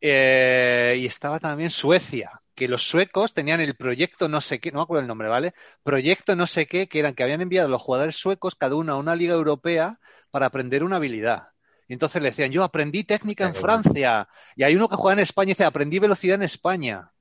[0.00, 4.80] Eh, y estaba también Suecia, que los suecos tenían el proyecto no sé qué, no
[4.80, 5.54] me acuerdo el nombre, ¿vale?
[5.82, 8.92] Proyecto no sé qué, que eran que habían enviado a los jugadores suecos cada uno
[8.92, 10.00] a una liga europea
[10.34, 11.50] para aprender una habilidad.
[11.86, 13.54] Y entonces le decían, yo aprendí técnica en.
[13.54, 14.26] Francia.
[14.56, 17.12] Y hay uno que juega en España y dice, aprendí velocidad en España.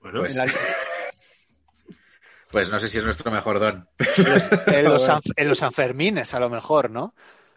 [0.00, 0.52] Bueno, Pues- En la-
[2.50, 3.88] Pues no sé si es nuestro mejor don.
[3.98, 7.14] en los, en los San- en los Sanfermines, a lo mejor, ¿no?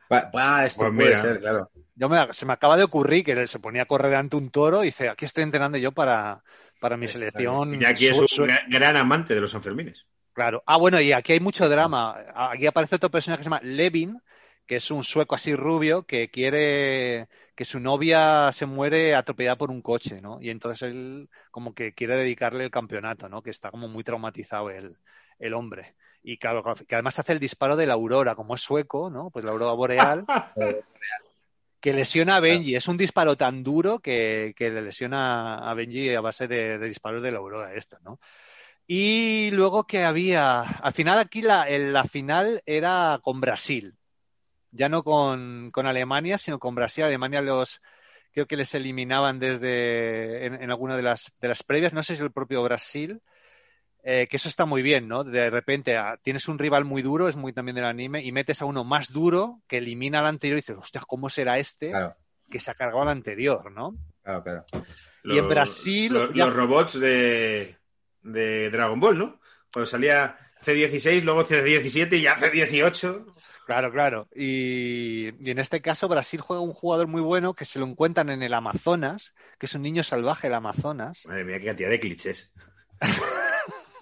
[0.10, 1.18] Esto Pues puede mira.
[1.22, 1.70] ser, claro.
[1.96, 4.50] Yo me, se me acaba de ocurrir que él se ponía a correr ante un
[4.50, 6.44] toro y dice, aquí estoy entrenando yo para,
[6.80, 7.74] para mi Está selección.
[7.76, 10.06] Iñaki es su- un su- gran amante de los Sanfermines.
[10.32, 10.64] Claro.
[10.66, 12.16] Ah, bueno, y aquí hay mucho drama.
[12.34, 14.22] Aquí aparece otro personaje que se llama Levin,
[14.68, 19.72] que es un sueco así rubio que quiere que su novia se muere atropellada por
[19.72, 20.40] un coche, ¿no?
[20.42, 23.42] Y entonces él como que quiere dedicarle el campeonato, ¿no?
[23.42, 24.98] Que está como muy traumatizado el,
[25.40, 25.96] el hombre.
[26.22, 29.32] Y claro, que además hace el disparo de la aurora, como es sueco, ¿no?
[29.32, 30.26] Pues la aurora boreal.
[31.80, 32.76] que lesiona a Benji.
[32.76, 36.88] Es un disparo tan duro que, que le lesiona a Benji a base de, de
[36.88, 38.20] disparos de la aurora esta, ¿no?
[38.88, 43.97] Y luego que había, al final aquí la, la final era con Brasil,
[44.72, 47.04] ya no con, con Alemania, sino con Brasil.
[47.04, 47.82] Alemania los
[48.34, 52.16] creo que les eliminaban desde en, en alguna de las de las previas, no sé
[52.16, 53.22] si el propio Brasil,
[54.04, 55.24] eh, que eso está muy bien, ¿no?
[55.24, 58.62] De repente ah, tienes un rival muy duro, es muy también del anime, y metes
[58.62, 62.16] a uno más duro que elimina al anterior y dices, hostia, ¿cómo será este Claro,
[62.50, 63.96] que se ha cargado al anterior, ¿no?
[64.24, 64.66] claro, claro.
[65.24, 67.76] Y en Brasil, ya- los robots de,
[68.22, 69.40] de Dragon Ball, ¿no?
[69.74, 73.26] Cuando salía C16, luego C17 y ya C18.
[73.68, 74.30] Claro, claro.
[74.34, 78.30] Y, y en este caso Brasil juega un jugador muy bueno que se lo encuentran
[78.30, 81.24] en el Amazonas, que es un niño salvaje del Amazonas.
[81.28, 82.50] Madre mía, qué cantidad de clichés.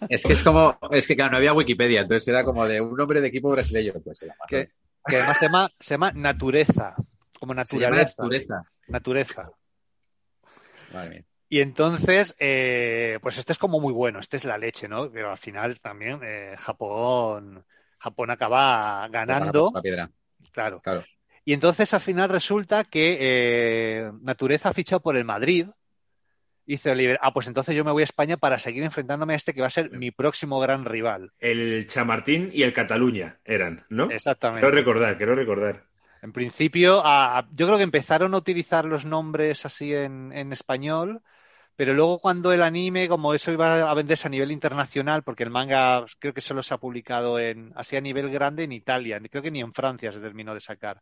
[0.09, 2.95] Es que es como, es que claro, no había Wikipedia, entonces era como de un
[2.95, 4.33] nombre de equipo brasileño, pues el.
[4.45, 4.69] Que,
[5.07, 6.95] que además se llama, se llama natureza,
[7.39, 8.13] como Se llama naturaleza.
[8.21, 8.63] naturaleza.
[8.87, 9.51] naturaleza.
[10.93, 11.25] Madre mía.
[11.47, 15.09] Y entonces, eh, pues este es como muy bueno, este es la leche, ¿no?
[15.09, 17.65] Pero al final también eh, Japón,
[18.05, 20.11] Japón acaba ganando, La piedra,
[20.51, 20.79] claro.
[20.81, 21.03] claro.
[21.43, 25.67] Y entonces al final resulta que eh, Natureza ha fichado por el Madrid.
[26.67, 29.53] Dice Oliver, ah, pues entonces yo me voy a España para seguir enfrentándome a este
[29.53, 31.31] que va a ser mi próximo gran rival.
[31.39, 34.09] El Chamartín y el Cataluña eran, ¿no?
[34.09, 34.61] Exactamente.
[34.61, 35.83] Quiero recordar, quiero recordar.
[36.23, 40.51] En principio, a- a- yo creo que empezaron a utilizar los nombres así en, en
[40.53, 41.21] español,
[41.75, 45.49] pero luego cuando el anime, como eso iba a venderse a nivel internacional, porque el
[45.49, 49.29] manga creo que solo se ha publicado en así a nivel grande en Italia, ni-
[49.29, 51.01] creo que ni en Francia se terminó de sacar.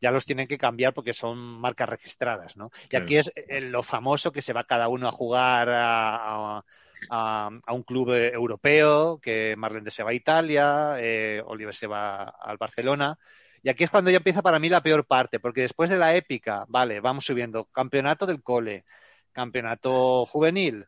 [0.00, 2.70] Ya los tienen que cambiar porque son marcas registradas, ¿no?
[2.90, 3.04] Y Claro.
[3.04, 6.64] aquí es eh, lo famoso que se va cada uno a jugar a, a-
[7.08, 11.86] a- a un club eh, europeo, que Marlene se va a Italia, eh, Oliver se
[11.86, 13.18] va al Barcelona.
[13.62, 16.14] Y aquí es cuando ya empieza para mí la peor parte, porque después de la
[16.16, 18.84] épica, vale, vamos subiendo, campeonato del cole,
[19.32, 20.86] campeonato juvenil,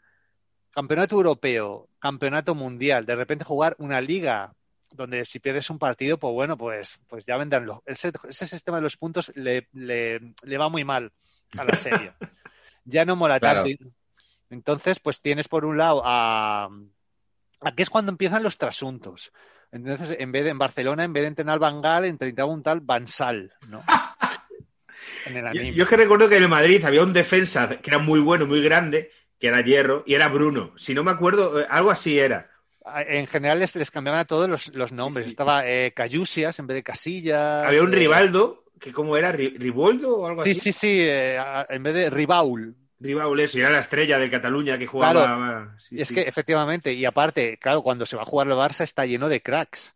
[0.70, 4.54] campeonato europeo, campeonato mundial, de repente jugar una liga
[4.94, 7.78] donde si pierdes un partido, pues bueno, pues, pues ya vendrán los...
[7.84, 11.12] Ese, ese sistema de los puntos le, le, le va muy mal
[11.58, 12.12] a la serie.
[12.84, 13.64] ya no mola Claro.
[13.64, 13.90] tanto.
[14.50, 16.68] Entonces, pues tienes por un lado a...
[17.60, 19.32] Aquí es cuando empiezan los trasuntos.
[19.72, 22.80] Entonces, en vez de en Barcelona, en vez de entrenar Van Gaal, entrenaba un tal
[22.80, 23.82] Bansal, ¿no?
[25.24, 25.72] En el Yo, anime.
[25.74, 28.46] yo es que recuerdo que en el Madrid había un defensa que era muy bueno,
[28.46, 30.72] muy grande, que era Hierro, y era Bruno.
[30.76, 32.50] Si no me acuerdo, eh, algo así era.
[33.08, 35.24] En general les, les cambiaban a todos los, los nombres.
[35.24, 35.32] Sí, sí.
[35.32, 37.64] Estaba eh, Cayusias en vez de Casillas.
[37.64, 40.60] Había un eh, Rivaldo, que como era, Ri- Riboldo o algo Sí, así.
[40.60, 42.76] sí, sí, eh, a- en vez de Ribaul.
[43.00, 45.74] Ribaul, eso, y era la estrella del Cataluña que jugaba.
[45.78, 46.14] sí, es sí.
[46.14, 49.42] que efectivamente, y aparte, claro, cuando se va a jugar el Barça está lleno de
[49.42, 49.94] cracks.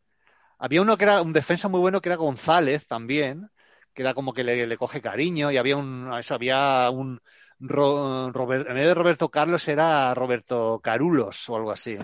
[0.58, 3.50] Había uno que era un defensa muy bueno que era González también,
[3.98, 7.20] que era como que le, le coge cariño, y había un, eso, había un
[7.58, 11.98] Robert- en vez de Roberto Carlos era Roberto Carulos o algo así.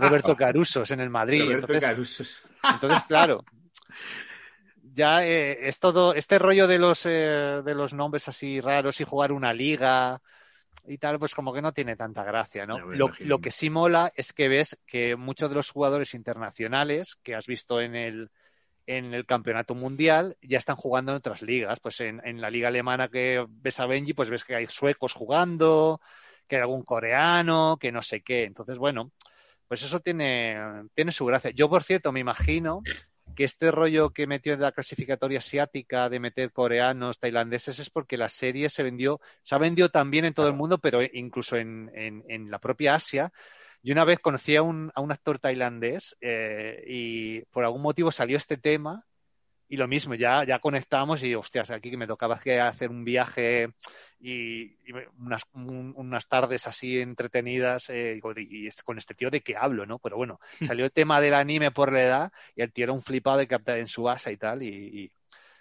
[0.00, 1.42] Roberto Carusos en el Madrid.
[1.42, 2.42] Roberto Entonces, Carusos.
[2.72, 3.44] entonces, claro,
[4.92, 9.04] ya eh, es todo este rollo de los eh, de los nombres así raros y
[9.04, 10.20] jugar una liga
[10.88, 12.84] y tal, pues como que no tiene tanta gracia, ¿no?
[12.84, 17.16] Me Lo, lo que sí mola es que ves que muchos de los jugadores internacionales
[17.22, 18.30] que has visto en el
[18.86, 21.80] en el campeonato mundial ya están jugando en otras ligas.
[21.80, 25.12] Pues en, en la liga alemana que ves a Benji, pues ves que hay suecos
[25.12, 26.00] jugando,
[26.46, 28.44] que hay algún coreano, que no sé qué.
[28.44, 29.12] Entonces, bueno,
[29.68, 30.58] pues eso tiene,
[30.94, 31.52] tiene su gracia.
[31.52, 32.82] Yo, por cierto, me imagino
[33.36, 38.16] que este rollo que metió en la clasificatoria asiática de meter coreanos, tailandeses, es porque
[38.16, 41.90] la serie se vendió, se ha vendido también en todo el mundo, pero incluso en,
[41.94, 43.32] en, en la propia Asia.
[43.82, 48.10] Y una vez conocí a un, a un actor tailandés eh, y por algún motivo
[48.12, 49.06] salió este tema
[49.68, 53.68] y lo mismo, ya, ya conectamos y hostias, aquí que me tocaba hacer un viaje
[54.18, 59.40] y, y unas, un- unas tardes así entretenidas eh, y este- con este tío de
[59.42, 59.98] qué hablo, ¿no?
[60.00, 63.02] Pero bueno, salió el tema del anime por la edad y el tío era un
[63.02, 65.12] flipado de captar en su base y tal y, y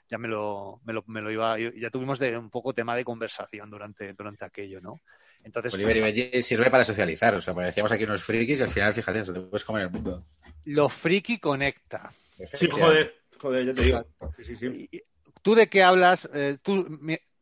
[0.09, 3.05] ya me lo, me lo, me lo iba, ya tuvimos de, un poco tema de
[3.05, 5.01] conversación durante, durante aquello, ¿no?
[5.43, 7.33] Entonces, Oliver y Benji sirve para socializar.
[7.35, 9.89] O sea, parecíamos aquí unos frikis y al final, fíjate, eso te puedes comer el
[9.91, 10.25] mundo.
[10.65, 12.11] lo friki conecta.
[12.53, 14.05] Sí, joder, joder, ya te digo.
[14.43, 15.01] Sí,
[15.41, 16.29] ¿Tú de qué hablas?
[16.33, 16.85] Eh, tú,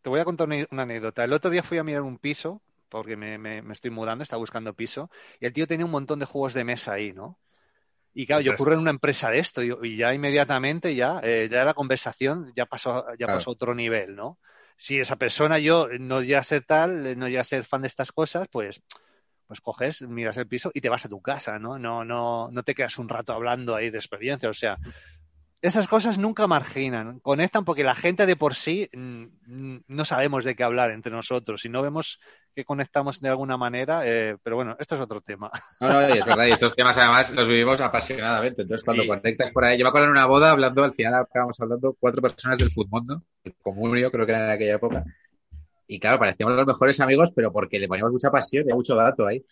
[0.02, 1.24] te voy a contar una, una anécdota.
[1.24, 4.40] El otro día fui a mirar un piso, porque me, me- me estoy mudando, estaba
[4.40, 5.10] buscando piso,
[5.40, 7.38] y el tío tenía un montón de juegos de mesa ahí, ¿no?
[8.14, 11.49] Y claro, yo ocurre en una empresa de esto, y, y ya inmediatamente ya, eh,
[11.52, 13.34] ya la conversación ya pasó, ya Claro.
[13.40, 14.40] pasó a otro nivel, ¿no?
[14.78, 17.88] Si esa persona, yo, no llega a ser tal, no llega a ser fan de
[17.88, 18.82] estas cosas, pues,
[19.48, 21.80] pues coges, miras el piso y te vas a tu casa, ¿no?
[21.80, 24.78] No, no, no te quedas un rato hablando ahí de experiencia, o sea,
[25.61, 30.55] esas cosas nunca marginan, conectan porque la gente de por sí mm, no sabemos de
[30.55, 32.19] qué hablar entre nosotros y no vemos
[32.55, 35.51] que conectamos de alguna manera, eh, pero bueno, esto es otro tema.
[35.79, 38.63] No, no, es verdad, y estos temas además los vivimos apasionadamente.
[38.63, 39.07] Entonces, cuando Sí.
[39.07, 42.19] conectas por ahí, yo me acuerdo en una boda hablando, al final acabamos hablando cuatro
[42.21, 45.03] personas del Futmundo, el comunio, creo que era en aquella época.
[45.88, 49.26] Y claro, parecíamos los mejores amigos, pero porque le poníamos mucha pasión y mucho dato
[49.26, 49.43] ahí.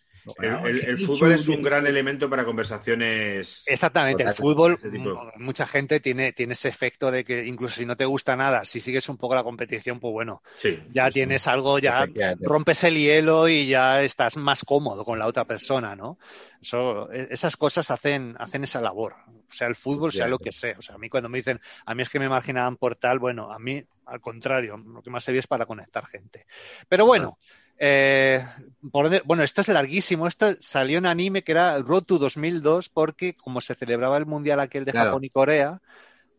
[0.42, 3.64] El, el- el fútbol es un gran elemento para conversaciones.
[3.68, 5.12] Exactamente, el fútbol, ese tipo.
[5.12, 8.66] m- mucha gente tiene, tiene ese efecto de que incluso si no te gusta nada,
[8.66, 10.80] si sigues un poco la competición, pues bueno, Sí.
[10.90, 11.14] ya sí, sí.
[11.14, 12.08] tienes algo, ya
[12.42, 16.18] rompes el hielo y ya estás más cómodo con la otra persona, ¿no?
[16.62, 19.14] Eso, e- esas cosas hacen, hacen esa labor,
[19.56, 20.76] sea el fútbol, sea lo que sea.
[20.78, 23.20] O sea, a mí cuando me dicen, a mí es que me marginaban por tal,
[23.20, 26.46] bueno, a mí al contrario, lo que más se ve es para conectar gente.
[26.88, 27.40] Pero bueno,
[27.78, 28.46] eh,
[28.92, 30.28] por bueno, esto es larguísimo.
[30.28, 34.60] Esto salió en anime que era Road to 2002 porque como se celebraba el mundial
[34.60, 35.10] aquel de Claro.
[35.10, 35.82] Japón y Corea,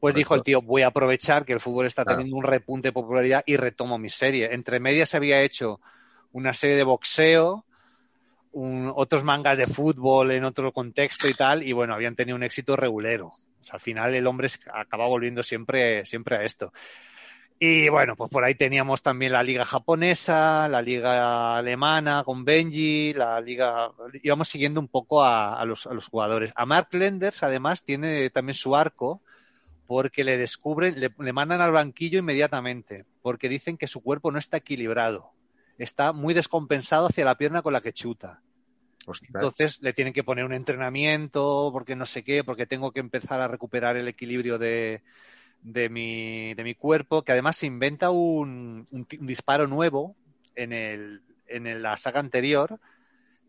[0.00, 0.18] pues Correcto.
[0.18, 2.18] dijo el tío, voy a aprovechar que el fútbol está Claro.
[2.18, 4.54] teniendo un repunte de popularidad y retomo mi serie.
[4.54, 5.80] Entre medias se había hecho
[6.32, 7.65] una serie de boxeo,
[8.94, 12.76] otros mangas de fútbol en otro contexto y tal, y bueno, habían tenido un éxito
[12.76, 13.34] regulero.
[13.70, 16.72] Al final el hombre acaba volviendo siempre, siempre a esto.
[17.58, 23.14] Y bueno, pues por ahí teníamos también la liga japonesa, la liga alemana con Benji,
[23.14, 23.90] la liga...
[24.22, 26.52] Íbamos siguiendo un poco a, a los, a los jugadores.
[26.54, 29.22] A Mark Lenders, además, tiene también su arco
[29.86, 34.38] porque le descubren, le, le mandan al banquillo inmediatamente, porque dicen que su cuerpo no
[34.38, 35.30] está equilibrado.
[35.78, 38.42] Está muy descompensado hacia la pierna con la que chuta.
[39.06, 39.52] Ostras.
[39.58, 43.40] Entonces le tienen que poner un entrenamiento, porque no sé qué, porque tengo que empezar
[43.40, 45.02] a recuperar el equilibrio de,
[45.62, 50.16] de, mi, de mi cuerpo, que además se inventa un, un disparo nuevo
[50.56, 52.80] en, el, en el- la saga anterior,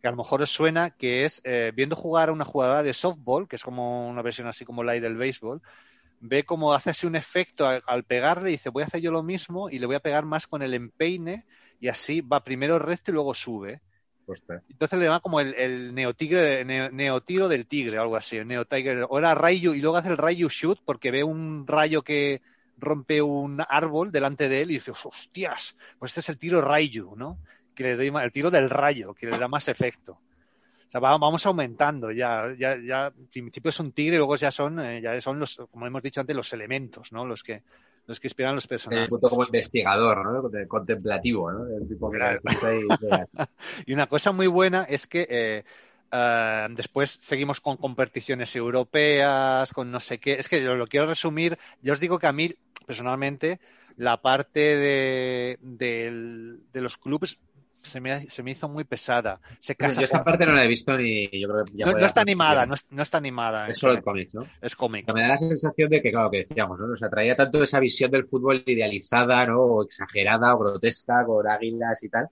[0.01, 2.93] que a lo mejor os suena, que es eh, viendo jugar a una jugadora de
[2.93, 5.61] softball, que es como una versión así como la del béisbol,
[6.19, 9.11] ve cómo hace así un efecto al, al pegarle y dice, voy a hacer yo
[9.11, 11.45] lo mismo y le voy a pegar más con el empeine
[11.79, 13.81] y así va primero recto y luego sube.
[14.69, 19.05] Entonces le llama como el, neotigre, neo- neotiro del tigre, algo así, el neotiger.
[19.09, 19.19] O
[19.73, 22.41] y luego hace el Rayu shoot porque ve un rayo que
[22.77, 27.15] rompe un árbol delante de él y dice, hostias, pues este es el tiro Rayu,
[27.15, 27.39] ¿no?
[27.73, 30.13] Que le doy ma- el tiro del rayo, que le da más efecto.
[30.13, 34.51] O sea, va- vamos aumentando ya, ya, ya, en principio es un tigre luego ya
[34.51, 37.25] son, eh, ya son los, como hemos dicho antes, los elementos, ¿no?
[37.25, 37.63] Los que,
[38.07, 39.09] los que inspiran los Un personajes.
[39.09, 40.67] punto como investigador, ¿no?
[40.67, 41.67] Contemplativo, ¿no?
[41.67, 42.39] El tipo que Claro.
[43.85, 45.63] Y una cosa muy buena es que eh,
[46.11, 50.33] eh, después seguimos con competiciones europeas, con no sé qué.
[50.35, 51.57] Es que yo lo quiero resumir.
[51.81, 52.55] Yo os digo que a mí,
[52.85, 53.59] personalmente,
[53.97, 57.39] la parte de, de los clubes
[57.87, 59.39] se me, se me hizo muy pesada.
[59.59, 61.97] Se casa Yo esta parte no la he visto ni yo creo que ya no,
[62.05, 63.67] está animada, no, es- no está animada.
[63.69, 64.45] Es solo el cómic, ¿no?
[64.61, 65.11] Es cómic.
[65.13, 66.87] Me da la sensación de que, claro, que decíamos, ¿no?
[66.87, 69.59] Nos atraía tanto esa visión del fútbol idealizada, ¿no?
[69.61, 72.27] O exagerada o grotesca, con águilas y tal.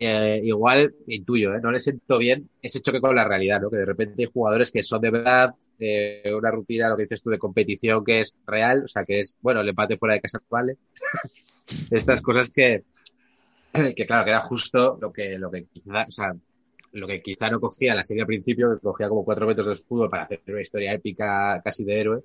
[0.00, 1.60] Eh, igual, intuyo, ¿eh?
[1.60, 3.68] No le siento bien ese choque con la realidad, ¿no?
[3.68, 5.50] Que de repente hay jugadores que son de verdad,
[5.80, 9.18] eh, una rutina, lo que dices tú, de competición que es real, o sea, que
[9.20, 10.76] es, bueno, el empate fuera de casa vale.
[11.90, 12.84] Estas cosas que,
[13.94, 16.32] que claro, que era justo lo que, lo que quizá, o sea,
[16.92, 19.74] lo que quizá no cogía la serie al principio, que cogía como cuatro metros de
[19.76, 22.20] fútbol para hacer una historia épica casi de héroe.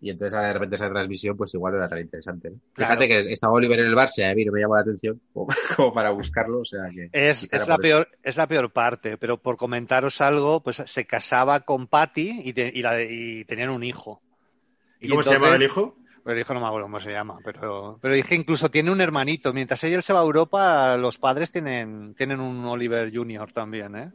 [0.00, 2.50] Y entonces ahora de repente esa transmisión, pues igual no era tan interesante.
[2.50, 2.58] ¿no?
[2.72, 2.92] Claro.
[3.00, 5.20] Fíjate que estaba Oliver en el Barça y a mí no me llamó la atención
[5.32, 7.08] como, como para buscarlo, o sea que.
[7.12, 7.82] Es, es la eso.
[7.82, 12.52] peor, es la peor parte, pero por comentaros algo, pues se casaba con Patty y,
[12.52, 14.22] te- y la- y tenían un hijo.
[15.00, 15.96] ¿Y cómo se llamaba el hijo?
[16.28, 19.54] Pero hijo no me acuerdo cómo se llama, pero, pero dije incluso tiene un hermanito.
[19.54, 24.10] Mientras ella se va a Europa, los padres tienen, tienen un Oliver Junior también, ¿eh?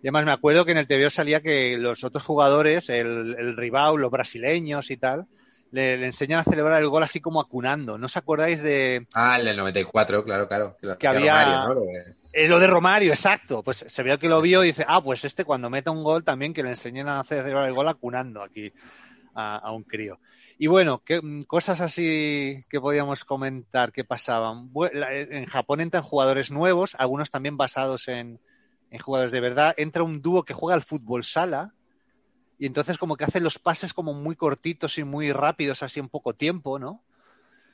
[0.00, 3.56] Y además me acuerdo que en el TV salía que los otros jugadores, el, el
[3.56, 5.26] Ribau, los brasileños y tal,
[5.72, 7.98] le, le enseñan a celebrar el gol así como acunando.
[7.98, 10.76] ¿No os acordáis de Ah, el del 94, claro, claro.
[10.80, 11.74] Que hacía había- Romario, ¿no?
[11.74, 13.64] Lo de- eh, lo de Romario, exacto.
[13.64, 16.22] Pues se ve que lo vio y dice, ah, pues este cuando meta un gol
[16.22, 18.72] también que le enseñen a hacer celebrar el gol acunando aquí
[19.34, 20.20] a, a un crío.
[20.62, 24.70] Y bueno, ¿qué, mm, cosas así que podíamos comentar que pasaban.
[24.92, 28.38] La- En Japón entran jugadores nuevos, algunos también basados en,
[28.90, 29.72] en jugadores de verdad.
[29.78, 31.72] Entra un dúo que juega al fútbol sala
[32.58, 36.08] y entonces como que hacen los pases como muy cortitos y muy rápidos, así en
[36.10, 37.02] poco tiempo, ¿no?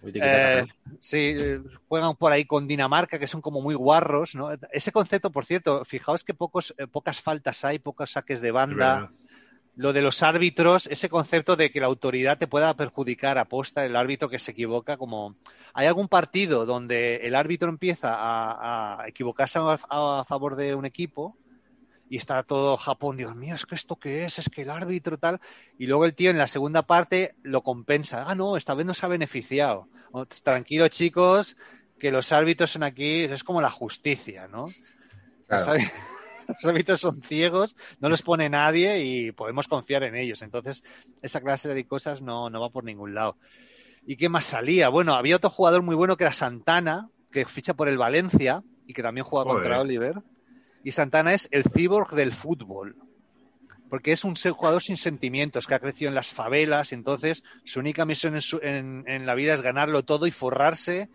[0.03, 0.65] Eh,
[1.01, 4.51] sí, eh, juegan por ahí con Dinamarca, que son como muy guarros, ¿no?
[4.71, 9.11] Ese concepto, por cierto, fijaos que pocos, eh, pocas faltas hay, pocos saques de banda.
[9.77, 13.95] Lo de los árbitros, ese concepto de que la autoridad te pueda perjudicar aposta el
[13.95, 15.37] árbitro que se equivoca, como
[15.75, 20.87] hay algún partido donde el árbitro empieza a, a equivocarse a, a favor de un
[20.87, 21.37] equipo
[22.09, 25.19] y está todo Japón, Dios mío, es que esto qué es, es que el árbitro
[25.19, 25.41] tal,
[25.79, 29.05] y luego el tío en la segunda parte lo compensa, ah no, esta vez nos
[29.05, 31.57] ha beneficiado, Oh, tranquilo chicos,
[31.99, 34.69] que los árbitros son aquí, es como la justicia, ¿no?
[35.47, 35.75] Claro.
[36.63, 40.43] los árbitros son ciegos, no los pone nadie y podemos confiar en ellos.
[40.43, 40.83] Entonces,
[41.23, 43.37] esa clase de cosas no, no va por ningún lado.
[44.07, 44.89] ¿Y qué más salía?
[44.89, 48.93] Bueno, había otro jugador muy bueno que era Santana, que ficha por el Valencia y
[48.95, 49.63] que también juega Joder.
[49.63, 50.15] contra Oliver.
[50.85, 52.97] Y Santana es el cyborg del fútbol.
[53.89, 57.79] Porque es un ser- jugador sin sentimientos, que ha crecido en las favelas, entonces su
[57.81, 61.09] única misión en, su- en- en la vida es ganarlo todo y forrarse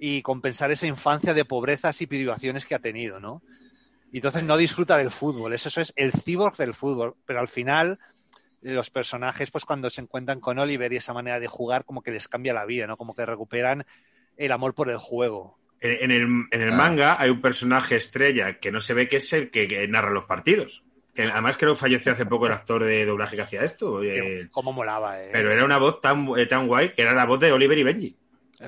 [0.00, 3.42] y compensar esa infancia de pobrezas y privaciones que ha tenido, ¿no?
[4.12, 7.48] Y entonces no disfruta del fútbol, eso, eso es el cyborg del fútbol, pero al
[7.48, 7.98] final
[8.62, 12.10] los personajes, pues cuando se encuentran con Oliver y esa manera de jugar, como que
[12.10, 12.96] les cambia la vida, ¿no?
[12.96, 13.84] Como que recuperan
[14.36, 15.58] el amor por el juego.
[15.80, 16.76] En, en el, en el Ah.
[16.76, 20.10] manga hay un personaje estrella que no se ve que es el que, que narra
[20.10, 20.82] los partidos.
[21.14, 24.02] Que además creo que falleció hace poco el actor de doblaje que hacía esto.
[24.02, 25.30] eh, Cómo molaba, ¿eh?
[25.32, 27.82] pero era una voz tan, eh, tan guay que era la voz de Oliver y
[27.82, 28.16] Benji.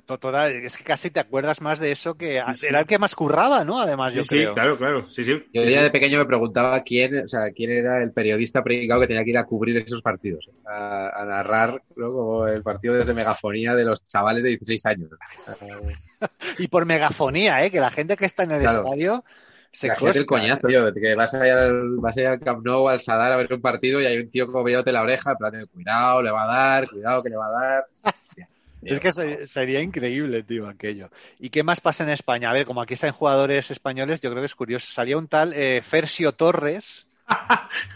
[0.04, 2.66] To- toda- es que casi te acuerdas más de eso que Sí, sí.
[2.66, 3.80] era el que más curraba, ¿no?
[3.80, 4.54] Además, yo Sí, sí, creo.
[4.54, 5.06] claro, claro.
[5.08, 5.32] Sí, sí.
[5.52, 5.84] Yo Sí, ya sí.
[5.84, 9.30] de pequeño me preguntaba quién, o sea, quién era el periodista predicado que tenía que
[9.30, 12.12] ir a cubrir esos partidos, a, a narrar ¿no?
[12.12, 15.10] como el partido desde megafonía de los chavales de 16 años.
[16.58, 17.70] Y por megafonía, ¿eh?
[17.70, 18.82] Que la gente que está en el Claro.
[18.82, 19.24] estadio
[19.70, 22.64] se el coñazo, yo, de que vas a, ir al, vas a ir al Camp
[22.66, 25.32] Nou, al Sadar a ver un partido y hay un tío como mirándote la oreja,
[25.32, 27.84] en plan de cuidado, le va a dar, cuidado que le va a dar.
[28.82, 31.10] Es que se- sería increíble, tío, aquello.
[31.38, 32.50] ¿Y qué más pasa en España?
[32.50, 34.86] A ver, como aquí están jugadores españoles, yo creo que es curioso.
[34.92, 37.06] Salía un tal eh, Fercio Torres.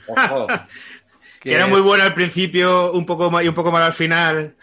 [0.08, 0.46] Ojo,
[1.40, 3.92] Que era es- muy bueno al principio, un poco mal, y un poco mal al
[3.94, 4.54] final,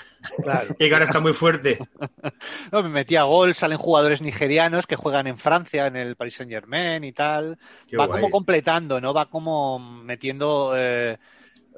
[0.42, 0.76] Claro.
[0.80, 1.78] y que ahora está muy fuerte.
[2.72, 6.52] No, me metía gol, salen jugadores nigerianos que juegan en Francia, en el Paris Saint
[6.52, 7.58] Germain y tal.
[7.88, 8.22] Qué va guay.
[8.22, 9.14] como completando, ¿no?
[9.14, 11.18] Va como metiendo eh,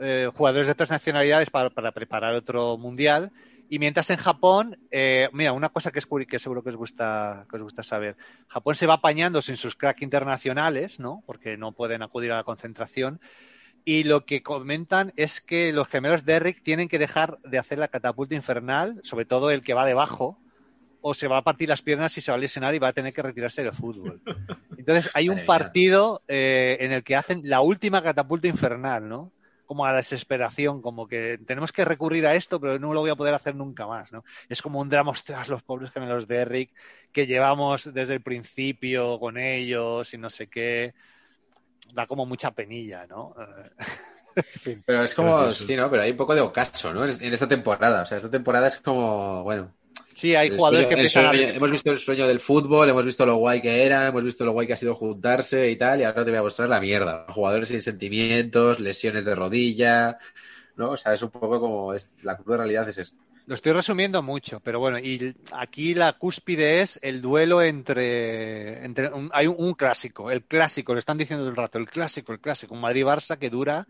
[0.02, 3.32] eh, jugadores de otras nacionalidades para, para preparar otro mundial.
[3.72, 7.45] Y mientras en Japón, eh, mira, una cosa que, es, que seguro que os, gusta,
[7.49, 8.18] que os gusta saber.
[8.49, 11.23] Japón se va apañando sin sus crack internacionales, ¿no?
[11.26, 13.22] Porque no pueden acudir a la concentración.
[13.85, 17.88] Y lo que comentan es que los gemelos Derrick tienen que dejar de hacer la
[17.88, 20.38] catapulta infernal, sobre todo el que va debajo,
[20.99, 22.93] o se va a partir las piernas y se va a lesionar y va a
[22.93, 24.22] tener que retirarse del fútbol.
[24.77, 29.31] Entonces hay un partido eh, en el que hacen la última catapulta infernal, ¿no?
[29.72, 33.10] Como a la desesperación, como que tenemos que recurrir a esto, pero no lo voy
[33.10, 34.26] a poder hacer nunca más, ¿no?
[34.49, 36.73] Es como un drama, ostras, los pobres gemelos de Eric,
[37.14, 40.93] que llevamos desde el principio con ellos y no sé qué.
[41.93, 43.34] Da como mucha penilla, ¿no?
[44.85, 45.89] Pero es como, sí, ¿no?
[45.89, 47.06] Pero hay un poco de ocaso, ¿no?
[47.06, 48.02] En esta temporada.
[48.02, 49.73] O sea, esta temporada es como, bueno.
[50.22, 51.56] Sí, hay jugadores que sueño- a...
[51.56, 54.52] Hemos visto el sueño del fútbol, hemos visto lo guay que era, hemos visto lo
[54.52, 57.26] guay que ha sido juntarse y tal, y ahora te voy a mostrar la mierda.
[57.30, 60.19] Jugadores sin sentimientos, lesiones de rodilla,
[60.76, 60.91] ¿no?
[60.91, 63.19] O sea, es un poco como, es, la cruda realidad es esto.
[63.48, 69.10] Lo estoy resumiendo mucho, pero bueno, y aquí la cúspide es el duelo entre, entre
[69.10, 72.31] un- hay un, un clásico, el clásico, lo están diciendo todo el rato, el clásico,
[72.31, 73.88] el clásico, un Madrid-Barça que dura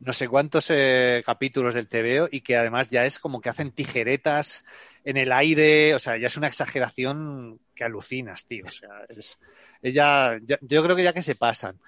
[0.00, 3.72] no sé cuántos eh, capítulos del TVO y que además ya es como que hacen
[3.72, 4.64] tijeretas
[5.04, 9.38] en el aire, o sea, ya es una exageración que alucinas, tío, o sea, es,
[9.82, 11.78] es ya- ya- yo creo que ya que se pasan.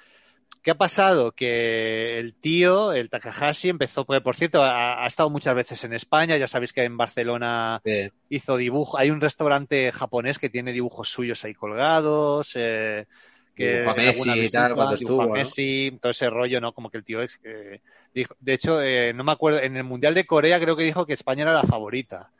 [0.63, 1.33] ¿Qué ha pasado?
[1.33, 5.93] Que el tío, el Takahashi, empezó, porque por cierto, ha, ha estado muchas veces en
[5.93, 7.83] España, ya sabéis que en Barcelona
[8.29, 13.07] hizo dibujo, hay un restaurante japonés que tiene dibujos suyos ahí colgados, eh,
[13.55, 15.29] que Messi tal, cuando estuvo, ¿no?
[15.35, 16.73] Messi, todo ese rollo, ¿no?
[16.73, 17.81] Como que el tío es, eh,
[18.15, 21.07] dijo, de hecho, eh, no me acuerdo, en el Mundial de Corea creo que dijo
[21.07, 22.31] que España era la favorita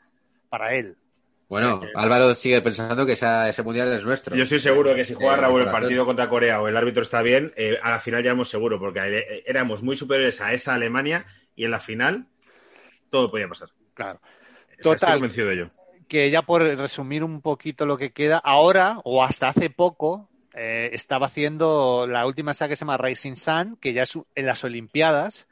[0.49, 0.97] para él.
[1.49, 4.35] bueno, O sea que- Álvaro sigue pensando que esa- ese mundial es nuestro.
[4.35, 6.75] Yo estoy seguro de que si juega Eh, Raúl el partido contra Corea o el
[6.75, 10.41] árbitro está bien, eh, a la final ya éramos seguro, porque eh, éramos muy superiores
[10.41, 11.25] a esa Alemania
[11.55, 12.25] y en la final
[13.11, 13.69] todo podía pasar.
[13.93, 14.19] Claro.
[14.23, 14.27] O
[14.67, 14.93] sea, Total.
[14.95, 15.69] Estoy convencido de ello.
[16.07, 20.89] que ya por resumir un poquito lo que queda, ahora o hasta hace poco eh,
[20.93, 24.63] estaba haciendo la última saga que se llama Rising Sun, que ya es en las
[24.63, 25.47] Olimpiadas,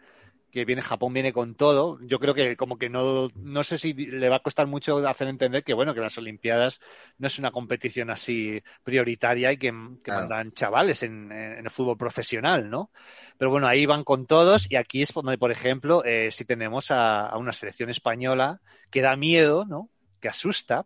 [0.52, 1.98] que viene Japón viene con todo.
[2.02, 5.28] Yo creo que como que no no sé si le va a costar mucho hacer
[5.28, 6.80] entender que bueno que las Olimpiadas
[7.18, 9.74] no es una competición así prioritaria y que,
[10.04, 10.12] que Claro.
[10.12, 12.92] mandan chavales en, en el fútbol profesional, ¿no?
[13.38, 16.92] Pero bueno, ahí van con todos y aquí es donde, por ejemplo, eh, si tenemos
[16.92, 19.90] a, a una selección española que da miedo, ¿no?
[20.20, 20.86] Que asusta,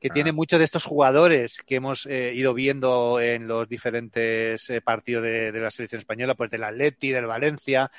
[0.00, 0.12] que Ah.
[0.12, 5.22] tiene muchos de estos jugadores que hemos eh, ido viendo en los diferentes eh, partidos
[5.24, 7.90] de, de la selección española, pues del Atleti, del Valencia.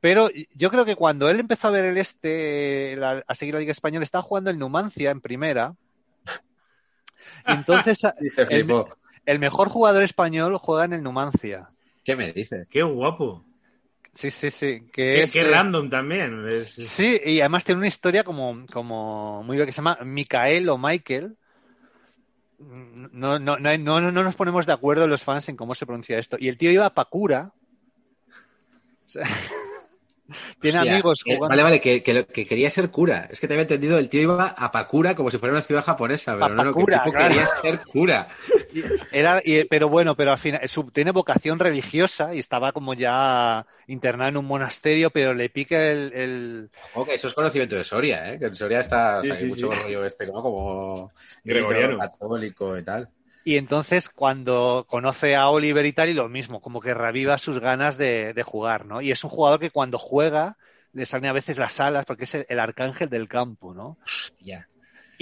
[0.00, 3.60] Pero yo creo que cuando él empezó a ver el este, la- a seguir la
[3.60, 5.74] Liga Española, estaba jugando el Numancia en primera.
[7.46, 8.02] Y entonces
[8.48, 8.66] el,
[9.26, 11.68] el mejor jugador español juega en el Numancia.
[12.04, 12.68] ¿qué me dices?
[12.70, 13.44] Qué guapo.
[14.14, 14.80] Sí, sí, sí.
[14.92, 16.48] Que Qué, es, qué eh, random también.
[16.48, 20.68] Es- Sí, y además tiene una historia como, como muy bien que se llama Micael
[20.68, 21.36] o Michael.
[22.58, 26.18] No, no, no, no, no nos ponemos de acuerdo los fans en cómo se pronuncia
[26.18, 26.36] esto.
[26.40, 27.52] Y el tío iba a Pakura.
[29.04, 29.24] O sea,
[30.60, 31.38] tiene Hostia, amigos eh.
[31.38, 33.28] Vale, vale, que, que quería ser cura.
[33.30, 35.84] Es que te había entendido, el tío iba a Pakura como si fuera una ciudad
[35.84, 37.28] japonesa, pero A no, no, que el Pakura, tipo claro.
[37.28, 38.28] quería ser cura.
[39.12, 43.66] Era, y- pero bueno, pero al final su- tiene vocación religiosa y estaba como ya
[43.86, 48.32] internado en un monasterio, pero le pica el, el- Ok, eso es conocimiento de Soria,
[48.32, 48.38] ¿eh?
[48.38, 49.82] Que en Soria está, o sea, Sí, hay sí, mucho sí.
[49.84, 50.34] rollo este, ¿no?
[50.42, 51.12] Como
[51.44, 51.98] Gregoriano.
[51.98, 53.08] católico y tal.
[53.44, 57.58] Y entonces cuando conoce a Oliver y tal, y lo mismo, como que reviva sus
[57.58, 59.00] ganas de, de jugar, ¿no?
[59.00, 60.56] Y es un jugador que cuando juega
[60.92, 63.96] le salen a veces las alas, porque es el, el arcángel del campo, ¿no?
[64.04, 64.68] Hostia.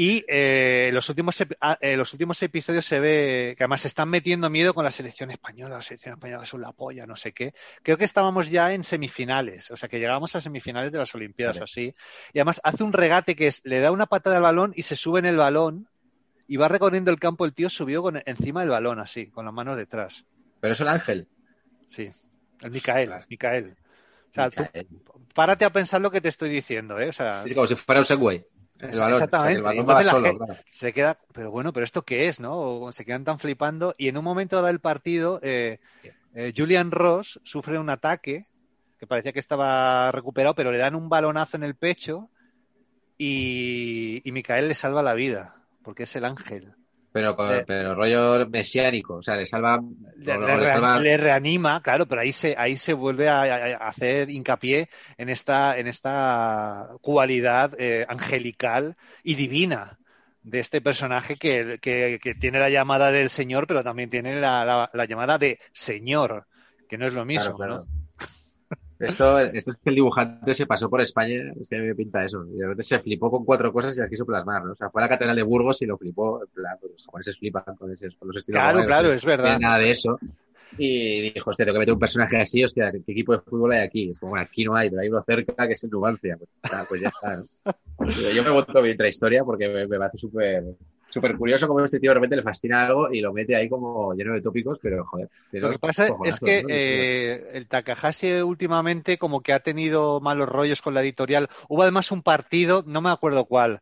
[0.01, 4.09] Y eh, los, últimos, ah, eh, los últimos episodios se ve que además se están
[4.09, 7.53] metiendo miedo con la selección española, la selección española es una polla, no sé qué.
[7.82, 11.57] Creo que estábamos ya en semifinales, o sea que llegamos a semifinales de las Olimpiadas
[11.57, 11.62] Vale.
[11.62, 11.95] o así.
[12.32, 14.95] Y además hace un regate que es, le da una patada al balón y se
[14.95, 15.89] sube en el balón
[16.49, 19.55] y va recorriendo el campo el tío subió con, encima del balón así, con las
[19.55, 20.25] manos detrás.
[20.61, 21.29] Pero es el ángel.
[21.87, 22.11] Sí,
[22.62, 23.27] el Micael, Ostras.
[23.31, 23.77] Micael.
[24.31, 24.89] O sea, tú Micael.
[25.35, 27.09] párate a pensar lo que te estoy diciendo, ¿eh?
[27.11, 28.45] O sea, Es como si fuera un Segway.
[28.81, 29.12] El balón.
[29.15, 29.57] Exactamente.
[29.57, 30.62] El balón Entonces va la solo, gente- claro.
[30.70, 32.57] se queda, pero bueno, pero esto qué es, ¿no?
[32.59, 35.81] O se quedan tan flipando y en un momento dado del partido, eh,
[36.35, 38.47] eh, Julian Ross sufre un ataque
[38.99, 42.31] que parecía que estaba recuperado, pero le dan un balonazo en el pecho
[43.16, 45.55] y, y Micael le salva la vida
[45.89, 46.74] porque es el ángel.
[47.12, 47.65] Pero, Eh.
[47.66, 49.15] pero rollo mesiánico.
[49.15, 49.81] O sea, le salva.
[50.19, 52.93] Le, o- o le le rea- salva- le reanima, claro, pero ahí se, ahí se
[52.93, 59.98] vuelve a, a- a hacer hincapié en esta, en esta cualidad eh, angelical y divina
[60.43, 64.66] de este personaje que, que- que tiene la llamada del Señor, pero también tiene la,
[64.66, 66.44] la- la llamada de Señor,
[66.86, 67.74] que no es lo mismo, Claro, claro.
[67.90, 67.98] ¿no?
[68.99, 71.95] Esto, esto es que el dibujante se pasó por España, es que a mí me
[71.95, 72.45] pinta eso.
[72.53, 74.73] Y de repente se flipó con cuatro cosas y las quiso plasmar, ¿no?
[74.73, 76.43] O sea, fue a la Catedral de Burgos y lo flipó.
[76.43, 78.61] En plan, pues los japoneses flipan con, ese, con los estilos.
[78.61, 79.59] Claro, claro, es verdad.
[79.61, 80.19] nada de eso.
[80.77, 83.73] Y dijo, hostia, tengo que meter un personaje así, hostia, ¿qué, qué equipo de fútbol
[83.73, 84.11] hay aquí?
[84.11, 86.37] Es como, bueno, aquí no hay, pero hay uno cerca que es en Numancia.
[86.37, 87.45] Pues, ah, pues ya está, ¿no?
[88.35, 90.65] Yo me monto mi intrahistoria porque me, me parece súper
[91.10, 94.14] súper curioso como este tío de repente le fascina algo y lo mete ahí como
[94.14, 95.28] lleno de tópicos, pero joder.
[95.52, 96.68] Lo que pasa es que ¿no?
[96.70, 101.48] eh, el Takahashi últimamente como que ha tenido malos rollos con la editorial.
[101.68, 103.80] Hubo además un partido, no me acuerdo cuál,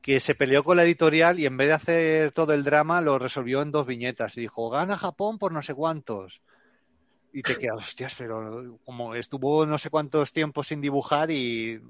[0.00, 3.18] que se peleó con la editorial y en vez de hacer todo el drama lo
[3.18, 6.40] resolvió en dos viñetas y dijo, gana Japón por no sé cuántos.
[7.32, 11.80] Y te quedas, hostias, pero como estuvo no sé cuántos tiempos sin dibujar y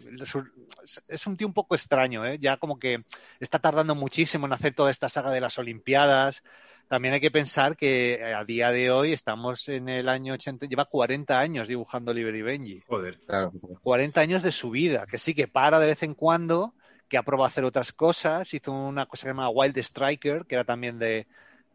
[1.08, 2.38] es un tío un poco extraño, ¿eh?
[2.38, 3.04] Ya como que
[3.38, 6.42] está tardando muchísimo en hacer toda esta saga de las Olimpiadas.
[6.88, 10.84] También hay que pensar que a día de hoy estamos en el año 80, lleva
[10.84, 12.82] 40 años dibujando Oliver y Benji.
[12.86, 13.18] Joder.
[13.20, 13.52] Claro.
[13.82, 16.74] 40 años de su vida, que sí que para de vez en cuando,
[17.08, 20.44] que ha probado a hacer otras cosas, hizo una cosa que se llama Wild Striker,
[20.46, 21.26] que era también de,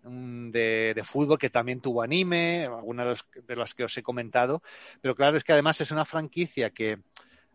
[0.05, 4.03] de, de fútbol, que también tuvo anime, algunas de, los, de las que os he
[4.03, 4.61] comentado,
[5.01, 6.99] pero claro, es que además es una franquicia que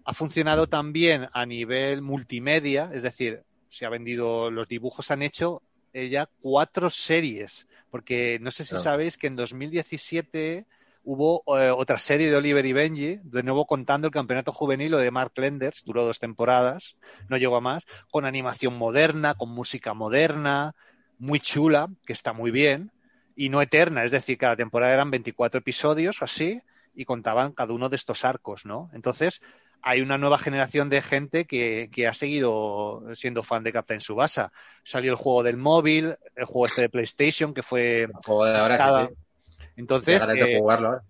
[0.04, 5.62] ha funcionado también a nivel multimedia, es decir, se ha vendido, los dibujos han hecho
[5.92, 8.84] ella cuatro series, porque no sé si Claro.
[8.84, 10.66] sabéis que en 2017
[11.04, 14.98] hubo eh, otra serie de Oliver y Benji, de nuevo contando el campeonato juvenil o
[14.98, 16.96] de Mark Lenders, duró dos temporadas,
[17.28, 20.74] no llegó a más, con animación moderna, con música moderna,
[21.20, 22.90] muy chula, que está muy bien,
[23.36, 26.60] y no eterna, es decir, cada temporada eran 24 episodios o así,
[26.94, 28.90] y contaban cada uno de estos arcos, ¿no?
[28.92, 29.40] Entonces,
[29.82, 34.52] hay una nueva generación de gente que, que ha seguido siendo fan de Captain Subasa.
[34.82, 38.58] Salió el juego del móvil, el juego este de PlayStation, que fue El juego de
[38.58, 39.06] ahora cada...
[39.08, 39.14] sí,
[39.58, 39.66] sí.
[39.76, 41.02] Entonces, ganas de eh, jugarlo ahora.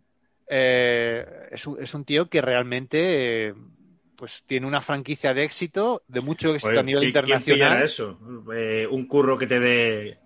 [0.48, 3.54] eh, es, un, es un tío que realmente eh,
[4.20, 7.82] pues tiene una franquicia de éxito, de mucho éxito a nivel ¿qui- quién internacional.
[7.84, 8.18] eso?
[8.54, 10.18] Eh, un curro que te dé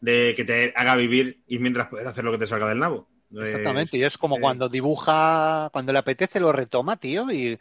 [0.00, 3.08] de que te haga vivir y mientras poder hacer lo que te salga del nabo.
[3.32, 7.58] Eh, Exactamente, y es como eh, cuando dibuja, cuando le apetece lo retoma, tío, y,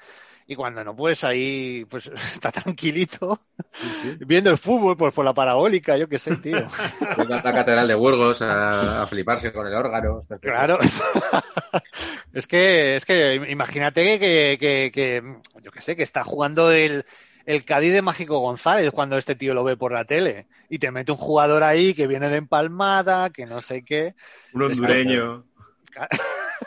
[0.50, 3.40] y cuando no, pues ahí pues está tranquilito
[3.72, 4.18] sí, sí.
[4.26, 6.58] viendo el fútbol pues por la parabólica, yo qué sé, tío.
[7.18, 10.22] Venga a la Catedral de Burgos a, a fliparse con el órgano.
[10.42, 10.80] Claro.
[12.34, 15.24] es que, es que imagínate que, que, que,
[15.62, 17.06] yo qué sé, que está jugando el,
[17.46, 20.90] el Cádiz de Mágico González cuando este tío lo ve por la tele y te
[20.90, 24.16] mete un jugador ahí que viene de empalmada, que no sé qué.
[24.54, 25.46] Un hondureño.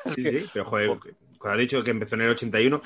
[0.05, 0.99] Es Sí, sí, pero joder,
[1.39, 2.81] cuando ha dicho que empezó en el 81,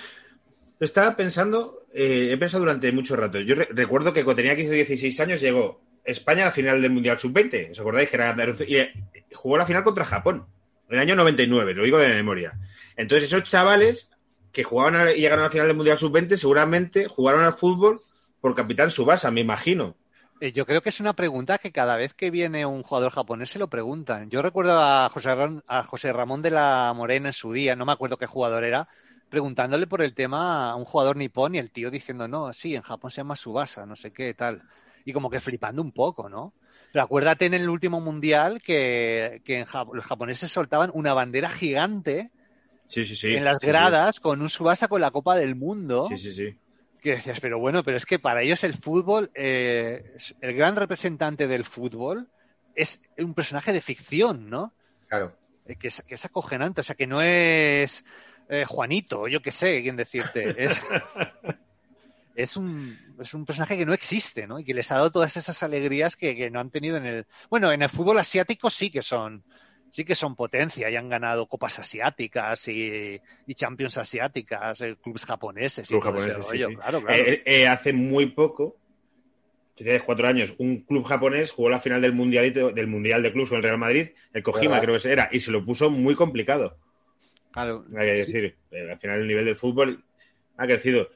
[0.85, 3.41] estaba pensando, eh, he pensado durante mucho rato.
[3.41, 6.81] Yo re- recuerdo que cuando tenía 15 o 16 años llegó España a la final
[6.83, 7.71] del Mundial Sub-20.
[7.73, 8.37] ¿Os acordáis que era
[8.67, 8.93] y eh,
[9.33, 10.47] jugó la final contra Japón
[10.89, 12.53] en el año 99, lo digo de memoria.
[12.97, 14.11] Entonces esos chavales
[14.53, 18.03] que jugaban a- y llegaron a la final del Mundial Sub-20 seguramente jugaron al fútbol
[18.41, 19.97] por Capitán Subasa, me imagino.
[20.41, 23.51] Eh, Yo creo que es una pregunta que cada vez que viene un jugador japonés
[23.51, 24.31] se lo preguntan.
[24.31, 25.31] Yo recuerdo a José,
[25.67, 28.89] a José Ramón de la Morena en su día, no me acuerdo qué jugador era,
[29.29, 32.83] preguntándole por el tema a un jugador nipón y el tío diciendo, no, sí, en
[32.83, 34.63] Japón se llama Subasa, no sé qué, tal.
[35.05, 36.53] Y como que flipando un poco, ¿no?
[36.93, 41.51] Pero acuérdate en el último mundial que, que en Jap- los japoneses soltaban una bandera
[41.51, 42.31] gigante
[42.89, 43.35] Sí, sí, sí.
[43.35, 46.59] en las gradas con un Subasa con la Copa del Mundo Sí, sí, sí.
[47.01, 51.49] que decías, pero bueno, pero es que para ellos el fútbol, eh, el gran representante
[51.49, 52.29] del fútbol
[52.75, 54.73] es un personaje de ficción, ¿no?
[55.09, 55.37] Claro.
[55.67, 58.05] Eh, Que es, que es acogenante, o sea, que no es
[58.49, 60.65] eh, Juanito, yo qué sé, quién decirte.
[60.65, 60.83] Es,
[62.35, 64.59] es, un, es un personaje que no existe, ¿no?
[64.59, 67.27] Y que les ha dado todas esas alegrías que, que no han tenido en el...
[67.51, 69.45] Bueno, en el fútbol asiático sí que son
[69.97, 75.25] sí que son potencia y han ganado copas asiáticas y, y champions asiáticas, eh, clubes
[75.25, 76.75] japoneses y ese sí, sí.
[76.77, 77.15] claro, claro.
[77.15, 78.77] Eh, eh, hace muy poco,
[79.75, 83.49] tienes cuatro años, un club japonés jugó la final del mundial del mundial de clubes
[83.49, 84.83] con el Real Madrid, el Kojima ¿Verdad?
[84.83, 86.77] creo que era, y se lo puso muy complicado.
[87.57, 90.05] Claro, Hay que decir, Eh, al final el nivel del fútbol
[90.59, 91.09] ha crecido.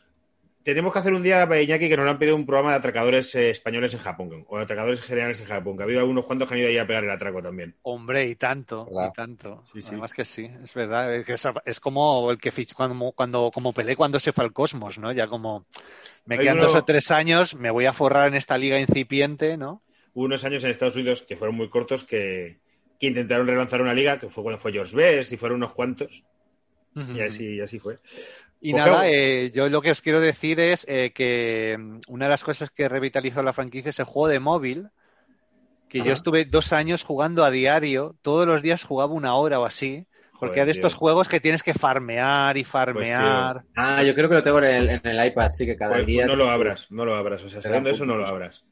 [0.62, 3.34] Tenemos que hacer un día, Iñaki, que nos lo han pedido un programa de atracadores
[3.34, 6.48] eh, españoles en Japón, o de atracadores generales en Japón, que ha habido algunos cuantos
[6.48, 7.74] que han ido ahí a pegar el atraco también.
[7.82, 9.08] Hombre, y tanto, ¿Verdad?
[9.10, 9.64] y tanto.
[9.72, 9.88] Sí, sí.
[9.88, 11.14] Además que sí, es verdad.
[11.14, 14.44] Es, que es, es como el que fich, cuando, cuando, como Pelé cuando se fue
[14.44, 15.12] al Cosmos, ¿no?
[15.12, 15.66] Ya como
[16.26, 18.78] me Hay quedan uno- dos o tres años, me voy a forrar en esta liga
[18.78, 19.82] incipiente, ¿no?
[20.12, 22.58] Hubo unos años en Estados Unidos que fueron muy cortos que,
[23.00, 26.24] que intentaron relanzar una liga, que fue cuando fue George Best y fueron unos cuantos,
[27.14, 27.98] y así, y así fue.
[28.60, 32.26] Y Pues nada, eh, yo lo que os quiero decir es eh, que mm, una
[32.26, 34.90] de las cosas que revitalizó la franquicia es el juego de móvil,
[35.88, 39.64] que yo estuve dos años jugando a diario, todos los días jugaba una hora o
[39.64, 40.06] así,
[40.38, 40.98] Porque Joder, hay de estos tío.
[40.98, 43.64] juegos que tienes que farmear y farmear.
[43.74, 46.06] Ah, yo creo que lo tengo en el, en el iPad, sí, que cada Pues
[46.06, 46.26] día.
[46.26, 47.42] no lo abras, no lo abras.
[47.42, 48.64] O sea, da eso, no lo abras.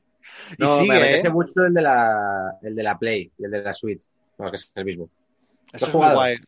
[0.56, 1.30] y No, sigue, me apetece ¿eh?
[1.30, 4.02] mucho el de la, el de la Play y el de la Switch.
[4.38, 5.10] Bueno, que es el mismo.
[5.72, 6.38] Eso es muy guay.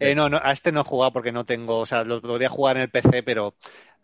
[0.00, 2.48] Eh, no, no, a este no he jugado porque no tengo, o sea, lo podría
[2.48, 3.54] jugar en el PC, pero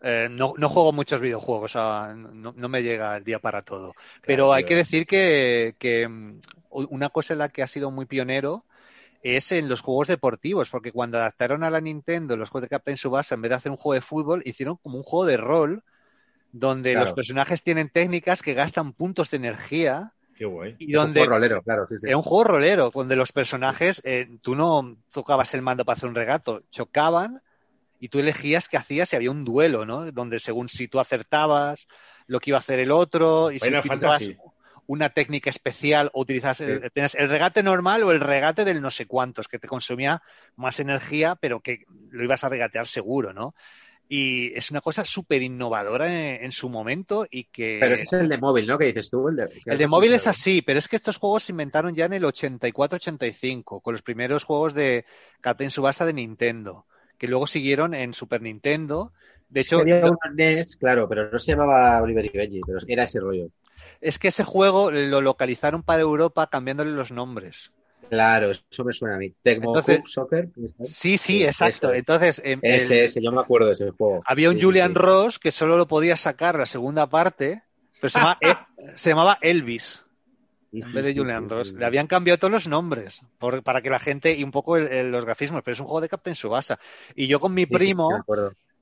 [0.01, 3.61] eh, no, no juego muchos videojuegos, o sea, no, no me llega el día para
[3.61, 3.93] todo.
[4.25, 6.39] Pero hay que decir que, que, mm,
[6.69, 8.65] una cosa en la que ha sido muy pionero
[9.21, 12.97] es en los juegos deportivos, porque cuando adaptaron a la Nintendo los juegos de Captain
[12.97, 15.83] Subasa, en vez de hacer un juego de fútbol, hicieron como un juego de rol
[16.51, 17.05] donde Claro.
[17.05, 20.75] los personajes tienen técnicas que gastan puntos de energía Qué guay.
[20.79, 22.07] y Es un donde juego rolero, claro, sí, sí.
[22.07, 26.09] era un juego rolero, donde los personajes, eh, tú no tocabas el mando para hacer
[26.09, 27.41] un regato, chocaban
[27.99, 30.11] y tú elegías qué hacías y había un duelo, ¿no?
[30.11, 31.87] Donde según si tú acertabas
[32.27, 34.23] lo que iba a hacer el otro y si utilizabas
[34.87, 38.91] una técnica especial o utilizabas el, tenías el regate normal o el regate del no
[38.91, 40.21] sé cuántos, que te consumía
[40.55, 43.55] más energía, pero que lo ibas a regatear seguro, ¿no?
[44.07, 47.77] Y es una cosa súper innovadora en, en su momento y que...
[47.79, 48.77] Pero ese es el de móvil, ¿no?
[48.77, 49.27] Que dices tú.
[49.29, 52.05] El de, El de móvil es así, pero es que estos juegos se inventaron ya
[52.05, 55.05] en el 84-85, con los primeros juegos de
[55.41, 56.85] Captain Subasa de Nintendo,
[57.17, 59.11] que luego siguieron en Super Nintendo.
[59.49, 63.03] De hecho, había en NES, claro, pero no se llamaba Oliver y Benji, pero era
[63.03, 63.47] ese rollo.
[64.01, 67.71] es que ese juego lo localizaron para Europa cambiándole los nombres.
[68.09, 69.33] Claro, eso me suena a mí.
[69.41, 70.49] Tecmo Entonces- Cup Soccer.
[70.83, 71.93] Sí, sí, exacto.
[71.93, 74.21] Entonces, Ese, el- ese, yo me acuerdo de ese juego.
[74.25, 74.97] había un Sí, Julian sí.
[74.99, 77.63] Ross que solo lo podía sacar la segunda parte,
[77.99, 78.55] pero se, llama- eh,
[78.95, 80.03] se llamaba Elvis.
[80.71, 81.71] En vez de Julian Ross.
[81.73, 84.87] Le habían cambiado todos los nombres por- para que la gente y un poco el-
[84.91, 86.77] el- los grafismos, pero es un juego de Captain Subasa.
[87.15, 88.09] Y yo con mi primo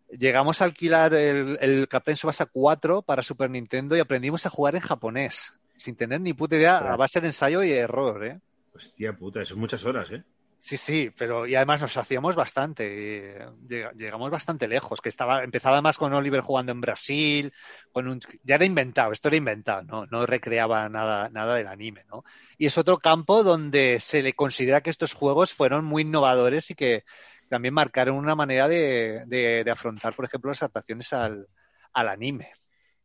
[0.10, 4.74] llegamos a alquilar el, el Captain Subasa 4 para Super Nintendo y aprendimos a jugar
[4.76, 8.40] en japonés, sin tener ni puta idea, a base de ensayo y error, ¿eh?
[8.76, 10.24] Hostia puta, eso es muchas horas, ¿eh?
[10.58, 13.38] Sí, sí, pero y además nos hacíamos bastante,
[13.68, 17.52] llega- llegamos bastante lejos, que estaba, empezaba más con Oliver jugando en Brasil,
[17.92, 22.06] con un, ya era inventado, esto era inventado, no, no recreaba nada, nada del anime,
[22.06, 22.24] ¿no?
[22.58, 26.76] Y es otro campo donde se le considera que estos juegos fueron muy innovadores y
[26.76, 27.04] que
[27.50, 31.46] también marcaron una manera de, de- de afrontar, por ejemplo, las adaptaciones al,
[31.92, 32.54] al anime.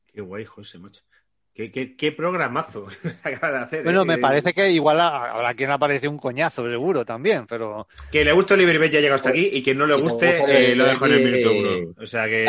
[0.07, 1.03] Qué guay, José, macho.
[1.59, 2.87] Qué, qué, qué programazo
[3.25, 3.83] acaba de hacer.
[3.83, 4.05] Bueno, ¿eh?
[4.05, 8.55] me parece que igual habrá quien aparece un coñazo, seguro, también, pero Que le gusta
[8.55, 10.77] Oliver y Benji ha llegado hasta aquí y que no le Si guste gusta eh,
[10.77, 11.95] lo dejo en el minuto uno.
[12.01, 12.45] O sea que...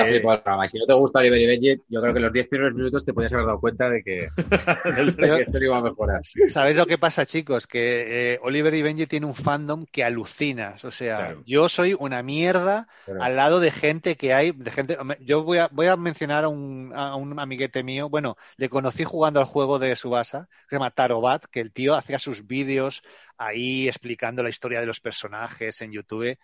[0.68, 3.04] si no te gusta Oliver y Benji, yo creo que en los 10 primeros minutos
[3.04, 6.22] te podías haber dado cuenta de que, de que esto iba a mejorar.
[6.48, 7.66] ¿Sabéis lo que pasa, chicos?
[7.66, 10.86] Que eh, Oliver y Benji tiene un fandom que alucinas.
[10.86, 11.44] O sea, Claro.
[11.48, 15.00] yo soy una mierda Pero- al lado de gente que hay, de gente.
[15.22, 18.08] Yo voy a, voy a mencionar a un, a un amiguete mío.
[18.08, 21.96] Bueno, le conocí jugando al juego de Subasa, que se llama Tarobat, que el tío
[21.96, 23.02] hacía sus vídeos
[23.38, 26.38] ahí explicando la historia de los personajes en YouTube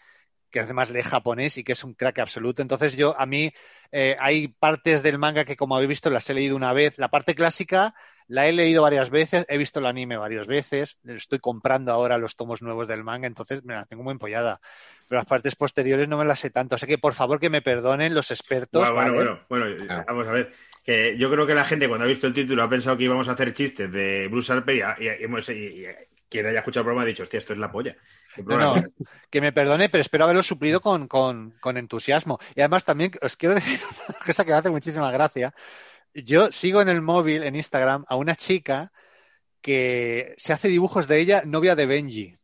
[0.56, 2.61] que además lee japonés y que es un crack absoluto.
[2.61, 3.52] Entonces yo, a mí,
[3.91, 6.98] eh, hay partes del manga que como habéis visto las he leído una vez.
[6.98, 7.94] La parte clásica
[8.27, 12.38] la he leído varias veces, he visto el anime varias veces, estoy comprando ahora los
[12.38, 14.61] tomos nuevos del manga, entonces me la tengo muy empollada.
[15.10, 16.76] Pero las partes posteriores no me las sé tanto.
[16.76, 18.90] Así que por favor que me perdonen los expertos.
[18.91, 19.76] Bueno, bueno, ¿vale?
[19.76, 20.53] bueno, bueno, vamos a ver.
[20.85, 23.27] Que yo creo que la gente cuando ha visto el título ha pensado que íbamos
[23.27, 25.51] a hacer chistes de Bruce Harper y, y- y
[25.81, 25.85] y-
[26.29, 27.95] quien haya escuchado el programa ha dicho, hostia, esto es la polla.
[29.29, 32.39] Que me perdone, pero espero haberlo suplido con, con, con entusiasmo.
[32.55, 33.79] Y además también os quiero decir
[34.09, 35.53] una cosa que me hace muchísima gracia.
[36.13, 38.91] Yo sigo en el móvil, en Instagram, a una chica
[39.61, 42.37] que se hace dibujos de ella, novia de Benji.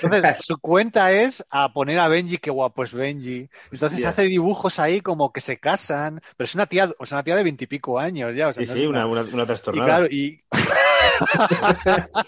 [0.00, 3.48] Entonces, su cuenta es a poner a Benji, qué guapo es Benji.
[3.70, 4.08] Entonces Hostia.
[4.08, 7.36] hace dibujos ahí como que se casan, pero es una tía, o sea, una tía
[7.36, 8.48] de veintipico años ya.
[8.48, 9.82] O sea, Sí, no sí, es una, una, una Y trastornada.
[9.82, 10.44] claro, y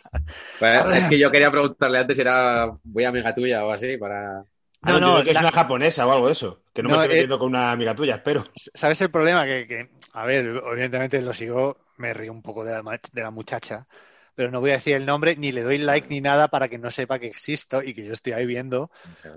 [0.59, 4.45] Bueno, es que yo quería preguntarle antes si era muy amiga tuya o así para...
[4.85, 6.63] Ah, No, no, que es una japonesa o algo de eso.
[6.73, 8.43] Que no, No, me estoy eh, metiendo con una amiga tuya, espero.
[8.55, 9.45] ¿Sabes el problema?
[9.47, 13.31] Que, que, a ver, evidentemente lo sigo, me río un poco de la, de la
[13.31, 13.87] muchacha,
[14.35, 16.79] pero no voy a decir el nombre, ni le doy like ni nada para que
[16.79, 18.91] no sepa que existo y que yo estoy ahí viendo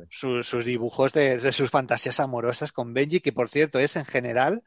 [0.10, 4.06] su- sus dibujos de, de sus fantasías amorosas con Benji, que por cierto es en
[4.06, 4.64] general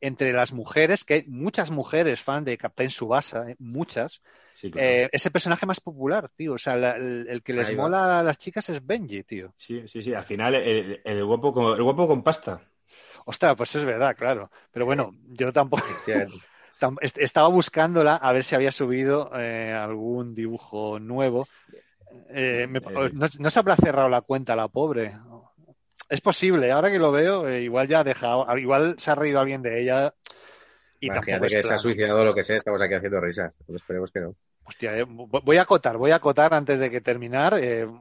[0.00, 4.88] entre las mujeres, que hay muchas mujeres fan de Captain Subasa, eh, muchas, Sí, claro.
[4.88, 6.54] eh, es el personaje más popular, tío.
[6.54, 7.84] O sea, la- el, el que les Ahí va.
[7.84, 9.54] mola a las chicas es Benji, tío.
[9.56, 10.14] sí, sí, sí.
[10.14, 12.62] Al final, el, el guapo con, el guapo con pasta.
[13.26, 14.50] Ostras, pues es verdad, claro.
[14.72, 15.84] Pero bueno, yo tampoco.
[17.00, 21.46] Estaba buscándola a ver si había subido eh, algún dibujo nuevo.
[22.30, 23.10] Eh, me- Eh.
[23.12, 25.16] no, no se habrá cerrado la cuenta la pobre.
[26.08, 29.38] Es posible, ahora que lo veo, eh, igual ya ha dejado, igual se ha reído
[29.40, 30.12] alguien de ella
[30.98, 33.52] Y Imagínate que se ha suicidado lo que sea, estamos aquí haciendo risas.
[33.64, 34.34] Pues esperemos que no.
[34.64, 37.54] Hostia, vo- voy a acotar, voy a acotar antes de que terminar.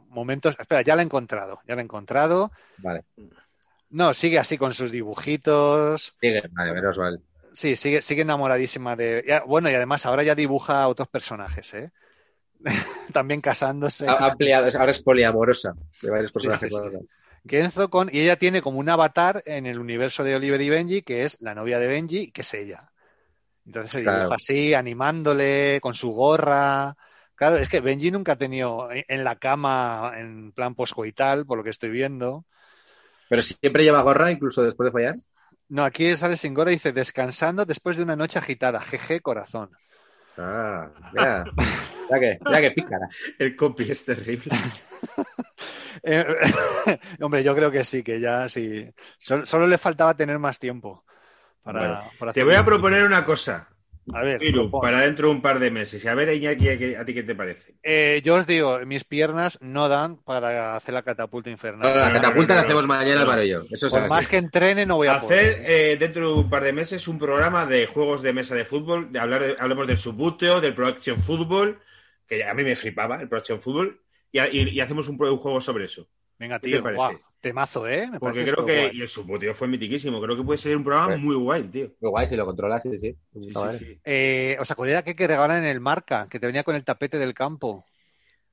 [0.10, 0.56] momentos.
[0.60, 2.52] Espera, ya la he encontrado, ya la he encontrado.
[2.78, 3.06] Vale.
[3.92, 6.14] No, sigue así con sus dibujitos.
[6.20, 7.22] Sigue, vale, menos mal.
[7.54, 9.24] Sí, sigue, sigue enamoradísima de.
[9.28, 11.92] ya- bueno, y además ahora ya dibuja a otros personajes, ¿eh?
[13.14, 14.08] También casándose.
[14.08, 16.72] Ha ampliado, ahora es poliamorosa de varios personajes.
[16.72, 16.90] sí, sí.
[16.90, 17.02] bueno,
[17.48, 18.10] Kenzo con.
[18.12, 21.38] Y ella tiene como un avatar en el universo de Oliver y Benji, que es
[21.40, 22.92] la novia de Benji, que es ella.
[23.66, 24.36] Entonces se dibuja Claro.
[24.36, 26.96] así, animándole, con su gorra.
[27.36, 31.58] Claro, es que Benji nunca ha tenido en en la cama en plan poscoital, por
[31.58, 32.46] lo que estoy viendo.
[33.30, 35.16] Pero siempre lleva gorra, incluso después de fallar.
[35.70, 38.80] No, aquí sale sin gorra y dice descansando después de una noche agitada.
[38.82, 39.70] Jeje, corazón.
[40.38, 41.46] Ah, mira.
[42.10, 43.08] Mira que, mira que pícara.
[43.40, 44.52] El copy es terrible.
[46.04, 46.26] Eh,
[47.22, 48.90] hombre, yo creo que sí, que ya sí.
[49.18, 51.04] Sol- Solo, le faltaba tener más tiempo
[51.64, 53.68] para, Bueno, para Te voy a proponer una cosa,
[54.14, 56.04] A ver, Piru, para dentro de un par de meses.
[56.04, 57.76] Y a ver, Iñaki, ¿a qué- ¿a ti qué te parece?
[57.84, 61.96] Eh, yo os digo, mis piernas no dan para hacer la catapulta No, infernal.
[61.98, 62.68] la no, catapulta no, la no.
[62.68, 63.22] hacemos mañana, No.
[63.22, 63.60] Álvaro y yo.
[63.70, 65.64] Eso es más que entrene, no voy a Hacer poder.
[65.66, 69.12] eh, dentro de un par de meses un programa de juegos de mesa de fútbol,
[69.12, 71.80] de hablar de, hablemos del Subbuteo, del Pro Action Football,
[72.28, 74.00] que a mí me flipaba el Pro Action Football,
[74.32, 76.08] y, y- y hacemos un, juego sobre eso.
[76.38, 77.20] Venga, ¿qué te tío, parece?
[77.40, 78.08] Temazo, ¿eh?
[78.12, 78.98] Me Porque creo que superguay.
[78.98, 80.22] y el Subbuteo fue mitiquísimo.
[80.22, 81.22] Creo que puede ser un programa Sí.
[81.22, 81.92] muy guay, tío.
[82.00, 83.16] Muy guay, si lo controlas, sí, sí.
[83.34, 84.00] Sí, sí, sí.
[84.04, 86.84] Eh, ¿Os acordáis de aquel que regalan en el marca, que te venía con el
[86.84, 87.86] tapete del campo?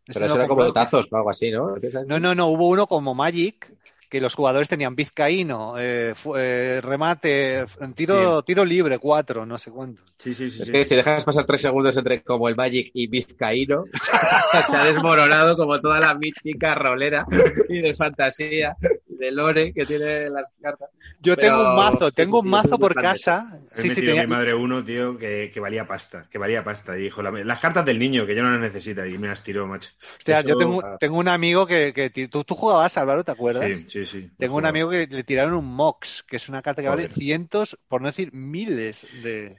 [0.06, 1.74] Pero eso era como de tazos o algo así, ¿no?
[2.06, 3.72] No, no, no, hubo uno como Magic,
[4.08, 7.64] que los jugadores tenían vizcaíno, eh, eh, remate,
[7.94, 10.02] tiro, tiro libre, cuatro, no sé cuánto.
[10.18, 10.72] Sí, sí, sí, Es sí.
[10.72, 15.56] que si dejas pasar tres segundos entre como el Magic y Vizcaíno, se ha desmoronado
[15.56, 17.26] como toda la mítica rolera
[17.68, 18.76] y de fantasía
[19.18, 20.90] de lore que tiene las cartas.
[21.20, 23.60] Yo Pero- tengo un mazo, sí, tengo un mazo sí, por casa.
[23.76, 26.96] He Sí, sí, tenía- mi madre uno, tío, que, que valía pasta, que valía pasta.
[26.98, 29.42] Y dijo, la- las cartas del niño, que ya no las necesita, y me las
[29.42, 29.90] tiró, macho.
[30.18, 30.96] hostia, eso- yo tengo, ah.
[31.00, 33.64] tengo un amigo que, que ¿tú, tú jugabas, Álvaro, ¿te acuerdas?
[33.66, 34.30] Sí, sí, sí.
[34.38, 37.78] Tengo un amigo que le tiraron un Mox, que es una carta que vale cientos,
[37.88, 39.56] por no decir miles de.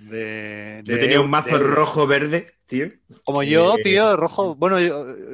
[0.00, 2.88] de, Yo tenía un mazo de rojo-verde, tío.
[3.24, 4.54] Como yo, Eh, tío, rojo.
[4.54, 4.76] Bueno,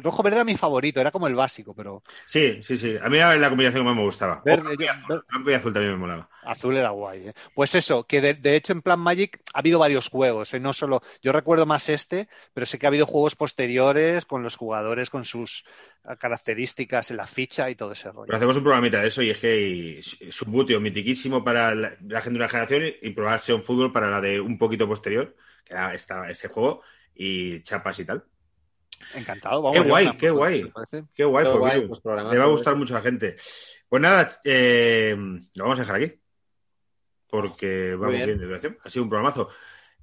[0.02, 2.02] rojo verde era mi favorito, era como el básico, pero.
[2.26, 2.96] Sí, sí, sí.
[3.00, 4.42] A mí era la combinación que más me gustaba.
[4.44, 5.24] Verde, y azul.
[5.28, 6.28] Blanco y azul también me molaba.
[6.42, 7.32] Azul era guay, ¿eh?
[7.54, 10.60] Pues eso, que de, de hecho en Plan Magic ha habido varios juegos, ¿eh?
[10.60, 14.56] No solo, yo recuerdo más este, pero sé que ha habido juegos posteriores con los
[14.56, 15.64] jugadores, con sus
[16.08, 18.26] eh, características en la ficha y todo ese rollo.
[18.26, 22.20] Pero hacemos un programita de eso y es que y, Subbuteo mitiquísimo para la, la
[22.22, 25.34] gente de una generación y Pro Action Football para la de un poquito posterior,
[25.64, 26.82] que era esta- ese juego,
[27.18, 28.24] y chapas y tal.
[29.14, 29.78] Encantado, vamos.
[29.78, 30.62] Qué guay, qué guay.
[31.14, 31.88] Qué guay, Qué pues, guay, Viru.
[31.88, 32.76] pues, Le va a gustar ¿eh?
[32.76, 33.36] mucho a la gente.
[33.88, 35.14] Pues nada, eh,
[35.54, 36.12] lo vamos a dejar aquí.
[37.28, 38.26] Porque vamos bien.
[38.26, 38.78] bien de duración.
[38.82, 39.48] Ha sido un programazo.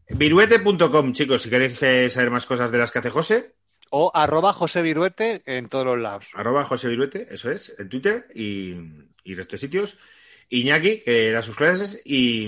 [0.09, 3.55] Viruete.com, chicos, si queréis eh, saber más cosas de las que hace José,
[3.89, 6.27] O arroba José Viruete en todos los lados.
[6.33, 8.75] arroba José Viruete, eso es, en Twitter y,
[9.23, 9.97] y resto de sitios.
[10.49, 12.45] Iñaki, que da sus clases, y,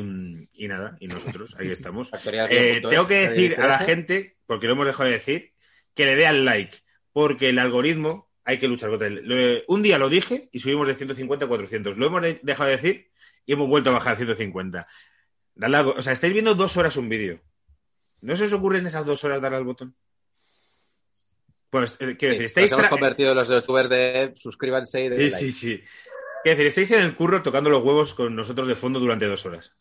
[0.54, 2.12] y nada, y nosotros, ahí estamos.
[2.50, 3.86] Eh, tengo que ¿sabéis decir a la es?
[3.86, 5.52] gente, porque lo hemos dejado de decir,
[5.96, 6.78] que le dé al like,
[7.12, 9.22] porque el algoritmo hay que luchar contra él.
[9.24, 11.98] Lo- un día lo dije y subimos de 150 a 400.
[11.98, 13.10] Lo hemos de- dejado de decir
[13.46, 14.88] y hemos vuelto a bajar a 150.
[15.56, 17.42] Dale al- o sea, estáis viendo dos horas un vídeo.
[18.22, 19.96] ¿No se os ocurre en esas dos horas darle al botón?
[21.70, 22.72] Pues, eh, quiero Sí, decir, estáis...
[22.72, 25.38] nos hemos tra- convertido en los youtubers de suscríbanse y de Sí, like.
[25.38, 25.84] sí, sí.
[26.48, 29.46] Quiero decir, estáis en el curro tocando los huevos con nosotros de fondo durante dos
[29.46, 29.74] horas.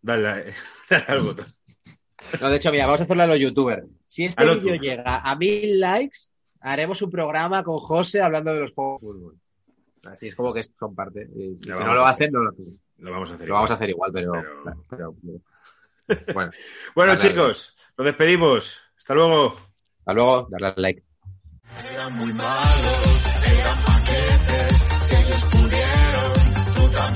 [0.00, 0.54] Dale, dale
[1.08, 1.44] al botón.
[2.40, 3.84] No, de hecho, mira, vamos a hacerlo a los youtubers.
[4.06, 6.20] Si este vídeo llega a mil likes,
[6.60, 9.36] haremos un programa con José hablando de los juegos de fútbol.
[10.10, 11.28] Así es como que son parte.
[11.36, 12.80] Y, y Lo si no lo a hacen, no lo hacen.
[12.96, 13.46] Lo vamos a hacer.
[13.48, 14.32] Lo vamos a hacer igual, pero.
[14.88, 15.36] Pero- pero-
[16.32, 16.50] bueno,
[16.94, 18.80] Bueno, Dale, chicos, nos despedimos.
[18.96, 19.54] Hasta luego.
[19.98, 21.02] hasta luego, darle al like.
[21.92, 23.84] Eran muy malos, eran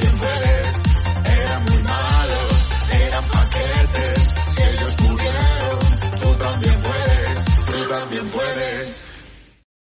[0.00, 0.37] I've.